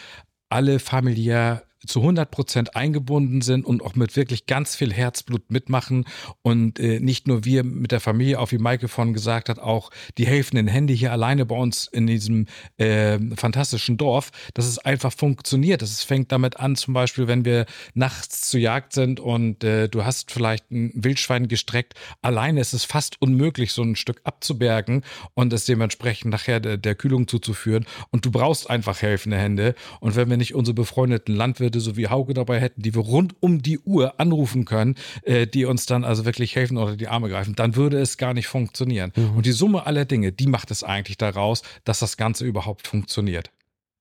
alle 0.49 0.79
familiär 0.79 1.65
zu 1.87 2.01
100 2.01 2.31
Prozent 2.31 2.77
eingebunden 2.77 3.41
sind 3.41 3.65
und 3.65 3.83
auch 3.83 3.95
mit 3.95 4.17
wirklich 4.17 4.47
ganz 4.47 4.77
viel 4.77 4.93
Herzblut 4.93 5.51
mitmachen. 5.51 6.05
Und 6.43 6.79
äh, 6.79 7.01
nicht 7.01 7.27
nur 7.27 7.45
wir 7.45 7.65
mit 7.65 7.93
der 7.93 8.01
Familie, 8.01 8.41
auch 8.41 8.53
wie 8.53 8.59
Maike 8.59 8.89
von 8.89 9.13
gesagt 9.13 9.49
hat, 9.49 9.59
auch 9.59 9.91
die 10.19 10.27
helfenden 10.27 10.69
Hände 10.69 10.93
hier 10.93 11.13
alleine 11.13 11.47
bei 11.47 11.57
uns 11.57 11.87
in 11.87 12.07
diesem 12.07 12.47
äh, 12.77 13.19
fantastischen 13.37 13.97
Dorf, 13.97 14.31
dass 14.55 14.67
es 14.67 14.79
einfach 14.79 15.13
funktioniert. 15.13 15.83
Es 15.83 16.03
fängt 16.03 16.33
damit 16.33 16.59
an, 16.59 16.77
zum 16.77 16.95
Beispiel, 16.95 17.29
wenn 17.29 17.45
wir 17.45 17.67
nachts 17.95 18.51
zur 18.51 18.61
Jagd 18.61 18.93
sind 18.93 19.21
und 19.21 19.65
äh, 19.65 19.89
du 19.89 20.05
hast 20.05 20.31
vielleicht 20.31 20.71
ein 20.71 20.93
Wildschwein 20.95 21.49
gestreckt, 21.49 21.95
alleine 22.23 22.61
ist 22.61 22.73
es 22.73 22.85
fast 22.85 23.21
unmöglich, 23.21 23.73
so 23.73 23.83
ein 23.83 23.97
Stück 23.97 24.21
abzubergen 24.25 25.03
und 25.35 25.53
es 25.53 25.65
dementsprechend 25.65 26.31
nachher 26.31 26.61
der, 26.61 26.77
der 26.77 26.95
Kühlung 26.95 27.29
zuzuführen. 27.29 27.87
Und 28.11 28.25
du 28.25 28.31
brauchst 28.31 28.69
einfach 28.71 29.03
helfende 29.03 29.37
Hände. 29.37 29.75
Und 30.01 30.17
wenn 30.17 30.31
wir 30.31 30.37
nicht 30.37 30.55
unsere 30.55 30.75
befreundeten 30.75 31.35
Landwirte 31.35 31.74
Leute 31.75 31.81
so 31.81 31.97
wie 31.97 32.09
Hauke 32.09 32.35
dabei 32.35 32.61
hätten, 32.61 32.83
die 32.83 32.95
wir 32.95 33.03
rund 33.03 33.35
um 33.41 33.61
die 33.61 33.79
Uhr 33.81 34.21
anrufen 34.21 34.65
können, 34.65 34.95
äh, 35.23 35.47
die 35.47 35.65
uns 35.65 35.87
dann 35.87 36.05
also 36.05 36.25
wirklich 36.25 36.55
helfen 36.55 36.79
oder 36.79 36.97
die 36.97 37.09
Arme 37.09 37.29
greifen, 37.29 37.55
dann 37.55 37.75
würde 37.75 37.99
es 38.01 38.17
gar 38.17 38.35
nicht 38.35 38.47
funktionieren. 38.47 39.13
Mhm. 39.17 39.37
Und 39.37 39.47
die 39.47 39.53
Summe 39.53 39.87
aller 39.87 40.05
Dinge, 40.05 40.33
die 40.33 40.47
macht 40.47 40.71
es 40.71 40.85
eigentlich 40.85 41.19
daraus, 41.19 41.63
dass 41.85 41.99
das 41.99 42.17
Ganze 42.17 42.45
überhaupt 42.45 42.87
funktioniert. 42.87 43.51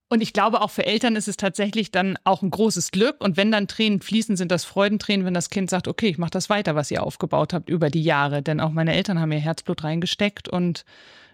Und 0.08 0.20
ich 0.20 0.32
glaube, 0.32 0.60
auch 0.60 0.70
für 0.70 0.86
Eltern 0.86 1.16
ist 1.16 1.26
es 1.26 1.36
tatsächlich 1.36 1.90
dann 1.90 2.16
auch 2.22 2.42
ein 2.42 2.50
großes 2.50 2.92
Glück. 2.92 3.16
Und 3.20 3.36
wenn 3.36 3.50
dann 3.50 3.66
Tränen 3.66 4.00
fließen, 4.00 4.36
sind 4.36 4.52
das 4.52 4.64
Freudentränen, 4.64 5.26
wenn 5.26 5.34
das 5.34 5.50
Kind 5.50 5.70
sagt, 5.70 5.88
okay, 5.88 6.08
ich 6.08 6.18
mache 6.18 6.30
das 6.30 6.48
weiter, 6.50 6.76
was 6.76 6.90
ihr 6.90 7.02
aufgebaut 7.02 7.52
habt 7.52 7.68
über 7.68 7.90
die 7.90 8.02
Jahre. 8.02 8.42
Denn 8.42 8.60
auch 8.60 8.70
meine 8.70 8.94
Eltern 8.94 9.18
haben 9.18 9.32
ihr 9.32 9.40
Herzblut 9.40 9.82
reingesteckt. 9.82 10.48
Und 10.48 10.84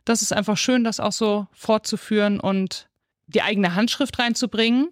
das 0.06 0.22
ist 0.22 0.32
einfach 0.32 0.56
schön, 0.56 0.84
das 0.84 1.00
auch 1.00 1.12
so 1.12 1.46
fortzuführen 1.52 2.40
und 2.40 2.88
die 3.26 3.42
eigene 3.42 3.74
Handschrift 3.74 4.18
reinzubringen 4.18 4.88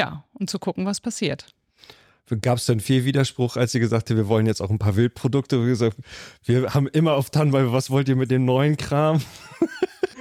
ja, 0.00 0.24
und 0.32 0.48
zu 0.48 0.58
gucken, 0.58 0.86
was 0.86 1.00
passiert. 1.00 1.46
Gab 2.40 2.58
es 2.58 2.66
denn 2.66 2.80
viel 2.80 3.04
Widerspruch, 3.04 3.56
als 3.56 3.72
sie 3.72 3.80
gesagt 3.80 4.08
hat, 4.08 4.16
wir 4.16 4.28
wollen 4.28 4.46
jetzt 4.46 4.62
auch 4.62 4.70
ein 4.70 4.78
paar 4.78 4.96
Wildprodukte? 4.96 5.60
Wir, 5.60 5.66
gesagt, 5.66 5.98
wir 6.44 6.72
haben 6.72 6.86
immer 6.86 7.14
auf 7.14 7.28
Tannenbäume, 7.28 7.72
was 7.72 7.90
wollt 7.90 8.08
ihr 8.08 8.16
mit 8.16 8.30
dem 8.30 8.44
neuen 8.44 8.76
Kram? 8.76 9.20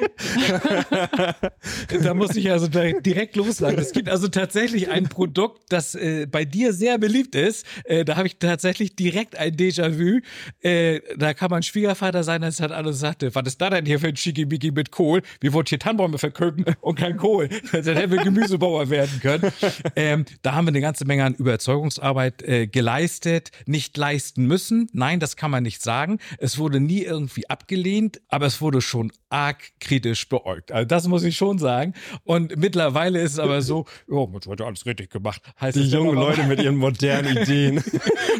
da 2.03 2.13
muss 2.13 2.35
ich 2.35 2.51
also 2.51 2.67
direkt 2.67 3.35
loslagen. 3.35 3.77
Es 3.77 3.91
gibt 3.91 4.09
also 4.09 4.27
tatsächlich 4.27 4.89
ein 4.89 5.09
Produkt, 5.09 5.61
das 5.69 5.95
äh, 5.95 6.27
bei 6.29 6.45
dir 6.45 6.73
sehr 6.73 6.97
beliebt 6.97 7.35
ist. 7.35 7.65
Äh, 7.85 8.05
da 8.05 8.15
habe 8.15 8.27
ich 8.27 8.37
tatsächlich 8.37 8.95
direkt 8.95 9.37
ein 9.37 9.55
Déjà-vu. 9.55 10.19
Äh, 10.61 11.01
da 11.17 11.33
kann 11.33 11.49
man 11.49 11.63
Schwiegervater 11.63 12.23
sein, 12.23 12.41
das 12.41 12.59
hat 12.59 12.71
alles 12.71 12.99
sagte, 12.99 13.33
was 13.33 13.47
ist 13.47 13.61
da 13.61 13.69
denn 13.69 13.85
hier 13.85 13.99
für 13.99 14.07
ein 14.07 14.15
Schickimicki 14.15 14.71
mit 14.71 14.91
Kohl? 14.91 15.21
Wir 15.39 15.53
wollen 15.53 15.65
hier 15.67 15.79
Tannenbäume 15.79 16.17
verköpen 16.17 16.65
und 16.81 16.95
kein 16.97 17.17
Kohl. 17.17 17.49
Dann 17.71 17.83
hätten 17.83 18.11
wir 18.11 18.23
Gemüsebauer 18.23 18.89
werden 18.89 19.19
können. 19.21 19.51
Ähm, 19.95 20.25
da 20.41 20.53
haben 20.53 20.65
wir 20.65 20.69
eine 20.69 20.81
ganze 20.81 21.05
Menge 21.05 21.23
an 21.25 21.35
Überzeugungsarbeit 21.35 22.41
äh, 22.43 22.67
geleistet, 22.67 23.51
nicht 23.65 23.97
leisten 23.97 24.45
müssen. 24.45 24.89
Nein, 24.93 25.19
das 25.19 25.35
kann 25.35 25.51
man 25.51 25.63
nicht 25.63 25.81
sagen. 25.81 26.19
Es 26.37 26.57
wurde 26.57 26.79
nie 26.79 27.03
irgendwie 27.03 27.49
abgelehnt, 27.49 28.21
aber 28.29 28.45
es 28.45 28.61
wurde 28.61 28.81
schon 28.81 29.11
arg 29.29 29.57
kritisch 29.79 29.88
beäugt. 30.29 30.71
Also 30.71 30.85
das 30.85 31.07
muss 31.07 31.23
ich 31.23 31.35
schon 31.35 31.57
sagen. 31.57 31.93
Und 32.23 32.55
mittlerweile 32.57 33.21
ist 33.21 33.33
es 33.33 33.39
aber 33.39 33.61
so, 33.61 33.85
ja, 34.07 34.25
man 34.25 34.35
hat 34.35 34.59
ja 34.59 34.65
alles 34.65 34.85
richtig 34.85 35.09
gemacht. 35.09 35.41
Heißt 35.59 35.77
Die 35.77 35.83
jungen 35.83 36.15
Leute 36.15 36.43
mit 36.43 36.61
ihren 36.61 36.77
modernen 36.77 37.37
Ideen. 37.41 37.83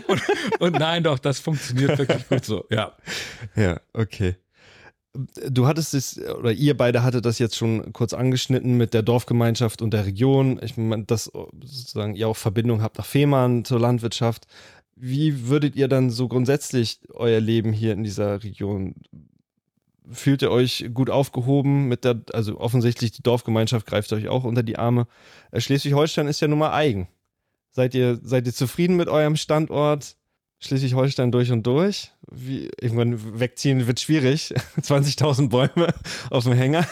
und, 0.08 0.22
und 0.60 0.74
nein, 0.80 1.04
doch, 1.04 1.20
das 1.20 1.40
funktioniert 1.40 1.98
wirklich 1.98 2.28
gut 2.28 2.46
so, 2.46 2.66
ja. 2.70 2.94
Ja, 3.56 3.80
okay. 3.94 4.36
Du 5.50 5.66
hattest 5.66 5.96
es, 5.96 6.20
oder 6.20 6.52
ihr 6.52 6.78
beide 6.78 7.02
hattet 7.02 7.26
das 7.26 7.40
jetzt 7.40 7.56
schon 7.56 7.94
kurz 7.94 8.14
angeschnitten 8.14 8.78
mit 8.78 8.94
der 8.94 9.02
Dorfgemeinschaft 9.02 9.82
und 9.82 9.92
der 9.92 10.06
Region. 10.06 10.60
Ich 10.64 10.78
meine, 10.78 11.06
dass 11.06 11.26
sozusagen 11.26 12.16
ihr 12.16 12.28
auch 12.28 12.38
Verbindung 12.38 12.84
habt 12.84 13.00
nach 13.00 13.06
Fehmarn 13.06 13.66
zur 13.66 13.80
Landwirtschaft. 13.80 14.46
Wie 14.96 15.48
würdet 15.48 15.76
ihr 15.76 15.88
dann 15.88 16.12
so 16.12 16.28
grundsätzlich 16.28 17.00
euer 17.14 17.40
Leben 17.40 17.74
hier 17.74 17.94
in 17.94 18.04
dieser 18.04 18.44
Region 18.44 18.96
fühlt 20.12 20.42
ihr 20.42 20.52
euch 20.52 20.90
gut 20.94 21.10
aufgehoben 21.10 21.88
mit 21.88 22.04
der, 22.04 22.22
also 22.34 22.60
offensichtlich 22.60 23.12
die 23.12 23.24
Dorfgemeinschaft 23.24 23.86
greift 23.86 24.12
euch 24.14 24.28
auch 24.28 24.44
unter 24.44 24.64
die 24.64 24.78
Arme. 24.78 25.08
Äh, 25.52 25.62
Schleswig-Holstein 25.62 26.28
ist 26.28 26.42
ja 26.42 26.48
nun 26.48 26.60
mal 26.60 26.74
eigen. 26.74 27.08
Seid 27.72 27.94
ihr, 27.96 28.20
seid 28.24 28.48
ihr 28.48 28.54
zufrieden 28.54 28.96
mit 28.96 29.08
eurem 29.08 29.36
Standort? 29.36 30.16
Schleswig-Holstein 30.62 31.32
durch 31.32 31.52
und 31.52 31.66
durch. 31.66 32.12
Wie, 32.30 32.70
irgendwann 32.82 33.40
wegziehen 33.40 33.88
wird 33.88 34.00
schwierig. 34.00 34.54
20.000 34.82 35.50
Bäume 35.50 35.94
auf 36.30 36.44
dem 36.44 36.54
Hänger. 36.54 36.86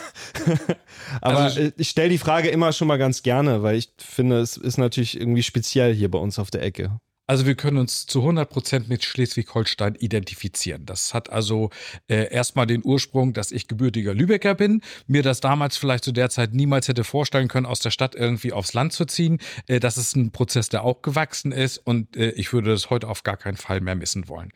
Aber 1.22 1.40
also 1.40 1.60
ich, 1.60 1.74
ich 1.78 1.90
stelle 1.90 2.10
die 2.10 2.18
Frage 2.18 2.50
immer 2.50 2.72
schon 2.72 2.88
mal 2.88 2.98
ganz 2.98 3.24
gerne, 3.24 3.64
weil 3.64 3.76
ich 3.76 3.92
finde, 3.98 4.40
es 4.40 4.56
ist 4.56 4.78
natürlich 4.78 5.20
irgendwie 5.20 5.44
speziell 5.44 5.94
hier 5.94 6.10
bei 6.10 6.20
uns 6.20 6.40
auf 6.40 6.50
der 6.50 6.64
Ecke. 6.64 7.00
Also 7.30 7.46
wir 7.46 7.56
können 7.56 7.78
uns 7.78 8.06
zu 8.06 8.22
100 8.22 8.50
Prozent 8.50 8.88
mit 8.88 9.04
Schleswig-Holstein 9.04 9.96
identifizieren. 9.96 10.86
Das 10.86 11.13
hat 11.13 11.30
also 11.30 11.72
äh, 12.08 12.32
erstmal 12.32 12.68
den 12.68 12.86
Ursprung, 12.86 13.34
dass 13.34 13.52
ich 13.52 13.68
gebürtiger 13.68 14.13
Lübecker 14.13 14.56
bin, 14.56 14.82
mir 15.08 15.24
das 15.24 15.42
damals 15.42 15.76
vielleicht 15.76 16.06
zu 16.06 16.13
der 16.13 16.30
Zeit 16.30 16.54
niemals 16.54 16.88
hätte 16.88 17.04
vorstellen 17.04 17.50
können, 17.50 17.66
aus 17.66 17.82
der 17.82 17.92
Stadt 17.92 18.16
irgendwie 18.16 18.54
aufs 18.54 18.74
Land 18.74 18.94
zu 18.94 19.04
ziehen. 19.04 19.40
Äh, 19.68 19.82
das 19.82 19.98
ist 19.98 20.16
ein 20.16 20.32
Prozess, 20.32 20.70
der 20.70 20.86
auch 20.86 21.02
gewachsen 21.02 21.52
ist 21.52 21.80
und 21.80 22.16
äh, 22.16 22.30
ich 22.32 22.54
würde 22.54 22.72
das 22.72 22.90
heute 22.90 23.10
auf 23.10 23.24
gar 23.24 23.36
keinen 23.36 23.58
Fall 23.58 23.82
mehr 23.82 23.96
missen 23.96 24.30
wollen. 24.30 24.54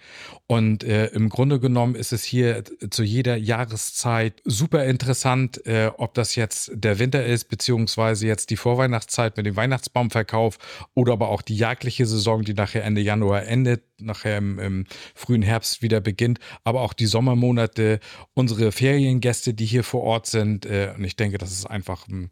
Und 0.47 0.85
äh, 0.85 1.07
im 1.07 1.27
Grunde 1.27 1.59
genommen 1.59 1.95
ist 1.95 2.13
es 2.13 2.23
hier 2.23 2.63
zu 2.89 3.03
jeder 3.03 3.35
Jahreszeit 3.35 4.41
super 4.45 4.85
interessant, 4.85 5.65
äh, 5.65 5.91
ob 5.97 6.13
das 6.13 6.35
jetzt 6.35 6.71
der 6.73 6.99
Winter 6.99 7.25
ist, 7.25 7.49
beziehungsweise 7.49 8.27
jetzt 8.27 8.49
die 8.49 8.55
Vorweihnachtszeit 8.55 9.35
mit 9.35 9.45
dem 9.45 9.57
Weihnachtsbaumverkauf 9.57 10.57
oder 10.93 11.11
aber 11.11 11.27
auch 11.27 11.41
die 11.41 11.57
jagdliche 11.57 12.05
Saison, 12.05 12.43
die 12.43 12.60
nachher 12.61 12.83
Ende 12.83 13.01
Januar 13.01 13.45
endet, 13.45 13.83
nachher 13.99 14.37
im, 14.37 14.59
im, 14.59 14.85
frühen 15.15 15.41
Herbst 15.41 15.81
wieder 15.81 15.99
beginnt, 15.99 16.39
aber 16.63 16.81
auch 16.81 16.93
die 16.93 17.07
Sommermonate, 17.07 17.99
unsere 18.33 18.71
Feriengäste, 18.71 19.53
die 19.53 19.65
hier 19.65 19.83
vor 19.83 20.03
Ort 20.03 20.27
sind. 20.27 20.65
Äh, 20.65 20.93
und 20.95 21.03
ich 21.03 21.15
denke, 21.15 21.37
das 21.37 21.51
ist 21.51 21.65
einfach, 21.65 22.07
hm, 22.07 22.29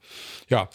ja, 0.47 0.69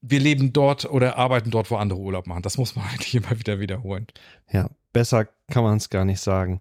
wir 0.00 0.20
leben 0.20 0.52
dort 0.52 0.84
oder 0.84 1.16
arbeiten 1.16 1.50
dort, 1.50 1.70
wo 1.70 1.76
andere 1.76 1.98
Urlaub 1.98 2.26
machen. 2.26 2.42
Das 2.42 2.58
muss 2.58 2.76
man 2.76 2.86
eigentlich 2.90 3.14
immer 3.14 3.38
wieder 3.38 3.60
wiederholen. 3.60 4.06
Ja, 4.50 4.70
besser 4.92 5.26
kann 5.50 5.64
man 5.64 5.78
es 5.78 5.90
gar 5.90 6.04
nicht 6.04 6.20
sagen. 6.20 6.60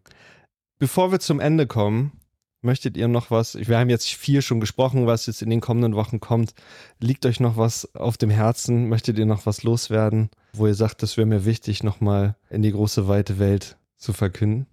Bevor 0.80 1.12
wir 1.12 1.20
zum 1.20 1.40
Ende 1.40 1.68
kommen, 1.68 2.20
Möchtet 2.66 2.96
ihr 2.96 3.10
noch 3.10 3.30
was? 3.30 3.56
Wir 3.56 3.78
haben 3.78 3.90
jetzt 3.90 4.10
viel 4.10 4.42
schon 4.42 4.62
gesprochen, 4.62 5.06
was 5.06 5.26
jetzt 5.26 5.42
in 5.42 5.50
den 5.50 5.60
kommenden 5.60 5.96
Wochen 5.96 6.22
kommt. 6.22 6.54
Liegt 6.98 7.26
euch 7.26 7.42
noch 7.42 7.58
was 7.58 7.94
auf 7.94 8.18
dem 8.18 8.30
Herzen? 8.30 8.88
Möchtet 8.88 9.20
ihr 9.20 9.26
noch 9.26 9.46
was 9.46 9.64
loswerden, 9.64 10.30
wo 10.54 10.66
ihr 10.66 10.74
sagt, 10.74 11.04
das 11.04 11.18
wäre 11.18 11.28
mir 11.28 11.44
wichtig, 11.44 11.84
nochmal 11.84 12.38
in 12.50 12.62
die 12.62 12.72
große 12.72 13.10
weite 13.10 13.38
Welt 13.38 13.78
zu 13.98 14.14
verkünden? 14.14 14.68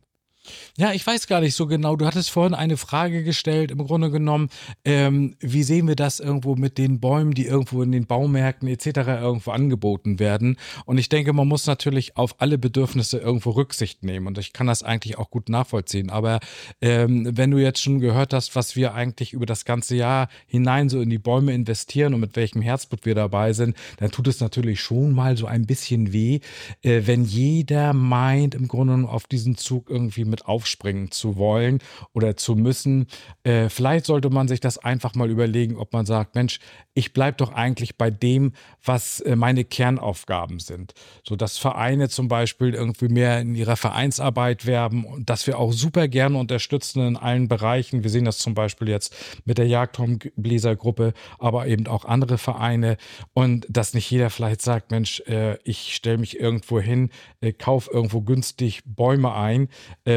Ja, 0.76 0.92
ich 0.92 1.06
weiß 1.06 1.26
gar 1.26 1.40
nicht 1.40 1.54
so 1.54 1.66
genau. 1.66 1.96
Du 1.96 2.06
hattest 2.06 2.30
vorhin 2.30 2.54
eine 2.54 2.76
Frage 2.76 3.24
gestellt, 3.24 3.70
im 3.70 3.78
Grunde 3.78 4.10
genommen, 4.10 4.48
ähm, 4.84 5.36
wie 5.40 5.62
sehen 5.62 5.88
wir 5.88 5.96
das 5.96 6.20
irgendwo 6.20 6.56
mit 6.56 6.78
den 6.78 7.00
Bäumen, 7.00 7.32
die 7.34 7.46
irgendwo 7.46 7.82
in 7.82 7.92
den 7.92 8.06
Baumärkten 8.06 8.68
etc. 8.68 8.86
irgendwo 9.20 9.50
angeboten 9.50 10.18
werden? 10.18 10.56
Und 10.86 10.98
ich 10.98 11.08
denke, 11.08 11.32
man 11.32 11.48
muss 11.48 11.66
natürlich 11.66 12.16
auf 12.16 12.40
alle 12.40 12.58
Bedürfnisse 12.58 13.18
irgendwo 13.18 13.50
Rücksicht 13.50 14.04
nehmen. 14.04 14.26
Und 14.26 14.38
ich 14.38 14.52
kann 14.52 14.66
das 14.66 14.82
eigentlich 14.82 15.18
auch 15.18 15.30
gut 15.30 15.48
nachvollziehen. 15.48 16.10
Aber 16.10 16.40
ähm, 16.80 17.28
wenn 17.36 17.50
du 17.50 17.58
jetzt 17.58 17.82
schon 17.82 18.00
gehört 18.00 18.32
hast, 18.32 18.56
was 18.56 18.76
wir 18.76 18.94
eigentlich 18.94 19.32
über 19.32 19.46
das 19.46 19.64
ganze 19.64 19.96
Jahr 19.96 20.28
hinein 20.46 20.88
so 20.88 21.00
in 21.00 21.10
die 21.10 21.18
Bäume 21.18 21.52
investieren 21.52 22.14
und 22.14 22.20
mit 22.20 22.36
welchem 22.36 22.62
Herzblut 22.62 23.04
wir 23.04 23.14
dabei 23.14 23.52
sind, 23.52 23.76
dann 23.98 24.10
tut 24.10 24.28
es 24.28 24.40
natürlich 24.40 24.80
schon 24.80 25.12
mal 25.12 25.36
so 25.36 25.46
ein 25.46 25.66
bisschen 25.66 26.12
weh, 26.12 26.40
äh, 26.82 27.02
wenn 27.04 27.24
jeder 27.24 27.92
meint, 27.92 28.54
im 28.54 28.68
Grunde 28.68 28.94
genommen 28.94 29.12
auf 29.12 29.26
diesen 29.26 29.56
Zug 29.56 29.90
irgendwie 29.90 30.24
mit 30.24 30.39
mit 30.40 30.46
aufspringen 30.46 31.10
zu 31.10 31.36
wollen 31.36 31.78
oder 32.12 32.36
zu 32.36 32.54
müssen. 32.54 33.06
Äh, 33.42 33.68
vielleicht 33.68 34.06
sollte 34.06 34.30
man 34.30 34.48
sich 34.48 34.60
das 34.60 34.78
einfach 34.78 35.14
mal 35.14 35.30
überlegen, 35.30 35.76
ob 35.76 35.92
man 35.92 36.06
sagt, 36.06 36.34
Mensch, 36.34 36.60
ich 36.94 37.12
bleibe 37.12 37.36
doch 37.36 37.52
eigentlich 37.52 37.96
bei 37.96 38.10
dem, 38.10 38.52
was 38.84 39.20
äh, 39.20 39.36
meine 39.36 39.64
Kernaufgaben 39.64 40.58
sind. 40.58 40.94
So 41.26 41.36
dass 41.36 41.58
Vereine 41.58 42.08
zum 42.08 42.28
Beispiel 42.28 42.74
irgendwie 42.74 43.08
mehr 43.08 43.40
in 43.40 43.54
ihrer 43.54 43.76
Vereinsarbeit 43.76 44.66
werben 44.66 45.04
und 45.04 45.30
dass 45.30 45.46
wir 45.46 45.58
auch 45.58 45.72
super 45.72 46.08
gerne 46.08 46.38
unterstützen 46.38 47.06
in 47.06 47.16
allen 47.16 47.48
Bereichen. 47.48 48.02
Wir 48.02 48.10
sehen 48.10 48.24
das 48.24 48.38
zum 48.38 48.54
Beispiel 48.54 48.88
jetzt 48.88 49.14
mit 49.44 49.58
der 49.58 49.66
Jagdhornbläsergruppe, 49.66 51.12
aber 51.38 51.66
eben 51.66 51.86
auch 51.86 52.04
andere 52.04 52.38
Vereine 52.38 52.96
und 53.32 53.66
dass 53.68 53.94
nicht 53.94 54.10
jeder 54.10 54.30
vielleicht 54.30 54.62
sagt, 54.62 54.90
Mensch, 54.90 55.20
äh, 55.26 55.58
ich 55.64 55.94
stelle 55.94 56.18
mich 56.18 56.38
irgendwo 56.38 56.80
hin, 56.80 57.10
äh, 57.40 57.52
kaufe 57.52 57.90
irgendwo 57.92 58.20
günstig 58.22 58.82
Bäume 58.84 59.32
ein 59.34 59.68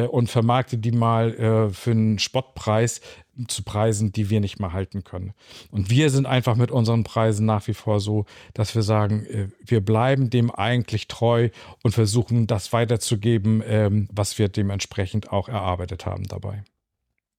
äh, 0.04 0.08
und 0.08 0.30
vermarkte 0.30 0.78
die 0.78 0.92
mal 0.92 1.34
äh, 1.34 1.70
für 1.70 1.92
einen 1.92 2.20
Spottpreis 2.20 3.02
zu 3.48 3.64
Preisen, 3.64 4.12
die 4.12 4.30
wir 4.30 4.40
nicht 4.40 4.60
mehr 4.60 4.74
halten 4.74 5.04
können. 5.04 5.34
Und 5.72 5.90
wir 5.90 6.10
sind 6.10 6.26
einfach 6.26 6.56
mit 6.56 6.72
unseren 6.72 7.04
Preisen 7.04 7.46
nach 7.46 7.68
wie 7.68 7.74
vor 7.74 8.00
so, 8.00 8.26
dass 8.54 8.76
wir 8.76 8.84
sagen, 8.84 9.26
äh, 9.26 9.48
wir 9.66 9.82
bleiben 9.82 10.30
dem 10.30 10.52
eigentlich 10.52 11.08
treu 11.08 11.50
und 11.82 11.94
versuchen, 11.94 12.48
das 12.48 12.74
weiterzugeben, 12.74 13.64
ähm, 13.66 14.08
was 14.12 14.38
wir 14.38 14.50
dementsprechend 14.50 15.32
auch 15.32 15.50
erarbeitet 15.50 16.06
haben 16.06 16.24
dabei. 16.26 16.64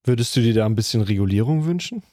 Würdest 0.03 0.35
du 0.35 0.41
dir 0.41 0.53
da 0.53 0.65
ein 0.65 0.75
bisschen 0.75 1.01
Regulierung 1.01 1.65
wünschen? 1.65 2.03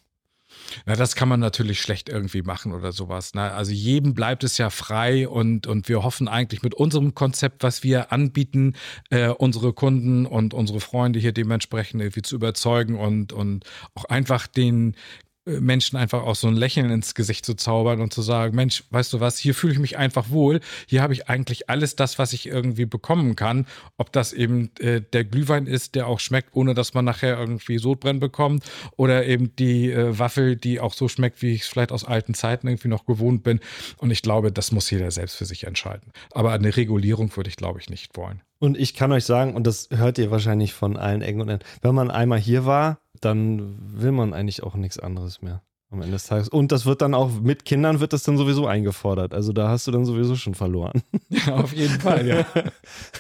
Na, 0.87 0.97
das 0.97 1.15
kann 1.15 1.29
man 1.29 1.41
natürlich 1.41 1.81
schlecht 1.81 2.09
irgendwie 2.09 2.43
machen 2.43 2.73
oder 2.73 2.93
sowas. 2.93 3.35
Ne? 3.35 3.53
Also 3.53 3.73
jedem 3.73 4.15
bleibt 4.15 4.45
es 4.45 4.59
ja 4.59 4.71
frei 4.71 5.29
und, 5.29 5.67
und 5.67 5.89
wir 5.89 6.03
hoffen 6.03 6.29
eigentlich 6.29 6.63
mit 6.63 6.75
unserem 6.75 7.15
Konzept, 7.15 7.63
was 7.63 7.83
wir 7.83 8.13
anbieten, 8.13 8.75
äh, 9.11 9.29
unsere 9.29 9.73
Kunden 9.73 10.27
und 10.27 10.55
unsere 10.55 10.81
Freunde 10.81 11.19
hier 11.19 11.33
dementsprechend 11.33 12.01
irgendwie 12.01 12.23
zu 12.23 12.35
überzeugen 12.35 12.99
und, 12.99 13.33
und 13.33 13.65
auch 13.95 14.05
einfach 14.07 14.47
den 14.47 14.97
Menschen 15.45 15.97
einfach 15.97 16.23
auch 16.23 16.37
so 16.37 16.47
ein 16.47 16.55
Lächeln 16.55 16.91
ins 16.91 17.15
Gesicht 17.15 17.45
zu 17.45 17.55
zaubern 17.55 18.01
und 18.01 18.13
zu 18.13 18.23
sagen, 18.23 18.55
Mensch, 18.55 18.85
weißt 18.91 19.13
du 19.13 19.21
was, 19.21 19.39
hier 19.39 19.55
fühle 19.55 19.73
ich 19.73 19.79
mich 19.79 19.99
einfach 19.99 20.31
wohl, 20.31 20.61
hier 20.87 21.03
habe 21.03 21.13
ich 21.13 21.29
eigentlich 21.29 21.69
alles 21.69 21.97
das, 21.97 22.19
was 22.19 22.33
ich 22.33 22.47
irgendwie 22.47 22.87
bekommen 22.87 23.35
kann, 23.35 23.67
ob 23.97 24.13
das 24.13 24.33
eben 24.33 24.71
äh, 24.79 25.01
der 25.01 25.25
Glühwein 25.25 25.67
ist, 25.67 25.95
der 25.97 26.07
auch 26.07 26.21
schmeckt, 26.21 26.51
ohne 26.55 26.75
dass 26.75 26.95
man 26.95 27.05
nachher 27.05 27.39
irgendwie 27.39 27.79
Sodbrennen 27.79 28.21
bekommt 28.21 28.65
oder 28.97 29.27
eben 29.27 29.55
die 29.57 29.91
äh, 29.91 30.19
Waffel, 30.19 30.57
die 30.57 30.79
auch 30.79 30.95
so 30.95 31.09
schmeckt, 31.09 31.43
wie 31.43 31.55
ich 31.55 31.63
es 31.63 31.69
vielleicht 31.69 31.93
aus 31.93 32.05
alten 32.05 32.35
Zeiten 32.35 32.69
irgendwie 32.69 32.89
noch 32.89 33.05
gewohnt 33.05 33.43
bin 33.43 33.59
und 33.97 34.11
ich 34.11 34.23
glaube, 34.23 34.53
das 34.53 34.71
muss 34.71 34.91
jeder 34.91 35.11
selbst 35.11 35.37
für 35.37 35.45
sich 35.45 35.65
entscheiden. 35.65 36.13
Aber 36.31 36.53
eine 36.53 36.77
Regulierung 36.77 37.35
würde 37.37 37.51
ich, 37.51 37.57
glaube 37.57 37.81
ich, 37.81 37.91
nicht 37.91 38.17
wollen. 38.17 38.43
Und 38.63 38.79
ich 38.79 38.95
kann 38.95 39.11
euch 39.11 39.25
sagen, 39.25 39.55
und 39.55 39.67
das 39.67 39.89
hört 39.91 40.19
ihr 40.19 40.31
wahrscheinlich 40.31 40.73
von 40.73 40.97
allen 40.97 41.21
Ecken 41.21 41.41
und 41.41 41.49
Enden, 41.49 41.65
wenn 41.81 41.97
man 41.97 42.13
einmal 42.13 42.39
hier 42.39 42.65
war, 42.65 43.01
dann 43.25 43.77
will 43.79 44.13
man 44.13 44.35
eigentlich 44.35 44.63
auch 44.63 44.75
nichts 44.75 44.99
anderes 44.99 45.43
mehr 45.43 45.63
am 45.91 46.01
Ende 46.01 46.13
des 46.13 46.27
Tages. 46.27 46.49
Und 46.49 46.73
das 46.73 46.87
wird 46.87 47.03
dann 47.03 47.15
auch 47.15 47.31
mit 47.41 47.65
Kindern 47.65 48.01
wird 48.01 48.13
das 48.13 48.23
dann 48.23 48.39
sowieso 48.39 48.67
eingefordert. 48.67 49.35
Also 49.35 49.53
da 49.53 49.69
hast 49.69 49.87
du 49.87 49.91
dann 49.91 50.05
sowieso 50.05 50.37
schon 50.37 50.55
verloren. 50.55 51.03
Ja, 51.29 51.57
auf 51.57 51.73
jeden 51.73 51.99
Fall, 52.01 52.27
ja. 52.27 52.47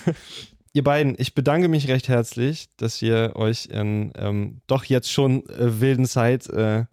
Ihr 0.75 0.85
beiden, 0.85 1.15
ich 1.19 1.35
bedanke 1.35 1.69
mich 1.69 1.89
recht 1.89 2.09
herzlich, 2.09 2.69
dass 2.77 3.01
ihr 3.03 3.33
euch 3.35 3.67
in 3.67 4.13
ähm, 4.17 4.63
doch 4.67 4.85
jetzt 4.85 5.11
schon 5.11 5.47
äh, 5.49 5.81
wilden 5.81 6.07
Zeit 6.07 6.49
äh, 6.49 6.81
äh, 6.81 6.85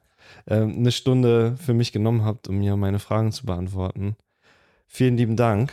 eine 0.48 0.92
Stunde 0.92 1.56
für 1.58 1.74
mich 1.74 1.94
genommen 1.94 2.26
habt, 2.26 2.50
um 2.50 2.60
mir 2.60 2.76
meine 2.76 3.00
Fragen 3.00 3.32
zu 3.32 3.46
beantworten. 3.46 4.18
Vielen 4.88 5.18
lieben 5.18 5.38
Dank. 5.38 5.72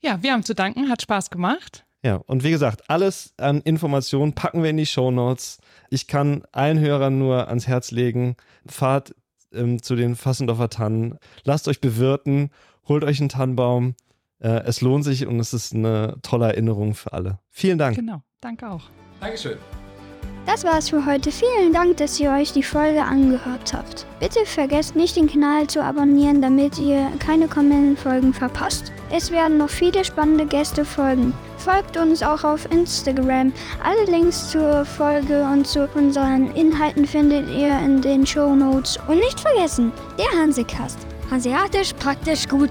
Ja, 0.00 0.22
wir 0.22 0.32
haben 0.32 0.44
zu 0.44 0.54
danken, 0.54 0.88
hat 0.88 1.02
Spaß 1.02 1.30
gemacht. 1.30 1.84
Ja, 2.02 2.16
und 2.26 2.44
wie 2.44 2.50
gesagt, 2.50 2.88
alles 2.88 3.34
an 3.36 3.60
Informationen 3.60 4.34
packen 4.34 4.62
wir 4.62 4.70
in 4.70 4.78
die 4.78 4.86
Show 4.86 5.10
Notes. 5.10 5.58
Ich 5.90 6.06
kann 6.06 6.42
allen 6.52 6.78
Hörern 6.78 7.18
nur 7.18 7.48
ans 7.48 7.66
Herz 7.66 7.90
legen, 7.90 8.36
fahrt 8.66 9.14
ähm, 9.52 9.82
zu 9.82 9.96
den 9.96 10.16
Fassendorfer 10.16 10.70
Tannen, 10.70 11.18
lasst 11.44 11.68
euch 11.68 11.80
bewirten, 11.80 12.50
holt 12.88 13.04
euch 13.04 13.20
einen 13.20 13.28
Tannenbaum. 13.28 13.94
Äh, 14.38 14.62
es 14.64 14.80
lohnt 14.80 15.04
sich 15.04 15.26
und 15.26 15.38
es 15.40 15.52
ist 15.52 15.74
eine 15.74 16.16
tolle 16.22 16.46
Erinnerung 16.46 16.94
für 16.94 17.12
alle. 17.12 17.38
Vielen 17.50 17.78
Dank. 17.78 17.96
Genau, 17.96 18.22
danke 18.40 18.70
auch. 18.70 18.88
Dankeschön. 19.20 19.58
Das 20.46 20.64
war's 20.64 20.88
für 20.88 21.06
heute. 21.06 21.30
Vielen 21.30 21.72
Dank, 21.72 21.98
dass 21.98 22.18
ihr 22.18 22.30
euch 22.30 22.52
die 22.52 22.62
Folge 22.62 23.02
angehört 23.02 23.72
habt. 23.72 24.06
Bitte 24.18 24.40
vergesst 24.46 24.96
nicht, 24.96 25.16
den 25.16 25.30
Kanal 25.30 25.66
zu 25.66 25.82
abonnieren, 25.82 26.42
damit 26.42 26.78
ihr 26.78 27.06
keine 27.18 27.46
kommenden 27.46 27.96
Folgen 27.96 28.32
verpasst. 28.32 28.90
Es 29.12 29.30
werden 29.30 29.58
noch 29.58 29.70
viele 29.70 30.04
spannende 30.04 30.46
Gäste 30.46 30.84
folgen. 30.84 31.32
Folgt 31.58 31.96
uns 31.96 32.22
auch 32.22 32.42
auf 32.42 32.70
Instagram. 32.72 33.52
Alle 33.82 34.04
Links 34.10 34.50
zur 34.50 34.84
Folge 34.84 35.42
und 35.42 35.66
zu 35.66 35.88
unseren 35.94 36.50
Inhalten 36.54 37.06
findet 37.06 37.48
ihr 37.50 37.78
in 37.78 38.00
den 38.00 38.26
Show 38.26 38.54
Notes. 38.54 38.98
Und 39.08 39.18
nicht 39.18 39.38
vergessen, 39.38 39.92
der 40.18 40.40
Hansekast. 40.40 40.98
Hanseatisch 41.30 41.92
praktisch 41.94 42.48
gut. 42.48 42.70